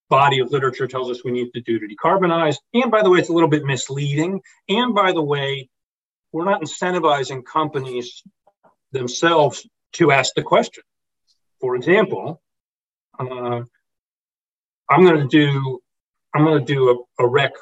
body 0.08 0.40
of 0.40 0.50
literature 0.50 0.88
tells 0.88 1.10
us 1.10 1.24
we 1.24 1.30
need 1.30 1.52
to 1.54 1.60
do 1.60 1.78
to 1.78 1.86
decarbonize. 1.86 2.56
And 2.74 2.90
by 2.90 3.02
the 3.02 3.10
way, 3.10 3.20
it's 3.20 3.28
a 3.28 3.32
little 3.32 3.48
bit 3.48 3.64
misleading. 3.64 4.40
And 4.68 4.94
by 4.94 5.12
the 5.12 5.22
way, 5.22 5.70
we're 6.32 6.44
not 6.44 6.62
incentivizing 6.62 7.44
companies 7.44 8.22
themselves 8.92 9.66
to 9.92 10.10
ask 10.10 10.34
the 10.34 10.42
question. 10.42 10.82
For 11.60 11.76
example, 11.76 12.40
uh, 13.18 13.62
I'm 14.88 15.04
going 15.04 15.20
to 15.20 15.28
do 15.28 15.80
I'm 16.34 16.44
going 16.44 16.64
to 16.64 16.74
do 16.74 17.06
a, 17.18 17.24
a 17.24 17.28
rec 17.28 17.52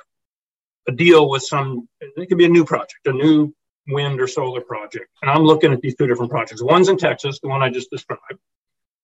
a 0.88 0.92
deal 0.92 1.28
with 1.28 1.42
some. 1.42 1.88
It 2.00 2.28
could 2.28 2.38
be 2.38 2.46
a 2.46 2.48
new 2.48 2.64
project, 2.64 3.06
a 3.06 3.12
new 3.12 3.54
wind 3.88 4.20
or 4.20 4.26
solar 4.26 4.62
project, 4.62 5.08
and 5.22 5.30
I'm 5.30 5.44
looking 5.44 5.72
at 5.72 5.80
these 5.80 5.94
two 5.94 6.06
different 6.06 6.30
projects. 6.30 6.62
One's 6.62 6.88
in 6.88 6.96
Texas, 6.96 7.38
the 7.40 7.48
one 7.48 7.62
I 7.62 7.70
just 7.70 7.90
described. 7.90 8.40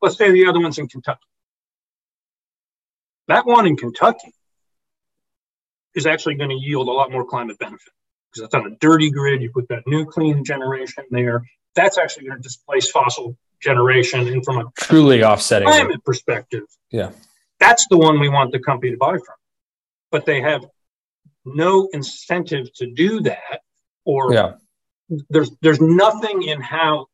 Let's 0.03 0.16
say 0.16 0.33
the 0.33 0.46
other 0.46 0.61
one's 0.61 0.79
in 0.79 0.88
Kentucky. 0.88 1.20
That 3.29 3.46
one 3.46 3.66
in 3.66 3.77
Kentucky 3.77 4.35
is 5.94 6.07
actually 6.07 6.35
going 6.35 6.50
to 6.50 6.57
yield 6.57 6.88
a 6.88 6.90
lot 6.90 7.11
more 7.11 7.24
climate 7.24 7.59
benefit 7.59 7.92
because 8.31 8.42
that's 8.42 8.55
on 8.55 8.70
a 8.70 8.77
dirty 8.77 9.11
grid. 9.11 9.40
You 9.40 9.50
put 9.50 9.68
that 9.68 9.87
new 9.87 10.05
clean 10.05 10.44
generation 10.44 11.05
there. 11.11 11.42
That's 11.74 11.98
actually 11.98 12.27
going 12.27 12.38
to 12.38 12.42
displace 12.42 12.90
fossil 12.90 13.37
generation. 13.61 14.29
And 14.29 14.44
from 14.44 14.59
a 14.59 14.64
truly 14.77 15.22
offsetting 15.22 15.68
climate 15.68 16.05
perspective, 16.05 16.64
yeah, 16.90 17.12
that's 17.61 17.87
the 17.88 17.96
one 17.96 18.20
we 18.20 18.29
want 18.29 18.53
the 18.53 18.59
company 18.59 18.92
to 18.92 18.98
buy 18.98 19.12
from. 19.12 19.37
But 20.14 20.27
they 20.27 20.40
have 20.42 20.64
no 21.44 21.88
incentive 21.92 22.72
to 22.74 22.87
do 22.87 23.20
that, 23.22 23.62
or 24.05 24.33
yeah. 24.33 24.53
there's 25.29 25.50
there's 25.61 25.81
nothing 25.81 26.44
in 26.44 26.61
how 26.61 27.07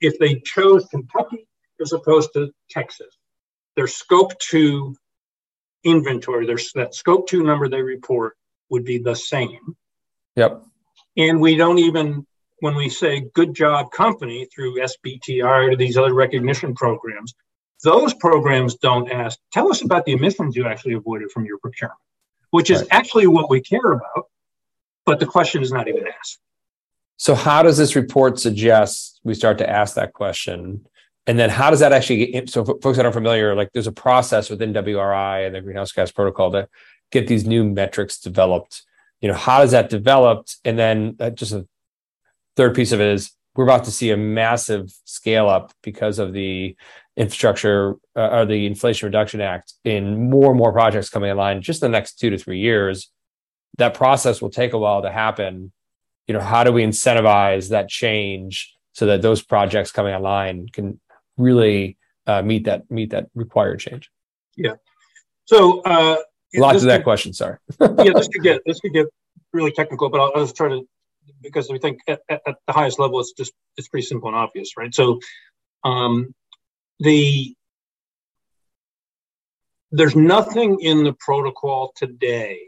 if 0.00 0.20
they 0.20 0.40
chose 0.44 0.86
Kentucky 0.86 1.48
as 1.80 1.92
opposed 1.92 2.32
to 2.34 2.52
Texas, 2.70 3.18
their 3.74 3.88
scope 3.88 4.38
two 4.38 4.94
inventory, 5.82 6.46
their 6.46 6.58
that 6.76 6.94
scope 6.94 7.26
two 7.26 7.42
number 7.42 7.68
they 7.68 7.82
report 7.82 8.36
would 8.70 8.84
be 8.84 8.98
the 8.98 9.16
same. 9.16 9.74
Yep. 10.36 10.62
And 11.16 11.40
we 11.40 11.56
don't 11.56 11.80
even 11.80 12.24
when 12.60 12.76
we 12.76 12.88
say 12.88 13.28
good 13.34 13.52
job 13.52 13.90
company 13.90 14.46
through 14.54 14.78
SBTR 14.78 15.72
or 15.72 15.74
these 15.74 15.96
other 15.96 16.14
recognition 16.14 16.72
programs, 16.76 17.34
those 17.82 18.14
programs 18.14 18.76
don't 18.76 19.10
ask, 19.10 19.40
tell 19.52 19.68
us 19.70 19.82
about 19.82 20.04
the 20.04 20.12
emissions 20.12 20.54
you 20.54 20.66
actually 20.68 20.94
avoided 20.94 21.32
from 21.32 21.44
your 21.44 21.58
procurement, 21.58 21.98
which 22.52 22.70
is 22.70 22.80
right. 22.80 22.88
actually 22.92 23.26
what 23.26 23.50
we 23.50 23.60
care 23.60 23.92
about, 23.92 24.26
but 25.04 25.18
the 25.18 25.26
question 25.26 25.62
is 25.62 25.72
not 25.72 25.88
even 25.88 26.06
asked. 26.06 26.38
So, 27.16 27.34
how 27.34 27.62
does 27.62 27.76
this 27.76 27.96
report 27.96 28.38
suggest 28.38 29.20
we 29.24 29.34
start 29.34 29.58
to 29.58 29.68
ask 29.68 29.94
that 29.96 30.12
question? 30.12 30.86
And 31.26 31.38
then, 31.38 31.50
how 31.50 31.70
does 31.70 31.80
that 31.80 31.92
actually 31.92 32.26
get? 32.26 32.50
So, 32.50 32.64
folks 32.64 32.96
that 32.96 33.04
aren't 33.04 33.14
familiar, 33.14 33.54
like 33.54 33.70
there's 33.72 33.86
a 33.86 33.92
process 33.92 34.50
within 34.50 34.72
WRI 34.72 35.46
and 35.46 35.54
the 35.54 35.60
Greenhouse 35.60 35.92
Gas 35.92 36.12
Protocol 36.12 36.52
to 36.52 36.68
get 37.10 37.26
these 37.26 37.46
new 37.46 37.64
metrics 37.64 38.18
developed. 38.18 38.82
You 39.20 39.28
know, 39.28 39.34
how 39.34 39.60
does 39.60 39.70
that 39.70 39.88
developed? 39.88 40.56
And 40.64 40.78
then, 40.78 41.16
uh, 41.20 41.30
just 41.30 41.52
a 41.52 41.66
third 42.56 42.74
piece 42.74 42.92
of 42.92 43.00
it 43.00 43.06
is 43.06 43.32
we're 43.54 43.64
about 43.64 43.84
to 43.84 43.90
see 43.90 44.10
a 44.10 44.16
massive 44.16 44.92
scale 45.04 45.48
up 45.48 45.72
because 45.82 46.18
of 46.18 46.32
the 46.32 46.76
infrastructure 47.16 47.96
uh, 48.16 48.28
or 48.28 48.46
the 48.46 48.66
Inflation 48.66 49.06
Reduction 49.06 49.40
Act 49.40 49.74
in 49.84 50.30
more 50.30 50.50
and 50.50 50.58
more 50.58 50.72
projects 50.72 51.10
coming 51.10 51.30
online 51.30 51.62
just 51.62 51.80
the 51.80 51.88
next 51.88 52.18
two 52.18 52.30
to 52.30 52.38
three 52.38 52.58
years. 52.58 53.10
That 53.78 53.94
process 53.94 54.40
will 54.42 54.50
take 54.50 54.72
a 54.72 54.78
while 54.78 55.02
to 55.02 55.10
happen. 55.10 55.72
You 56.26 56.34
know, 56.34 56.40
how 56.40 56.64
do 56.64 56.72
we 56.72 56.84
incentivize 56.84 57.70
that 57.70 57.88
change 57.88 58.74
so 58.92 59.06
that 59.06 59.22
those 59.22 59.42
projects 59.42 59.90
coming 59.92 60.14
online 60.14 60.68
can 60.72 61.00
really 61.36 61.96
uh, 62.26 62.42
meet 62.42 62.64
that 62.64 62.90
meet 62.90 63.10
that 63.10 63.28
required 63.34 63.80
change? 63.80 64.10
Yeah. 64.56 64.74
So 65.46 65.80
uh, 65.82 66.16
a 66.54 66.60
lot 66.60 66.78
to 66.78 66.80
that 66.80 66.98
could, 66.98 67.04
question. 67.04 67.32
Sorry. 67.32 67.56
yeah, 67.80 68.12
this 68.14 68.28
could 68.28 68.42
get 68.42 68.62
this 68.66 68.80
could 68.80 68.92
get 68.92 69.06
really 69.52 69.72
technical, 69.72 70.08
but 70.08 70.20
I'll, 70.20 70.32
I'll 70.34 70.42
just 70.42 70.56
try 70.56 70.68
to 70.68 70.86
because 71.40 71.68
we 71.70 71.78
think 71.78 72.00
at, 72.08 72.20
at, 72.28 72.40
at, 72.46 72.56
the 72.66 72.72
highest 72.72 72.98
level 72.98 73.20
it's 73.20 73.32
just 73.32 73.52
it's 73.76 73.88
pretty 73.88 74.06
simple 74.06 74.28
and 74.28 74.36
obvious, 74.36 74.76
right? 74.76 74.94
So 74.94 75.20
um, 75.84 76.34
the 77.00 77.54
there's 79.90 80.16
nothing 80.16 80.80
in 80.80 81.04
the 81.04 81.12
protocol 81.12 81.92
today 81.94 82.60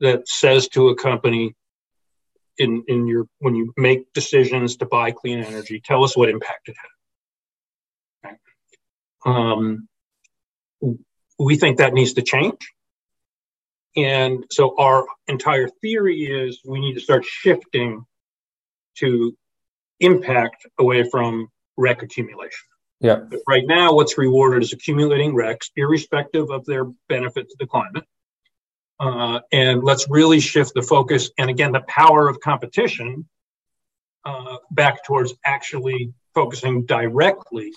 that 0.00 0.26
says 0.28 0.68
to 0.68 0.88
a 0.88 0.96
company 0.96 1.54
in 2.58 2.84
in 2.88 3.06
your 3.06 3.26
when 3.38 3.54
you 3.54 3.72
make 3.76 4.12
decisions 4.12 4.76
to 4.76 4.86
buy 4.86 5.10
clean 5.10 5.40
energy, 5.40 5.80
tell 5.84 6.04
us 6.04 6.16
what 6.16 6.30
impact 6.30 6.68
it 6.68 6.76
had. 8.22 8.36
Um, 9.26 9.88
we 11.38 11.56
think 11.56 11.78
that 11.78 11.92
needs 11.92 12.14
to 12.14 12.22
change. 12.22 12.72
And 13.96 14.44
so 14.50 14.74
our 14.78 15.06
entire 15.26 15.68
theory 15.68 16.24
is 16.24 16.60
we 16.64 16.80
need 16.80 16.94
to 16.94 17.00
start 17.00 17.24
shifting 17.24 18.04
to 18.96 19.36
impact 20.00 20.66
away 20.78 21.08
from 21.08 21.48
REC 21.76 22.02
accumulation. 22.02 22.66
Yeah. 23.00 23.16
But 23.16 23.40
right 23.46 23.64
now, 23.66 23.94
what's 23.94 24.16
rewarded 24.16 24.62
is 24.62 24.72
accumulating 24.72 25.34
RECs, 25.34 25.70
irrespective 25.76 26.50
of 26.50 26.64
their 26.64 26.84
benefit 27.08 27.48
to 27.48 27.56
the 27.58 27.66
climate. 27.66 28.04
Uh, 28.98 29.40
and 29.52 29.84
let's 29.84 30.08
really 30.08 30.40
shift 30.40 30.72
the 30.74 30.82
focus 30.82 31.30
and 31.36 31.50
again, 31.50 31.72
the 31.72 31.82
power 31.86 32.28
of 32.28 32.40
competition 32.40 33.28
uh, 34.24 34.56
back 34.70 35.04
towards 35.04 35.34
actually 35.44 36.12
focusing 36.34 36.86
directly 36.86 37.72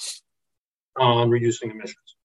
on 0.98 1.30
reducing 1.30 1.72
emissions. 1.72 2.16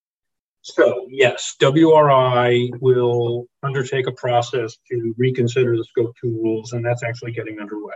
So, 0.63 1.07
yes, 1.11 1.57
WRI 1.61 2.71
will 2.81 3.47
undertake 3.63 4.07
a 4.07 4.13
process 4.13 4.79
to 4.91 5.15
reconsider 5.19 5.77
the 5.77 5.85
scope 5.85 6.15
two 6.19 6.31
rules, 6.31 6.73
and 6.73 6.83
that's 6.83 7.03
actually 7.03 7.33
getting 7.33 7.61
underway. 7.61 7.95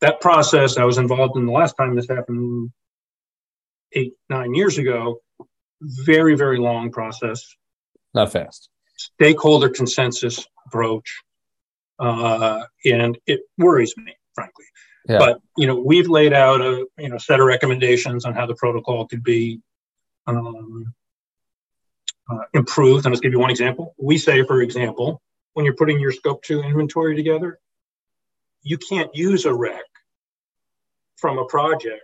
That 0.00 0.20
process, 0.20 0.76
I 0.76 0.84
was 0.84 0.98
involved 0.98 1.36
in 1.36 1.46
the 1.46 1.52
last 1.52 1.74
time 1.76 1.94
this 1.94 2.08
happened 2.08 2.70
eight, 3.92 4.14
nine 4.28 4.54
years 4.54 4.78
ago. 4.78 5.20
Very, 5.80 6.36
very 6.36 6.58
long 6.58 6.90
process. 6.90 7.54
Not 8.14 8.32
fast. 8.32 8.68
Stakeholder 8.96 9.68
consensus 9.68 10.46
approach. 10.66 11.22
Uh, 11.98 12.64
and 12.84 13.18
it 13.26 13.40
worries 13.58 13.94
me, 13.96 14.14
frankly. 14.34 14.64
Yeah. 15.08 15.18
But 15.18 15.40
you 15.56 15.66
know, 15.66 15.76
we've 15.76 16.08
laid 16.08 16.32
out 16.32 16.60
a 16.60 16.86
you 16.98 17.08
know 17.08 17.18
set 17.18 17.40
of 17.40 17.46
recommendations 17.46 18.24
on 18.24 18.34
how 18.34 18.46
the 18.46 18.54
protocol 18.54 19.06
could 19.06 19.22
be 19.22 19.60
um, 20.26 20.92
uh, 22.30 22.42
improved. 22.54 23.06
And 23.06 23.12
let's 23.12 23.20
give 23.20 23.32
you 23.32 23.38
one 23.38 23.50
example. 23.50 23.94
We 23.98 24.18
say, 24.18 24.44
for 24.44 24.62
example, 24.62 25.22
when 25.54 25.64
you're 25.64 25.76
putting 25.76 26.00
your 26.00 26.12
scope 26.12 26.42
two 26.42 26.60
inventory 26.60 27.14
together, 27.14 27.60
you 28.66 28.76
can't 28.76 29.14
use 29.14 29.44
a 29.44 29.54
rec 29.54 29.84
from 31.16 31.38
a 31.38 31.44
project 31.44 32.02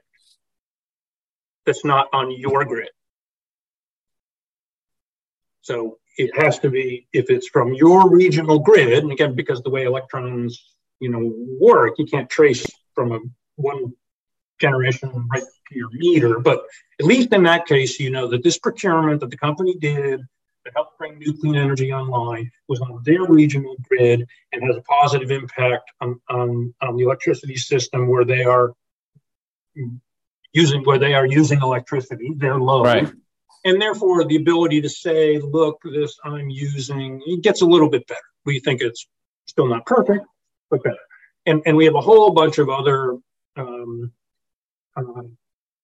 that's 1.67 1.85
not 1.85 2.07
on 2.13 2.31
your 2.31 2.65
grid. 2.65 2.91
So 5.63 5.99
it 6.17 6.31
has 6.37 6.61
to 6.61 6.71
be 6.71 7.09
if 7.13 7.31
it's 7.31 7.49
from 7.49 7.75
your 7.75 8.09
regional 8.09 8.61
grid, 8.61 9.03
and 9.03 9.11
again, 9.11 9.35
because 9.35 9.61
the 9.63 9.71
way 9.71 9.85
electrons, 9.85 10.63
you 11.01 11.09
know, 11.09 11.35
work, 11.61 11.95
you 11.99 12.07
can't 12.07 12.31
trace 12.31 12.65
from 12.95 13.11
a 13.11 13.19
one 13.57 13.93
generation 14.61 15.11
right 15.33 15.43
to 15.43 15.77
your 15.77 15.91
meter. 15.93 16.39
But 16.39 16.63
at 17.01 17.07
least 17.07 17.33
in 17.33 17.43
that 17.43 17.67
case, 17.67 17.99
you 17.99 18.11
know 18.11 18.29
that 18.29 18.45
this 18.45 18.59
procurement 18.59 19.21
that 19.21 19.31
the 19.31 19.37
company 19.37 19.75
did 19.75 20.21
to 20.65 20.73
help 20.75 20.97
bring 20.99 21.19
new 21.19 21.37
clean 21.39 21.57
energy 21.57 21.93
online 21.93 22.51
was 22.69 22.81
on 22.81 23.03
their 23.05 23.25
regional 23.25 23.77
grid 23.89 24.27
and 24.53 24.63
has 24.63 24.77
a 24.77 24.83
positive 24.83 25.31
impact 25.31 25.91
on, 26.01 26.21
on, 26.29 26.75
on 26.83 26.97
the 26.97 27.05
electricity 27.05 27.57
system 27.57 28.09
where 28.09 28.25
they 28.25 28.45
are 28.45 28.73
using 30.53 30.83
where 30.85 30.99
they 30.99 31.15
are 31.15 31.27
using 31.27 31.61
electricity, 31.63 32.35
their 32.37 32.59
load. 32.59 32.85
Right. 32.85 33.13
And 33.65 33.81
therefore 33.81 34.25
the 34.25 34.37
ability 34.37 34.81
to 34.83 34.89
say, 34.89 35.39
look, 35.39 35.79
this 35.85 36.19
I'm 36.25 36.51
using, 36.51 37.23
it 37.27 37.43
gets 37.43 37.63
a 37.63 37.67
little 37.67 37.89
bit 37.89 38.07
better. 38.07 38.21
We 38.45 38.61
think 38.61 38.81
it's 38.81 39.07
still 39.47 39.67
not 39.67 39.87
perfect, 39.87 40.25
but 40.71 40.83
better. 40.83 40.97
And, 41.47 41.63
and 41.67 41.77
we 41.77 41.85
have 41.87 41.95
a 41.95 42.01
whole 42.01 42.31
bunch 42.31 42.59
of 42.59 42.69
other 42.69 43.17
um, 43.57 44.13
uh, 44.97 45.23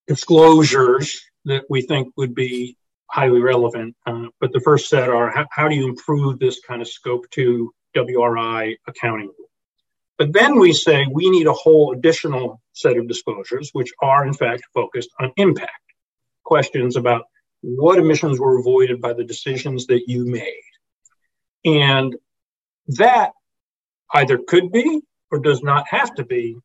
disclosures 0.07 1.21
that 1.45 1.65
we 1.69 1.81
think 1.81 2.13
would 2.17 2.35
be 2.35 2.77
highly 3.09 3.41
relevant. 3.41 3.95
Uh, 4.05 4.25
but 4.39 4.51
the 4.53 4.59
first 4.59 4.89
set 4.89 5.09
are 5.09 5.29
how, 5.29 5.45
how, 5.51 5.67
do 5.67 5.75
you 5.75 5.87
improve 5.87 6.39
this 6.39 6.59
kind 6.61 6.81
of 6.81 6.87
scope 6.87 7.29
two 7.31 7.73
WRI 7.95 8.77
accounting? 8.87 9.31
But 10.17 10.33
then 10.33 10.59
we 10.59 10.73
say 10.73 11.07
we 11.11 11.29
need 11.29 11.47
a 11.47 11.53
whole 11.53 11.93
additional 11.93 12.61
set 12.73 12.97
of 12.97 13.07
disclosures, 13.07 13.69
which 13.73 13.91
are 14.01 14.25
in 14.25 14.33
fact 14.33 14.63
focused 14.73 15.09
on 15.19 15.31
impact. 15.37 15.71
Questions 16.43 16.95
about 16.95 17.23
what 17.61 17.99
emissions 17.99 18.39
were 18.39 18.59
avoided 18.59 19.01
by 19.01 19.13
the 19.13 19.23
decisions 19.23 19.87
that 19.87 20.03
you 20.07 20.25
made. 20.25 20.61
And 21.65 22.15
that 22.97 23.31
either 24.13 24.37
could 24.37 24.71
be 24.71 25.01
or 25.31 25.39
does 25.39 25.61
not 25.61 25.87
have 25.89 26.15
to 26.15 26.25
be 26.25 26.57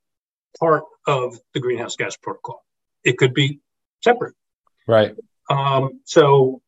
part 0.59 0.85
of 1.07 1.39
the 1.53 1.61
greenhouse 1.61 1.97
gas 1.97 2.17
protocol. 2.17 2.65
It 3.05 3.19
could 3.19 3.35
be 3.35 3.61
separate. 4.03 4.35
Right. 4.87 5.15
Um, 5.51 6.01
so 6.05 6.63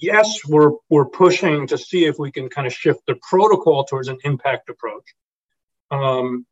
yes, 0.00 0.40
we're 0.46 0.72
we're 0.88 1.06
pushing 1.06 1.66
to 1.68 1.78
see 1.78 2.04
if 2.04 2.18
we 2.18 2.30
can 2.30 2.48
kind 2.48 2.66
of 2.66 2.72
shift 2.72 3.00
the 3.06 3.16
protocol 3.28 3.84
towards 3.84 4.08
an 4.08 4.18
impact 4.24 4.68
approach. 4.68 5.14
Um, 5.90 6.46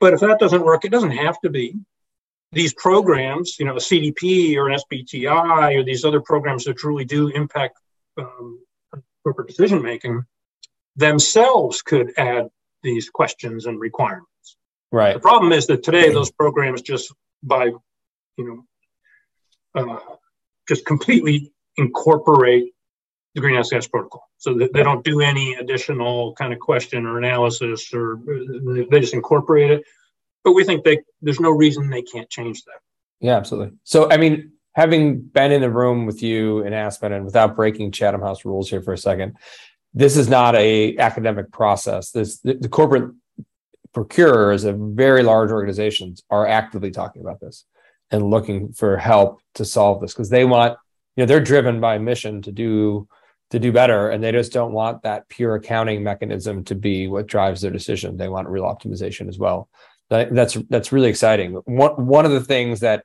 but 0.00 0.12
if 0.12 0.20
that 0.20 0.38
doesn't 0.38 0.64
work, 0.64 0.84
it 0.84 0.90
doesn't 0.90 1.12
have 1.12 1.40
to 1.40 1.50
be. 1.50 1.74
These 2.52 2.74
programs, 2.74 3.58
you 3.58 3.64
know, 3.64 3.74
a 3.74 3.80
CDP 3.80 4.56
or 4.56 4.68
an 4.68 4.78
SBTI 4.78 5.76
or 5.76 5.82
these 5.82 6.04
other 6.04 6.20
programs 6.20 6.64
that 6.64 6.76
truly 6.76 7.04
do 7.04 7.28
impact 7.28 7.78
um, 8.16 8.60
corporate 9.24 9.48
decision 9.48 9.82
making, 9.82 10.24
themselves 10.96 11.82
could 11.82 12.12
add 12.16 12.48
these 12.82 13.10
questions 13.10 13.66
and 13.66 13.80
requirements. 13.80 14.28
Right. 14.92 15.14
The 15.14 15.20
problem 15.20 15.52
is 15.52 15.66
that 15.66 15.82
today 15.82 16.12
those 16.12 16.30
programs 16.30 16.82
just 16.82 17.12
by, 17.42 17.72
you 18.36 18.64
know, 19.74 19.74
uh, 19.74 19.98
just 20.68 20.84
completely 20.86 21.52
incorporate 21.76 22.72
the 23.34 23.40
greenhouse 23.40 23.70
gas 23.70 23.86
protocol. 23.86 24.28
So 24.38 24.54
that 24.54 24.72
they 24.72 24.82
don't 24.82 25.04
do 25.04 25.20
any 25.20 25.54
additional 25.54 26.34
kind 26.34 26.52
of 26.52 26.58
question 26.58 27.06
or 27.06 27.18
analysis, 27.18 27.92
or 27.92 28.20
they 28.90 29.00
just 29.00 29.14
incorporate 29.14 29.70
it. 29.70 29.84
But 30.42 30.52
we 30.52 30.64
think 30.64 30.84
they 30.84 31.00
there's 31.22 31.40
no 31.40 31.50
reason 31.50 31.88
they 31.88 32.02
can't 32.02 32.28
change 32.28 32.62
that. 32.64 32.80
Yeah, 33.20 33.36
absolutely. 33.36 33.76
So 33.84 34.10
I 34.10 34.18
mean, 34.18 34.52
having 34.74 35.20
been 35.20 35.52
in 35.52 35.62
the 35.62 35.70
room 35.70 36.06
with 36.06 36.22
you 36.22 36.60
in 36.60 36.72
Aspen, 36.72 37.12
and 37.12 37.24
without 37.24 37.56
breaking 37.56 37.92
Chatham 37.92 38.20
House 38.20 38.44
rules 38.44 38.68
here 38.68 38.82
for 38.82 38.92
a 38.92 38.98
second, 38.98 39.36
this 39.94 40.16
is 40.16 40.28
not 40.28 40.54
a 40.56 40.96
academic 40.98 41.50
process. 41.50 42.10
This 42.10 42.38
the, 42.40 42.54
the 42.54 42.68
corporate 42.68 43.12
procurers 43.94 44.64
of 44.64 44.76
very 44.76 45.22
large 45.22 45.50
organizations 45.50 46.22
are 46.28 46.46
actively 46.46 46.90
talking 46.90 47.22
about 47.22 47.40
this 47.40 47.64
and 48.14 48.30
looking 48.30 48.72
for 48.72 48.96
help 48.96 49.40
to 49.54 49.64
solve 49.64 50.00
this 50.00 50.12
because 50.12 50.30
they 50.30 50.44
want 50.44 50.78
you 51.16 51.22
know 51.22 51.26
they're 51.26 51.40
driven 51.40 51.80
by 51.80 51.96
a 51.96 51.98
mission 51.98 52.40
to 52.42 52.52
do 52.52 53.08
to 53.50 53.58
do 53.58 53.72
better 53.72 54.10
and 54.10 54.22
they 54.22 54.32
just 54.32 54.52
don't 54.52 54.72
want 54.72 55.02
that 55.02 55.28
pure 55.28 55.56
accounting 55.56 56.02
mechanism 56.02 56.64
to 56.64 56.74
be 56.74 57.08
what 57.08 57.26
drives 57.26 57.60
their 57.60 57.70
decision. 57.70 58.16
They 58.16 58.28
want 58.28 58.48
real 58.48 58.64
optimization 58.64 59.28
as 59.28 59.38
well. 59.38 59.68
That's 60.08 60.54
that's 60.70 60.92
really 60.92 61.08
exciting. 61.08 61.54
One 61.64 62.06
one 62.06 62.24
of 62.24 62.32
the 62.32 62.40
things 62.40 62.80
that 62.80 63.04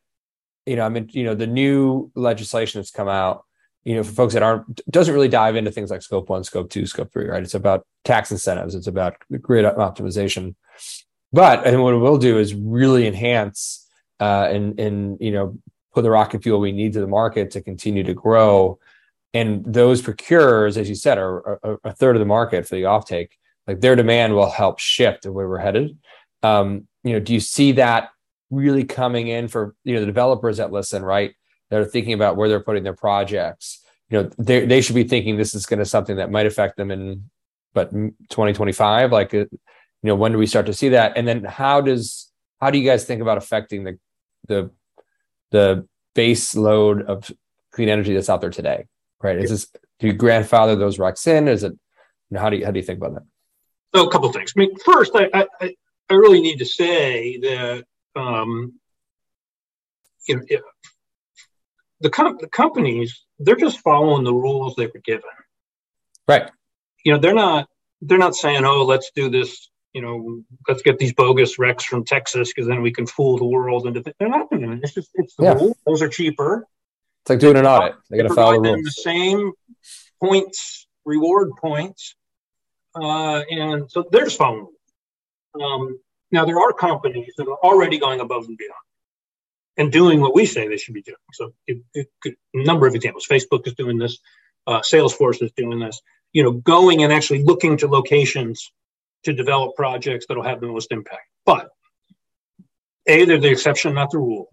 you 0.65 0.75
know 0.75 0.85
i 0.85 0.89
mean 0.89 1.09
you 1.11 1.23
know 1.23 1.33
the 1.33 1.47
new 1.47 2.11
legislation 2.13 2.79
that's 2.79 2.91
come 2.91 3.07
out 3.07 3.45
you 3.85 3.95
know 3.95 4.03
for 4.03 4.11
folks 4.11 4.33
that 4.33 4.43
aren't 4.43 4.81
doesn't 4.91 5.13
really 5.15 5.27
dive 5.27 5.55
into 5.55 5.71
things 5.71 5.89
like 5.89 6.03
scope 6.03 6.29
one 6.29 6.43
scope 6.43 6.69
two 6.69 6.85
scope 6.85 7.11
three 7.11 7.27
right? 7.27 7.41
It's 7.41 7.55
about 7.55 7.87
tax 8.03 8.31
incentives. 8.31 8.75
It's 8.75 8.87
about 8.87 9.15
grid 9.41 9.65
optimization. 9.65 10.55
But 11.31 11.65
and 11.65 11.81
what 11.81 11.95
it 11.95 11.97
will 11.97 12.17
do 12.17 12.37
is 12.37 12.53
really 12.53 13.07
enhance 13.07 13.88
uh, 14.19 14.47
and 14.49 14.79
and 14.79 15.17
you 15.19 15.31
know 15.31 15.57
put 15.93 16.03
the 16.03 16.09
rocket 16.09 16.43
fuel 16.43 16.59
we 16.59 16.71
need 16.71 16.93
to 16.93 17.01
the 17.01 17.07
market 17.07 17.51
to 17.51 17.61
continue 17.61 18.03
to 18.03 18.13
grow 18.13 18.79
and 19.33 19.63
those 19.65 20.01
procurers, 20.01 20.77
as 20.77 20.89
you 20.89 20.95
said, 20.95 21.17
are, 21.17 21.59
are 21.63 21.79
a 21.83 21.93
third 21.93 22.15
of 22.15 22.19
the 22.19 22.25
market 22.25 22.67
for 22.67 22.75
the 22.75 22.83
offtake. 22.83 23.29
Like 23.67 23.81
their 23.81 23.95
demand 23.95 24.33
will 24.33 24.49
help 24.49 24.79
shift 24.79 25.23
the 25.23 25.31
way 25.31 25.45
we're 25.45 25.59
headed. 25.59 25.97
Um, 26.41 26.87
you 27.03 27.13
know, 27.13 27.19
do 27.19 27.33
you 27.33 27.39
see 27.39 27.73
that 27.73 28.09
really 28.49 28.83
coming 28.83 29.27
in 29.27 29.47
for 29.47 29.75
you 29.83 29.93
know 29.93 29.99
the 29.99 30.07
developers 30.07 30.57
that 30.57 30.71
listen, 30.71 31.03
right? 31.03 31.35
That 31.69 31.81
are 31.81 31.85
thinking 31.85 32.13
about 32.13 32.35
where 32.35 32.49
they're 32.49 32.59
putting 32.59 32.83
their 32.83 32.95
projects. 32.95 33.85
You 34.09 34.23
know, 34.23 34.29
they 34.39 34.65
they 34.65 34.81
should 34.81 34.95
be 34.95 35.03
thinking 35.03 35.37
this 35.37 35.53
is 35.53 35.67
going 35.67 35.77
to 35.77 35.85
something 35.85 36.15
that 36.15 36.31
might 36.31 36.47
affect 36.47 36.77
them 36.77 36.89
in, 36.89 37.29
but 37.73 37.91
2025. 37.91 39.11
Like, 39.11 39.35
uh, 39.35 39.37
you 39.37 39.47
know, 40.01 40.15
when 40.15 40.31
do 40.31 40.39
we 40.39 40.47
start 40.47 40.65
to 40.65 40.73
see 40.73 40.89
that? 40.89 41.15
And 41.15 41.27
then 41.27 41.43
how 41.43 41.81
does 41.81 42.31
how 42.59 42.71
do 42.71 42.79
you 42.79 42.89
guys 42.89 43.05
think 43.05 43.21
about 43.21 43.37
affecting 43.37 43.83
the 43.83 43.99
the 44.47 44.71
the 45.51 45.87
base 46.15 46.55
load 46.55 47.03
of 47.03 47.31
clean 47.71 47.89
energy 47.89 48.13
that's 48.13 48.29
out 48.29 48.41
there 48.41 48.49
today? 48.49 48.85
right? 49.21 49.37
Is 49.37 49.49
this 49.49 49.67
do 49.99 50.07
you 50.07 50.13
grandfather 50.13 50.75
those 50.75 50.97
RECs 50.97 51.27
in? 51.27 51.47
Is 51.47 51.63
it 51.63 51.73
you 51.73 52.35
know, 52.35 52.39
how 52.39 52.49
do 52.49 52.57
you 52.57 52.65
how 52.65 52.71
do 52.71 52.79
you 52.79 52.85
think 52.85 52.97
about 52.97 53.15
that? 53.15 53.23
So 53.95 54.07
a 54.07 54.11
couple 54.11 54.29
of 54.29 54.35
things. 54.35 54.53
I 54.55 54.59
mean, 54.59 54.75
first, 54.85 55.11
I 55.15 55.29
I, 55.33 55.75
I 56.09 56.13
really 56.13 56.41
need 56.41 56.59
to 56.59 56.65
say 56.65 57.37
that 57.39 57.83
um, 58.15 58.73
you 60.27 60.35
know, 60.35 60.43
the 62.01 62.09
com- 62.09 62.37
the 62.39 62.47
companies 62.47 63.25
they're 63.39 63.55
just 63.55 63.79
following 63.79 64.23
the 64.23 64.33
rules 64.33 64.75
they 64.75 64.87
were 64.87 65.01
given. 65.03 65.23
Right. 66.27 66.49
You 67.03 67.13
know, 67.13 67.19
they're 67.19 67.33
not 67.33 67.67
they're 68.01 68.17
not 68.17 68.35
saying, 68.35 68.63
"Oh, 68.65 68.83
let's 68.83 69.11
do 69.15 69.29
this." 69.29 69.69
You 69.93 70.01
know, 70.01 70.43
let's 70.67 70.83
get 70.83 70.99
these 70.99 71.13
bogus 71.13 71.57
RECs 71.57 71.83
from 71.83 72.05
Texas 72.05 72.53
because 72.53 72.67
then 72.67 72.81
we 72.81 72.91
can 72.91 73.07
fool 73.07 73.37
the 73.37 73.45
world 73.45 73.87
into. 73.87 74.03
Th-. 74.03 74.15
They're 74.19 74.29
not 74.29 74.49
doing 74.49 74.71
it. 74.73 74.79
It's 74.83 74.93
just 74.93 75.09
it's 75.15 75.35
the 75.35 75.45
yeah. 75.45 75.53
rule. 75.53 75.75
Those 75.85 76.01
are 76.01 76.09
cheaper. 76.09 76.67
It's 77.23 77.29
like 77.29 77.39
doing 77.39 77.57
an 77.57 77.65
audit. 77.65 77.95
They 78.09 78.17
got 78.17 78.27
to 78.27 78.33
follow 78.33 78.61
the 78.61 78.73
rules. 78.73 78.83
The 78.83 78.91
same 78.91 79.51
points, 80.21 80.87
reward 81.05 81.51
points, 81.59 82.15
uh, 82.95 83.41
and 83.49 83.89
so 83.89 84.05
they're 84.11 84.25
just 84.25 84.37
following. 84.37 84.67
Um, 85.59 85.99
now 86.31 86.45
there 86.45 86.59
are 86.59 86.71
companies 86.71 87.33
that 87.37 87.47
are 87.47 87.57
already 87.63 87.97
going 87.97 88.19
above 88.19 88.45
and 88.45 88.57
beyond 88.57 88.73
and 89.79 89.91
doing 89.91 90.19
what 90.19 90.35
we 90.35 90.45
say 90.45 90.67
they 90.67 90.77
should 90.77 90.93
be 90.93 91.01
doing. 91.01 91.15
So 91.33 91.53
it, 91.65 91.81
it 91.93 92.07
could, 92.21 92.35
a 92.53 92.63
number 92.63 92.85
of 92.85 92.95
examples. 92.95 93.25
Facebook 93.25 93.65
is 93.65 93.73
doing 93.73 93.97
this. 93.97 94.19
Uh, 94.67 94.81
Salesforce 94.81 95.41
is 95.41 95.51
doing 95.53 95.79
this. 95.79 96.01
You 96.33 96.43
know, 96.43 96.51
going 96.51 97.01
and 97.01 97.11
actually 97.11 97.43
looking 97.43 97.77
to 97.77 97.87
locations 97.87 98.71
to 99.23 99.33
develop 99.33 99.75
projects 99.75 100.25
that'll 100.27 100.43
have 100.43 100.61
the 100.61 100.67
most 100.67 100.91
impact. 100.91 101.27
But 101.45 101.69
a, 103.07 103.25
they're 103.25 103.39
the 103.39 103.49
exception, 103.49 103.93
not 103.93 104.11
the 104.11 104.19
rule, 104.19 104.47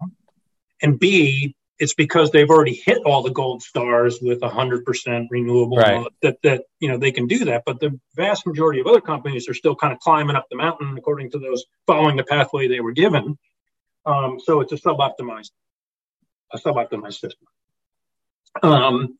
and 0.81 0.99
b, 0.99 1.55
it's 1.79 1.93
because 1.93 2.31
they've 2.31 2.49
already 2.49 2.73
hit 2.73 2.99
all 3.05 3.21
the 3.21 3.31
gold 3.31 3.61
stars 3.61 4.19
with 4.21 4.39
100% 4.41 5.27
renewable 5.29 5.77
right. 5.77 6.07
that 6.21 6.37
that 6.43 6.63
you 6.79 6.87
know 6.87 6.97
they 6.97 7.11
can 7.11 7.27
do 7.27 7.45
that 7.45 7.63
but 7.65 7.79
the 7.79 7.99
vast 8.15 8.45
majority 8.45 8.79
of 8.79 8.87
other 8.87 9.01
companies 9.01 9.47
are 9.47 9.53
still 9.53 9.75
kind 9.75 9.93
of 9.93 9.99
climbing 9.99 10.35
up 10.35 10.45
the 10.49 10.57
mountain 10.57 10.95
according 10.97 11.29
to 11.31 11.39
those 11.39 11.65
following 11.85 12.15
the 12.15 12.23
pathway 12.23 12.67
they 12.67 12.79
were 12.79 12.91
given 12.91 13.37
um, 14.05 14.39
so 14.43 14.61
it's 14.61 14.71
a 14.71 14.77
sub-optimized 14.77 15.51
a 16.53 16.57
sub-optimized 16.57 17.19
system 17.19 17.47
um, 18.63 19.17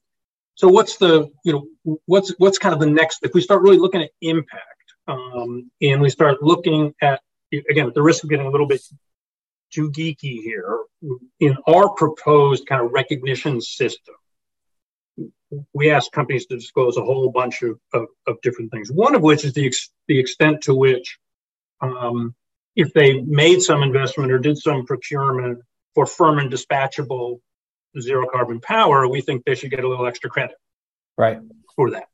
so 0.55 0.67
what's 0.67 0.97
the 0.97 1.29
you 1.43 1.53
know 1.53 1.97
what's 2.05 2.33
what's 2.37 2.57
kind 2.57 2.73
of 2.73 2.79
the 2.79 2.87
next 2.87 3.19
if 3.23 3.33
we 3.33 3.41
start 3.41 3.61
really 3.61 3.77
looking 3.77 4.01
at 4.01 4.09
impact 4.21 4.76
um, 5.07 5.71
and 5.81 6.01
we 6.01 6.09
start 6.09 6.41
looking 6.41 6.93
at 7.01 7.21
again 7.53 7.87
at 7.87 7.93
the 7.93 8.01
risk 8.01 8.23
of 8.23 8.29
getting 8.29 8.45
a 8.45 8.49
little 8.49 8.67
bit 8.67 8.81
too 9.71 9.91
geeky 9.91 10.41
here. 10.41 10.79
In 11.39 11.57
our 11.67 11.89
proposed 11.89 12.67
kind 12.67 12.83
of 12.83 12.91
recognition 12.91 13.61
system, 13.61 14.15
we 15.73 15.91
ask 15.91 16.11
companies 16.11 16.45
to 16.47 16.55
disclose 16.55 16.97
a 16.97 17.03
whole 17.03 17.29
bunch 17.31 17.61
of, 17.61 17.79
of, 17.93 18.07
of 18.25 18.41
different 18.41 18.71
things. 18.71 18.91
One 18.91 19.15
of 19.15 19.21
which 19.21 19.45
is 19.45 19.53
the, 19.53 19.67
ex- 19.67 19.91
the 20.07 20.19
extent 20.19 20.63
to 20.63 20.75
which, 20.75 21.17
um, 21.81 22.35
if 22.75 22.93
they 22.93 23.21
made 23.21 23.61
some 23.61 23.83
investment 23.83 24.31
or 24.31 24.39
did 24.39 24.57
some 24.57 24.85
procurement 24.85 25.59
for 25.95 26.05
firm 26.05 26.39
and 26.39 26.51
dispatchable 26.51 27.39
zero 27.99 28.27
carbon 28.31 28.59
power, 28.59 29.07
we 29.07 29.21
think 29.21 29.43
they 29.45 29.55
should 29.55 29.71
get 29.71 29.83
a 29.83 29.87
little 29.87 30.05
extra 30.05 30.29
credit. 30.29 30.55
Right. 31.17 31.39
For 31.75 31.91
that. 31.91 32.07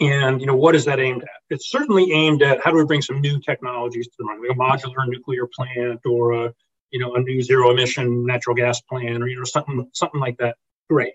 And 0.00 0.40
you 0.40 0.46
know 0.46 0.56
what 0.56 0.74
is 0.74 0.84
that 0.86 0.98
aimed 0.98 1.22
at? 1.22 1.28
It's 1.50 1.70
certainly 1.70 2.10
aimed 2.12 2.42
at 2.42 2.60
how 2.64 2.70
do 2.70 2.78
we 2.78 2.84
bring 2.84 3.02
some 3.02 3.20
new 3.20 3.38
technologies 3.40 4.06
to 4.06 4.14
the 4.18 4.24
market, 4.24 4.48
like 4.48 4.56
a 4.56 4.88
modular 4.88 5.06
nuclear 5.06 5.46
plant 5.46 6.00
or 6.06 6.32
a 6.32 6.54
you 6.90 6.98
know, 6.98 7.14
a 7.14 7.20
new 7.20 7.42
zero 7.42 7.70
emission 7.70 8.26
natural 8.26 8.54
gas 8.54 8.80
plant 8.80 9.22
or, 9.22 9.28
you 9.28 9.36
know, 9.36 9.44
something, 9.44 9.88
something 9.94 10.20
like 10.20 10.36
that. 10.38 10.56
Great. 10.88 11.14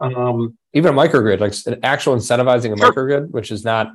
Um, 0.00 0.56
Even 0.72 0.94
a 0.94 0.96
microgrid, 0.96 1.40
like 1.40 1.54
an 1.66 1.80
actual 1.84 2.16
incentivizing 2.16 2.72
a 2.72 2.76
sure. 2.76 2.92
microgrid, 2.92 3.30
which 3.30 3.50
is 3.50 3.64
not, 3.64 3.92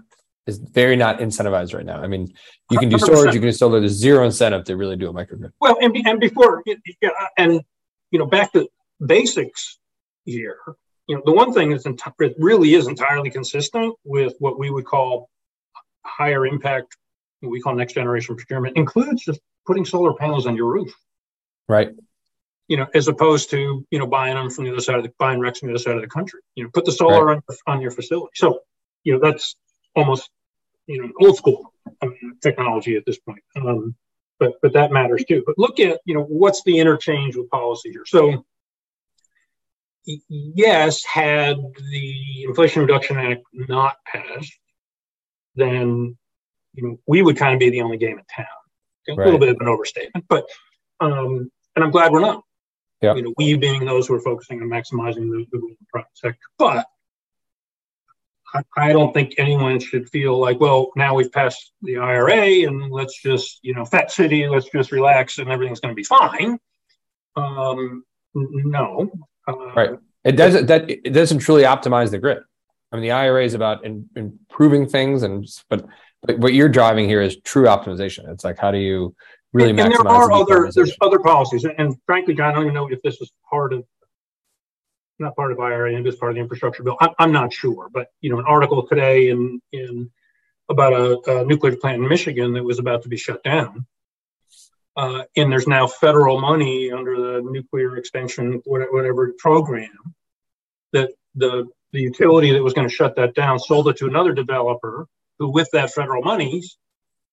is 0.47 0.57
very 0.57 0.95
not 0.95 1.19
incentivized 1.19 1.73
right 1.73 1.85
now. 1.85 2.01
I 2.01 2.07
mean, 2.07 2.31
you 2.71 2.79
can 2.79 2.89
do 2.89 2.97
100%. 2.97 3.01
storage, 3.01 3.33
you 3.33 3.39
can 3.39 3.49
do 3.49 3.51
solar. 3.51 3.79
There's 3.79 3.91
zero 3.91 4.25
incentive 4.25 4.63
to 4.65 4.77
really 4.77 4.95
do 4.95 5.09
a 5.09 5.13
microgrid. 5.13 5.51
Well, 5.59 5.77
and, 5.81 5.95
and 6.05 6.19
before, 6.19 6.63
yeah, 6.65 7.09
and, 7.37 7.61
you 8.11 8.19
know, 8.19 8.25
back 8.25 8.53
to 8.53 8.67
basics 9.05 9.79
here, 10.25 10.59
you 11.09 11.15
know, 11.15 11.23
the 11.25 11.31
one 11.31 11.51
thing 11.51 11.71
that's 11.71 11.85
enti- 11.85 12.35
really 12.37 12.75
is 12.75 12.87
entirely 12.87 13.31
consistent 13.31 13.95
with 14.03 14.35
what 14.37 14.59
we 14.59 14.69
would 14.69 14.85
call 14.85 15.27
higher 16.05 16.45
impact, 16.45 16.97
what 17.39 17.49
we 17.49 17.59
call 17.59 17.73
next 17.73 17.93
generation 17.93 18.35
procurement, 18.35 18.77
includes 18.77 19.25
just 19.25 19.39
putting 19.65 19.85
solar 19.85 20.13
panels 20.13 20.45
on 20.45 20.55
your 20.55 20.71
roof. 20.71 20.93
Right. 21.67 21.89
You 22.67 22.77
know, 22.77 22.85
as 22.93 23.07
opposed 23.07 23.49
to, 23.49 23.83
you 23.89 23.97
know, 23.97 24.05
buying 24.05 24.35
them 24.35 24.51
from 24.51 24.65
the 24.65 24.71
other 24.71 24.81
side 24.81 24.97
of 24.97 25.03
the, 25.03 25.11
buying 25.17 25.39
RECs 25.39 25.57
from 25.57 25.69
the 25.69 25.73
other 25.73 25.83
side 25.83 25.95
of 25.95 26.01
the 26.01 26.07
country. 26.07 26.41
You 26.53 26.65
know, 26.65 26.69
put 26.71 26.85
the 26.85 26.91
solar 26.91 27.25
right. 27.25 27.41
on, 27.49 27.75
on 27.77 27.81
your 27.81 27.89
facility. 27.89 28.29
So, 28.35 28.59
you 29.03 29.13
know, 29.13 29.19
that's 29.19 29.55
almost, 29.95 30.29
you 30.85 31.01
know, 31.01 31.11
old 31.19 31.37
school 31.37 31.73
technology 32.43 32.97
at 32.97 33.05
this 33.07 33.17
point. 33.17 33.41
Um, 33.55 33.95
but, 34.37 34.53
but 34.61 34.73
that 34.73 34.91
matters 34.91 35.25
too. 35.27 35.41
But 35.43 35.57
look 35.57 35.79
at, 35.79 36.01
you 36.05 36.13
know, 36.13 36.23
what's 36.23 36.61
the 36.63 36.77
interchange 36.77 37.35
with 37.35 37.49
policy 37.49 37.89
here? 37.89 38.05
So, 38.05 38.45
yes, 40.27 41.03
had 41.05 41.57
the 41.91 42.43
Inflation 42.43 42.81
Reduction 42.81 43.17
Act 43.17 43.41
not 43.53 43.97
passed, 44.05 44.59
then 45.55 46.17
you 46.73 46.83
know 46.83 46.99
we 47.07 47.21
would 47.21 47.37
kind 47.37 47.53
of 47.53 47.59
be 47.59 47.69
the 47.69 47.81
only 47.81 47.97
game 47.97 48.17
in 48.17 48.25
town. 48.33 48.45
A 49.07 49.13
right. 49.13 49.25
little 49.25 49.39
bit 49.39 49.49
of 49.49 49.57
an 49.59 49.67
overstatement, 49.67 50.25
but 50.29 50.45
um, 50.99 51.49
and 51.75 51.83
I'm 51.83 51.91
glad 51.91 52.11
we're 52.11 52.21
not. 52.21 52.43
Yeah. 53.01 53.15
You 53.15 53.21
know, 53.23 53.33
we 53.37 53.55
being 53.55 53.85
those 53.85 54.07
who 54.07 54.15
are 54.15 54.21
focusing 54.21 54.61
on 54.61 54.67
maximizing 54.67 55.29
the, 55.29 55.45
the 55.51 55.75
private 55.89 56.09
sector, 56.15 56.37
but 56.57 56.85
I, 58.53 58.63
I 58.77 58.91
don't 58.93 59.13
think 59.13 59.35
anyone 59.37 59.79
should 59.79 60.09
feel 60.09 60.37
like, 60.37 60.59
well, 60.59 60.91
now 60.95 61.15
we've 61.15 61.31
passed 61.31 61.71
the 61.81 61.97
IRA 61.97 62.67
and 62.67 62.91
let's 62.91 63.21
just, 63.21 63.59
you 63.61 63.73
know, 63.73 63.85
fat 63.85 64.11
city, 64.11 64.47
let's 64.47 64.69
just 64.69 64.91
relax 64.91 65.37
and 65.37 65.49
everything's 65.49 65.79
going 65.79 65.93
to 65.93 65.95
be 65.95 66.03
fine. 66.03 66.59
Um, 67.35 68.03
no. 68.33 69.11
Uh, 69.49 69.73
right. 69.73 69.89
It 70.23 70.33
doesn't 70.33 70.67
that 70.67 70.89
it 70.89 71.11
doesn't 71.11 71.39
truly 71.39 71.63
optimize 71.63 72.11
the 72.11 72.19
grid. 72.19 72.39
I 72.91 72.95
mean, 72.95 73.03
the 73.03 73.11
IRA 73.11 73.45
is 73.45 73.53
about 73.53 73.85
in, 73.85 74.09
improving 74.15 74.87
things, 74.87 75.23
and 75.23 75.47
but 75.69 75.85
but 76.21 76.39
what 76.39 76.53
you're 76.53 76.69
driving 76.69 77.07
here 77.07 77.21
is 77.21 77.37
true 77.41 77.65
optimization. 77.65 78.29
It's 78.29 78.43
like 78.43 78.57
how 78.57 78.71
do 78.71 78.77
you 78.77 79.15
really 79.53 79.71
and, 79.71 79.79
and 79.79 79.93
there 79.93 80.07
are 80.07 80.31
other 80.31 80.69
there's 80.73 80.95
other 81.01 81.19
policies, 81.19 81.65
and, 81.65 81.95
frankly, 82.05 82.33
Jon, 82.33 82.51
I 82.51 82.53
don't 82.53 82.63
even 82.63 82.73
know 82.73 82.89
if 82.89 83.01
this 83.01 83.21
is 83.21 83.31
part 83.49 83.73
of 83.73 83.85
not 85.19 85.35
part 85.35 85.51
of 85.51 85.59
IRA 85.59 85.95
and 85.95 86.07
it's 86.07 86.17
part 86.17 86.31
of 86.31 86.35
the 86.35 86.41
infrastructure 86.41 86.81
bill. 86.81 86.97
I'm, 87.01 87.11
I'm 87.19 87.31
not 87.31 87.51
sure, 87.53 87.89
but 87.91 88.07
you 88.21 88.29
know, 88.29 88.39
an 88.39 88.45
article 88.45 88.87
today 88.87 89.29
in 89.29 89.61
in 89.71 90.09
about 90.69 90.93
a, 90.93 91.39
a 91.39 91.45
nuclear 91.45 91.75
plant 91.75 92.01
in 92.01 92.07
Michigan 92.07 92.53
that 92.53 92.63
was 92.63 92.79
about 92.79 93.03
to 93.03 93.09
be 93.09 93.17
shut 93.17 93.43
down. 93.43 93.85
Uh, 94.99 95.23
and 95.37 95.49
there's 95.49 95.65
now 95.65 95.87
federal 95.87 96.41
money 96.41 96.91
under 96.91 97.15
the 97.15 97.41
nuclear 97.41 97.95
extension 97.95 98.61
whatever 98.65 99.33
program 99.37 100.13
that 100.91 101.09
the 101.35 101.65
the 101.93 102.01
utility 102.01 102.51
that 102.51 102.61
was 102.61 102.73
going 102.73 102.87
to 102.87 102.93
shut 102.93 103.15
that 103.15 103.33
down 103.33 103.57
sold 103.57 103.87
it 103.87 103.95
to 103.95 104.07
another 104.07 104.33
developer 104.33 105.07
who 105.37 105.49
with 105.49 105.69
that 105.71 105.93
federal 105.93 106.21
money 106.21 106.61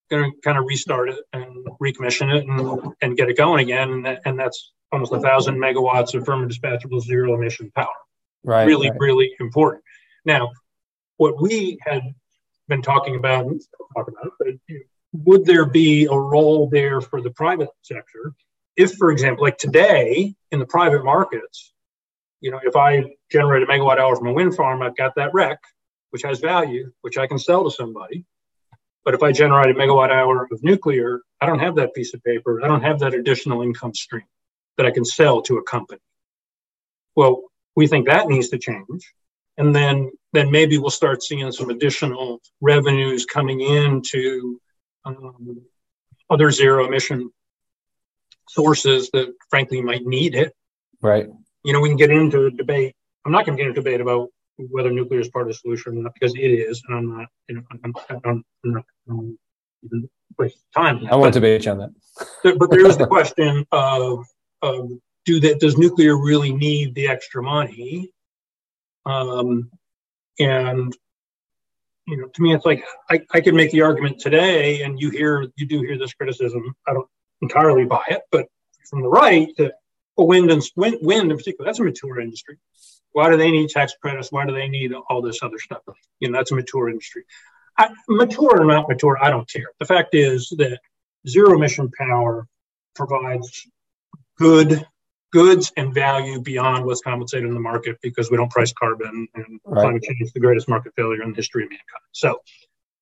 going 0.08 0.30
to 0.30 0.40
kind 0.42 0.56
of 0.56 0.64
restart 0.64 1.08
it 1.08 1.18
and 1.32 1.66
recommission 1.82 2.32
it 2.32 2.46
and, 2.46 2.94
and 3.02 3.16
get 3.16 3.28
it 3.28 3.36
going 3.36 3.60
again 3.60 3.90
and, 3.90 4.06
that, 4.06 4.20
and 4.24 4.38
that's 4.38 4.70
almost 4.92 5.12
a 5.12 5.18
thousand 5.18 5.56
megawatts 5.56 6.14
of 6.14 6.24
firm 6.24 6.48
dispatchable 6.48 7.00
zero 7.00 7.34
emission 7.34 7.72
power. 7.74 7.88
Right. 8.44 8.64
Really, 8.64 8.90
right. 8.90 9.00
really 9.00 9.34
important. 9.40 9.82
Now, 10.24 10.52
what 11.16 11.42
we 11.42 11.78
had 11.84 12.02
been 12.68 12.82
talking 12.82 13.16
about, 13.16 13.50
talk 13.96 14.06
about, 14.06 14.34
but 14.38 14.54
would 15.24 15.44
there 15.44 15.66
be 15.66 16.06
a 16.06 16.18
role 16.18 16.68
there 16.68 17.00
for 17.00 17.20
the 17.20 17.30
private 17.30 17.68
sector? 17.82 18.34
If, 18.76 18.94
for 18.94 19.10
example, 19.10 19.44
like 19.44 19.58
today 19.58 20.34
in 20.50 20.58
the 20.58 20.66
private 20.66 21.04
markets, 21.04 21.72
you 22.40 22.50
know, 22.50 22.60
if 22.62 22.76
I 22.76 23.04
generate 23.30 23.62
a 23.62 23.66
megawatt 23.66 23.98
hour 23.98 24.14
from 24.14 24.28
a 24.28 24.32
wind 24.32 24.54
farm, 24.54 24.82
I've 24.82 24.96
got 24.96 25.14
that 25.16 25.32
REC, 25.32 25.58
which 26.10 26.22
has 26.22 26.40
value, 26.40 26.92
which 27.00 27.16
I 27.16 27.26
can 27.26 27.38
sell 27.38 27.64
to 27.64 27.70
somebody. 27.70 28.24
But 29.04 29.14
if 29.14 29.22
I 29.22 29.32
generate 29.32 29.74
a 29.74 29.78
megawatt 29.78 30.10
hour 30.10 30.48
of 30.50 30.62
nuclear, 30.62 31.20
I 31.40 31.46
don't 31.46 31.60
have 31.60 31.76
that 31.76 31.94
piece 31.94 32.12
of 32.12 32.22
paper. 32.24 32.62
I 32.62 32.68
don't 32.68 32.82
have 32.82 32.98
that 33.00 33.14
additional 33.14 33.62
income 33.62 33.94
stream 33.94 34.26
that 34.76 34.86
I 34.86 34.90
can 34.90 35.04
sell 35.04 35.42
to 35.42 35.58
a 35.58 35.62
company. 35.62 36.00
Well, 37.14 37.44
we 37.76 37.86
think 37.86 38.06
that 38.06 38.28
needs 38.28 38.48
to 38.50 38.58
change. 38.58 39.12
And 39.58 39.74
then, 39.74 40.10
then 40.32 40.50
maybe 40.50 40.76
we'll 40.76 40.90
start 40.90 41.22
seeing 41.22 41.50
some 41.52 41.70
additional 41.70 42.40
revenues 42.60 43.24
coming 43.24 43.60
into 43.60 44.60
um, 45.06 45.62
other 46.28 46.50
zero 46.50 46.86
emission 46.86 47.30
sources 48.48 49.10
that 49.12 49.32
frankly 49.50 49.80
might 49.80 50.04
need 50.04 50.34
it. 50.34 50.52
Right. 51.00 51.28
You 51.64 51.72
know, 51.72 51.80
we 51.80 51.88
can 51.88 51.96
get 51.96 52.10
into 52.10 52.46
a 52.46 52.50
debate. 52.50 52.94
I'm 53.24 53.32
not 53.32 53.46
going 53.46 53.56
to 53.56 53.62
get 53.62 53.68
into 53.68 53.80
a 53.80 53.82
debate 53.82 54.00
about 54.00 54.28
whether 54.56 54.90
nuclear 54.90 55.20
is 55.20 55.28
part 55.28 55.42
of 55.42 55.48
the 55.48 55.54
solution 55.54 55.98
or 55.98 56.02
not 56.02 56.14
because 56.14 56.34
it 56.34 56.40
is, 56.40 56.82
and 56.88 56.96
I'm 56.96 57.18
not. 57.18 57.28
You 57.48 57.56
know, 57.56 57.62
I'm, 57.84 57.94
I'm, 58.08 58.22
I'm 58.24 58.44
not 58.64 58.84
um, 59.10 59.38
waste 60.38 60.58
time. 60.74 61.06
I 61.10 61.16
want 61.16 61.34
to 61.34 61.40
debate 61.40 61.64
you 61.64 61.72
on 61.72 61.78
that. 61.78 62.58
but 62.58 62.70
there 62.70 62.86
is 62.86 62.96
the 62.96 63.06
question 63.06 63.66
of 63.72 64.24
um, 64.62 65.00
do 65.24 65.40
that 65.40 65.60
does 65.60 65.76
nuclear 65.76 66.16
really 66.16 66.52
need 66.52 66.94
the 66.94 67.08
extra 67.08 67.42
money 67.42 68.10
um, 69.04 69.70
and 70.38 70.96
you 72.06 72.16
know 72.16 72.28
to 72.28 72.42
me 72.42 72.54
it's 72.54 72.64
like 72.64 72.84
I, 73.10 73.20
I 73.32 73.40
can 73.40 73.56
make 73.56 73.70
the 73.70 73.82
argument 73.82 74.18
today 74.18 74.82
and 74.82 75.00
you 75.00 75.10
hear 75.10 75.46
you 75.56 75.66
do 75.66 75.80
hear 75.80 75.98
this 75.98 76.14
criticism. 76.14 76.74
I 76.86 76.92
don't 76.92 77.08
entirely 77.42 77.84
buy 77.84 78.04
it 78.08 78.22
but 78.30 78.46
from 78.88 79.02
the 79.02 79.08
right 79.08 79.48
that 79.58 79.74
wind 80.16 80.50
and 80.50 80.62
wind, 80.76 80.98
wind 81.02 81.30
in 81.30 81.36
particular 81.36 81.66
that's 81.66 81.80
a 81.80 81.84
mature 81.84 82.20
industry. 82.20 82.58
Why 83.12 83.30
do 83.30 83.36
they 83.36 83.50
need 83.50 83.70
tax 83.70 83.94
credits? 84.00 84.30
Why 84.30 84.46
do 84.46 84.52
they 84.52 84.68
need 84.68 84.92
all 84.92 85.22
this 85.22 85.42
other 85.42 85.58
stuff? 85.58 85.82
You 86.20 86.30
know 86.30 86.38
that's 86.38 86.52
a 86.52 86.54
mature 86.54 86.88
industry. 86.88 87.24
I, 87.78 87.90
mature 88.08 88.62
or 88.62 88.64
not 88.64 88.88
mature 88.88 89.18
i 89.22 89.30
don't 89.30 89.50
care. 89.50 89.70
The 89.78 89.84
fact 89.84 90.14
is 90.14 90.48
that 90.56 90.80
zero 91.28 91.54
emission 91.54 91.90
power 91.90 92.46
provides 92.94 93.66
good 94.38 94.86
goods 95.32 95.72
and 95.76 95.92
value 95.92 96.40
beyond 96.40 96.84
what's 96.84 97.00
compensated 97.02 97.48
in 97.48 97.54
the 97.54 97.60
market 97.60 97.96
because 98.02 98.30
we 98.30 98.36
don't 98.36 98.50
price 98.50 98.72
carbon 98.72 99.26
and 99.34 99.60
right. 99.64 99.82
climate 99.82 100.02
change 100.02 100.20
is 100.20 100.32
the 100.32 100.40
greatest 100.40 100.68
market 100.68 100.92
failure 100.96 101.22
in 101.22 101.30
the 101.30 101.36
history 101.36 101.64
of 101.64 101.70
mankind. 101.70 102.02
So 102.12 102.40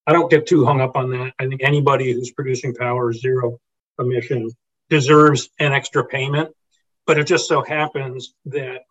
I 0.07 0.13
don't 0.13 0.31
get 0.31 0.47
too 0.47 0.65
hung 0.65 0.81
up 0.81 0.97
on 0.97 1.11
that. 1.11 1.33
I 1.39 1.47
think 1.47 1.63
anybody 1.63 2.13
who's 2.13 2.31
producing 2.31 2.75
power 2.75 3.13
zero 3.13 3.59
emission 3.99 4.51
deserves 4.91 5.51
an 5.59 5.73
extra 5.73 6.05
payment, 6.05 6.55
but 7.07 7.19
it 7.19 7.27
just 7.27 7.49
so 7.49 7.63
happens 7.63 8.35
that 8.47 8.83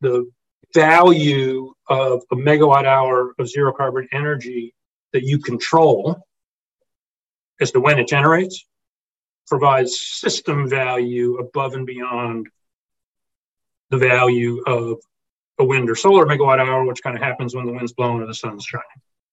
the 0.00 0.30
value 0.74 1.72
of 1.88 2.22
a 2.30 2.36
megawatt 2.36 2.84
hour 2.84 3.34
of 3.38 3.48
zero 3.48 3.72
carbon 3.72 4.08
energy 4.12 4.74
that 5.12 5.22
you 5.22 5.38
control 5.38 6.22
as 7.60 7.70
to 7.72 7.80
when 7.80 7.98
it 7.98 8.08
generates 8.08 8.66
provides 9.48 10.00
system 10.00 10.68
value 10.68 11.36
above 11.38 11.74
and 11.74 11.86
beyond 11.86 12.48
the 13.90 13.98
value 13.98 14.62
of 14.66 14.98
a 15.58 15.64
wind 15.64 15.90
or 15.90 15.94
solar 15.94 16.24
megawatt 16.24 16.58
hour, 16.58 16.84
which 16.84 17.02
kind 17.02 17.16
of 17.16 17.22
happens 17.22 17.54
when 17.54 17.66
the 17.66 17.72
wind's 17.72 17.92
blowing 17.92 18.22
or 18.22 18.26
the 18.26 18.34
sun's 18.34 18.64
shining. 18.64 18.84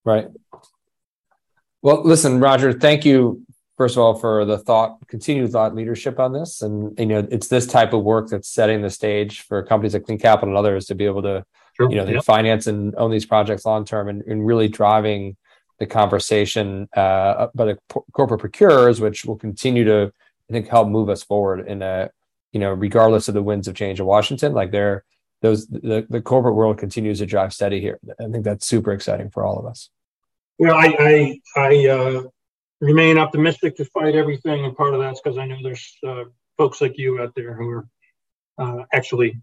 Right. 0.03 0.27
Well, 1.81 2.03
listen, 2.03 2.39
Roger, 2.39 2.73
thank 2.73 3.05
you, 3.05 3.45
first 3.77 3.95
of 3.95 4.03
all, 4.03 4.15
for 4.15 4.43
the 4.43 4.57
thought, 4.57 4.97
continued 5.07 5.51
thought 5.51 5.75
leadership 5.75 6.19
on 6.19 6.33
this. 6.33 6.61
And, 6.61 6.97
you 6.99 7.05
know, 7.05 7.25
it's 7.31 7.47
this 7.47 7.65
type 7.65 7.93
of 7.93 8.03
work 8.03 8.29
that's 8.29 8.49
setting 8.49 8.81
the 8.81 8.89
stage 8.89 9.41
for 9.41 9.63
companies 9.63 9.93
like 9.93 10.05
Clean 10.05 10.19
Capital 10.19 10.49
and 10.49 10.57
others 10.57 10.87
to 10.87 10.95
be 10.95 11.05
able 11.05 11.21
to, 11.21 11.45
sure. 11.77 11.89
you 11.89 11.95
know, 11.95 12.05
yep. 12.05 12.25
finance 12.25 12.67
and 12.67 12.93
own 12.97 13.11
these 13.11 13.25
projects 13.25 13.65
long 13.65 13.85
term 13.85 14.09
and, 14.09 14.23
and 14.23 14.45
really 14.45 14.67
driving 14.67 15.37
the 15.79 15.87
conversation 15.87 16.87
uh, 16.95 17.47
by 17.55 17.65
the 17.65 17.79
corporate 18.11 18.39
procurers, 18.39 18.99
which 19.01 19.25
will 19.25 19.37
continue 19.37 19.83
to, 19.85 20.11
I 20.49 20.53
think, 20.53 20.67
help 20.67 20.89
move 20.89 21.09
us 21.09 21.23
forward 21.23 21.67
in 21.67 21.81
a, 21.81 22.09
you 22.51 22.59
know, 22.59 22.71
regardless 22.71 23.27
of 23.27 23.33
the 23.33 23.43
winds 23.43 23.67
of 23.67 23.75
change 23.75 23.99
in 23.99 24.05
Washington, 24.05 24.53
like 24.53 24.71
they're 24.71 25.03
those 25.41 25.67
the, 25.67 26.05
the 26.09 26.21
corporate 26.21 26.55
world 26.55 26.77
continues 26.77 27.19
to 27.19 27.25
drive 27.25 27.53
steady 27.53 27.79
here. 27.79 27.99
I 28.19 28.27
think 28.29 28.43
that's 28.43 28.67
super 28.67 28.91
exciting 28.91 29.29
for 29.29 29.45
all 29.45 29.57
of 29.57 29.65
us. 29.65 29.89
Well, 30.57 30.75
I 30.75 30.95
I, 30.99 31.41
I 31.55 31.87
uh, 31.87 32.23
remain 32.81 33.17
optimistic 33.17 33.77
despite 33.77 34.15
everything, 34.15 34.65
and 34.65 34.75
part 34.75 34.93
of 34.93 34.99
that's 34.99 35.21
because 35.21 35.37
I 35.37 35.45
know 35.45 35.57
there's 35.63 35.97
uh, 36.05 36.25
folks 36.57 36.81
like 36.81 36.97
you 36.97 37.21
out 37.21 37.33
there 37.35 37.53
who 37.53 37.69
are 37.69 37.87
uh, 38.57 38.83
actually 38.91 39.39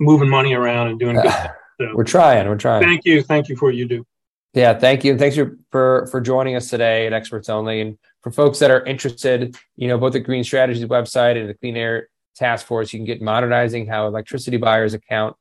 moving 0.00 0.28
money 0.28 0.54
around 0.54 0.88
and 0.88 0.98
doing 0.98 1.16
good. 1.16 1.32
So, 1.78 1.90
we're 1.94 2.04
trying. 2.04 2.48
We're 2.48 2.56
trying. 2.56 2.82
Thank 2.82 3.04
you. 3.04 3.22
Thank 3.22 3.50
you 3.50 3.56
for 3.56 3.66
what 3.66 3.74
you 3.74 3.86
do. 3.86 4.06
Yeah, 4.54 4.78
thank 4.78 5.04
you. 5.04 5.12
And 5.12 5.20
thanks 5.20 5.36
for, 5.36 5.56
for, 5.70 6.06
for 6.10 6.20
joining 6.20 6.56
us 6.56 6.70
today 6.70 7.06
at 7.06 7.12
Experts 7.12 7.48
Only. 7.48 7.80
And 7.80 7.98
for 8.22 8.30
folks 8.30 8.58
that 8.60 8.70
are 8.70 8.84
interested, 8.84 9.56
you 9.76 9.86
know, 9.86 9.98
both 9.98 10.14
the 10.14 10.20
Green 10.20 10.44
Strategies 10.44 10.84
website 10.84 11.38
and 11.38 11.48
the 11.48 11.54
Clean 11.54 11.76
Air 11.76 12.08
Task 12.34 12.66
Force, 12.66 12.92
you 12.92 12.98
can 12.98 13.06
get 13.06 13.20
modernizing 13.20 13.86
how 13.86 14.06
electricity 14.06 14.56
buyers 14.56 14.94
account 14.94 15.36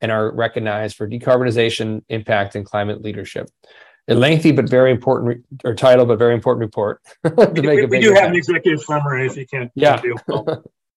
and 0.00 0.12
are 0.12 0.34
recognized 0.34 0.96
for 0.96 1.08
decarbonization, 1.08 2.02
impact, 2.08 2.54
and 2.54 2.64
climate 2.64 3.02
leadership. 3.02 3.48
A 4.08 4.14
lengthy 4.14 4.52
but 4.52 4.68
very 4.68 4.90
important 4.90 5.28
re- 5.28 5.70
or 5.70 5.74
title, 5.74 6.06
but 6.06 6.18
very 6.18 6.34
important 6.34 6.62
report. 6.62 7.00
to 7.24 7.62
make 7.62 7.80
we, 7.80 7.86
we 7.86 8.00
do 8.00 8.14
have 8.14 8.30
an 8.30 8.36
executive 8.36 8.80
summary 8.80 9.26
if 9.26 9.36
you 9.36 9.46
can't. 9.46 9.70
Yeah. 9.74 10.00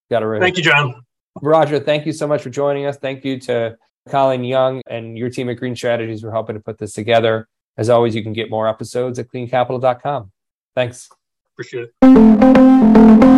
Got 0.10 0.24
it 0.24 0.26
right. 0.26 0.42
Thank 0.42 0.58
you, 0.58 0.64
Jon. 0.64 1.04
Roger, 1.42 1.80
thank 1.80 2.06
you 2.06 2.14
so 2.14 2.28
much 2.28 2.42
for 2.42 2.50
joining 2.50 2.86
us. 2.86 2.98
Thank 2.98 3.26
you 3.26 3.40
to 3.42 3.78
Colin 4.10 4.44
Young 4.44 4.82
and 4.88 5.18
your 5.18 5.30
team 5.30 5.50
at 5.50 5.58
Green 5.58 5.76
Strategies 5.76 6.22
for 6.22 6.32
helping 6.32 6.56
to 6.56 6.62
put 6.62 6.78
this 6.78 6.94
together. 6.94 7.48
As 7.78 7.90
always, 7.90 8.16
you 8.16 8.24
can 8.24 8.34
get 8.34 8.50
more 8.50 8.68
episodes 8.68 9.20
at 9.20 9.28
cleancapital.com. 9.28 10.32
Thanks. 10.76 11.10
Appreciate 11.54 11.90
it. 12.02 13.31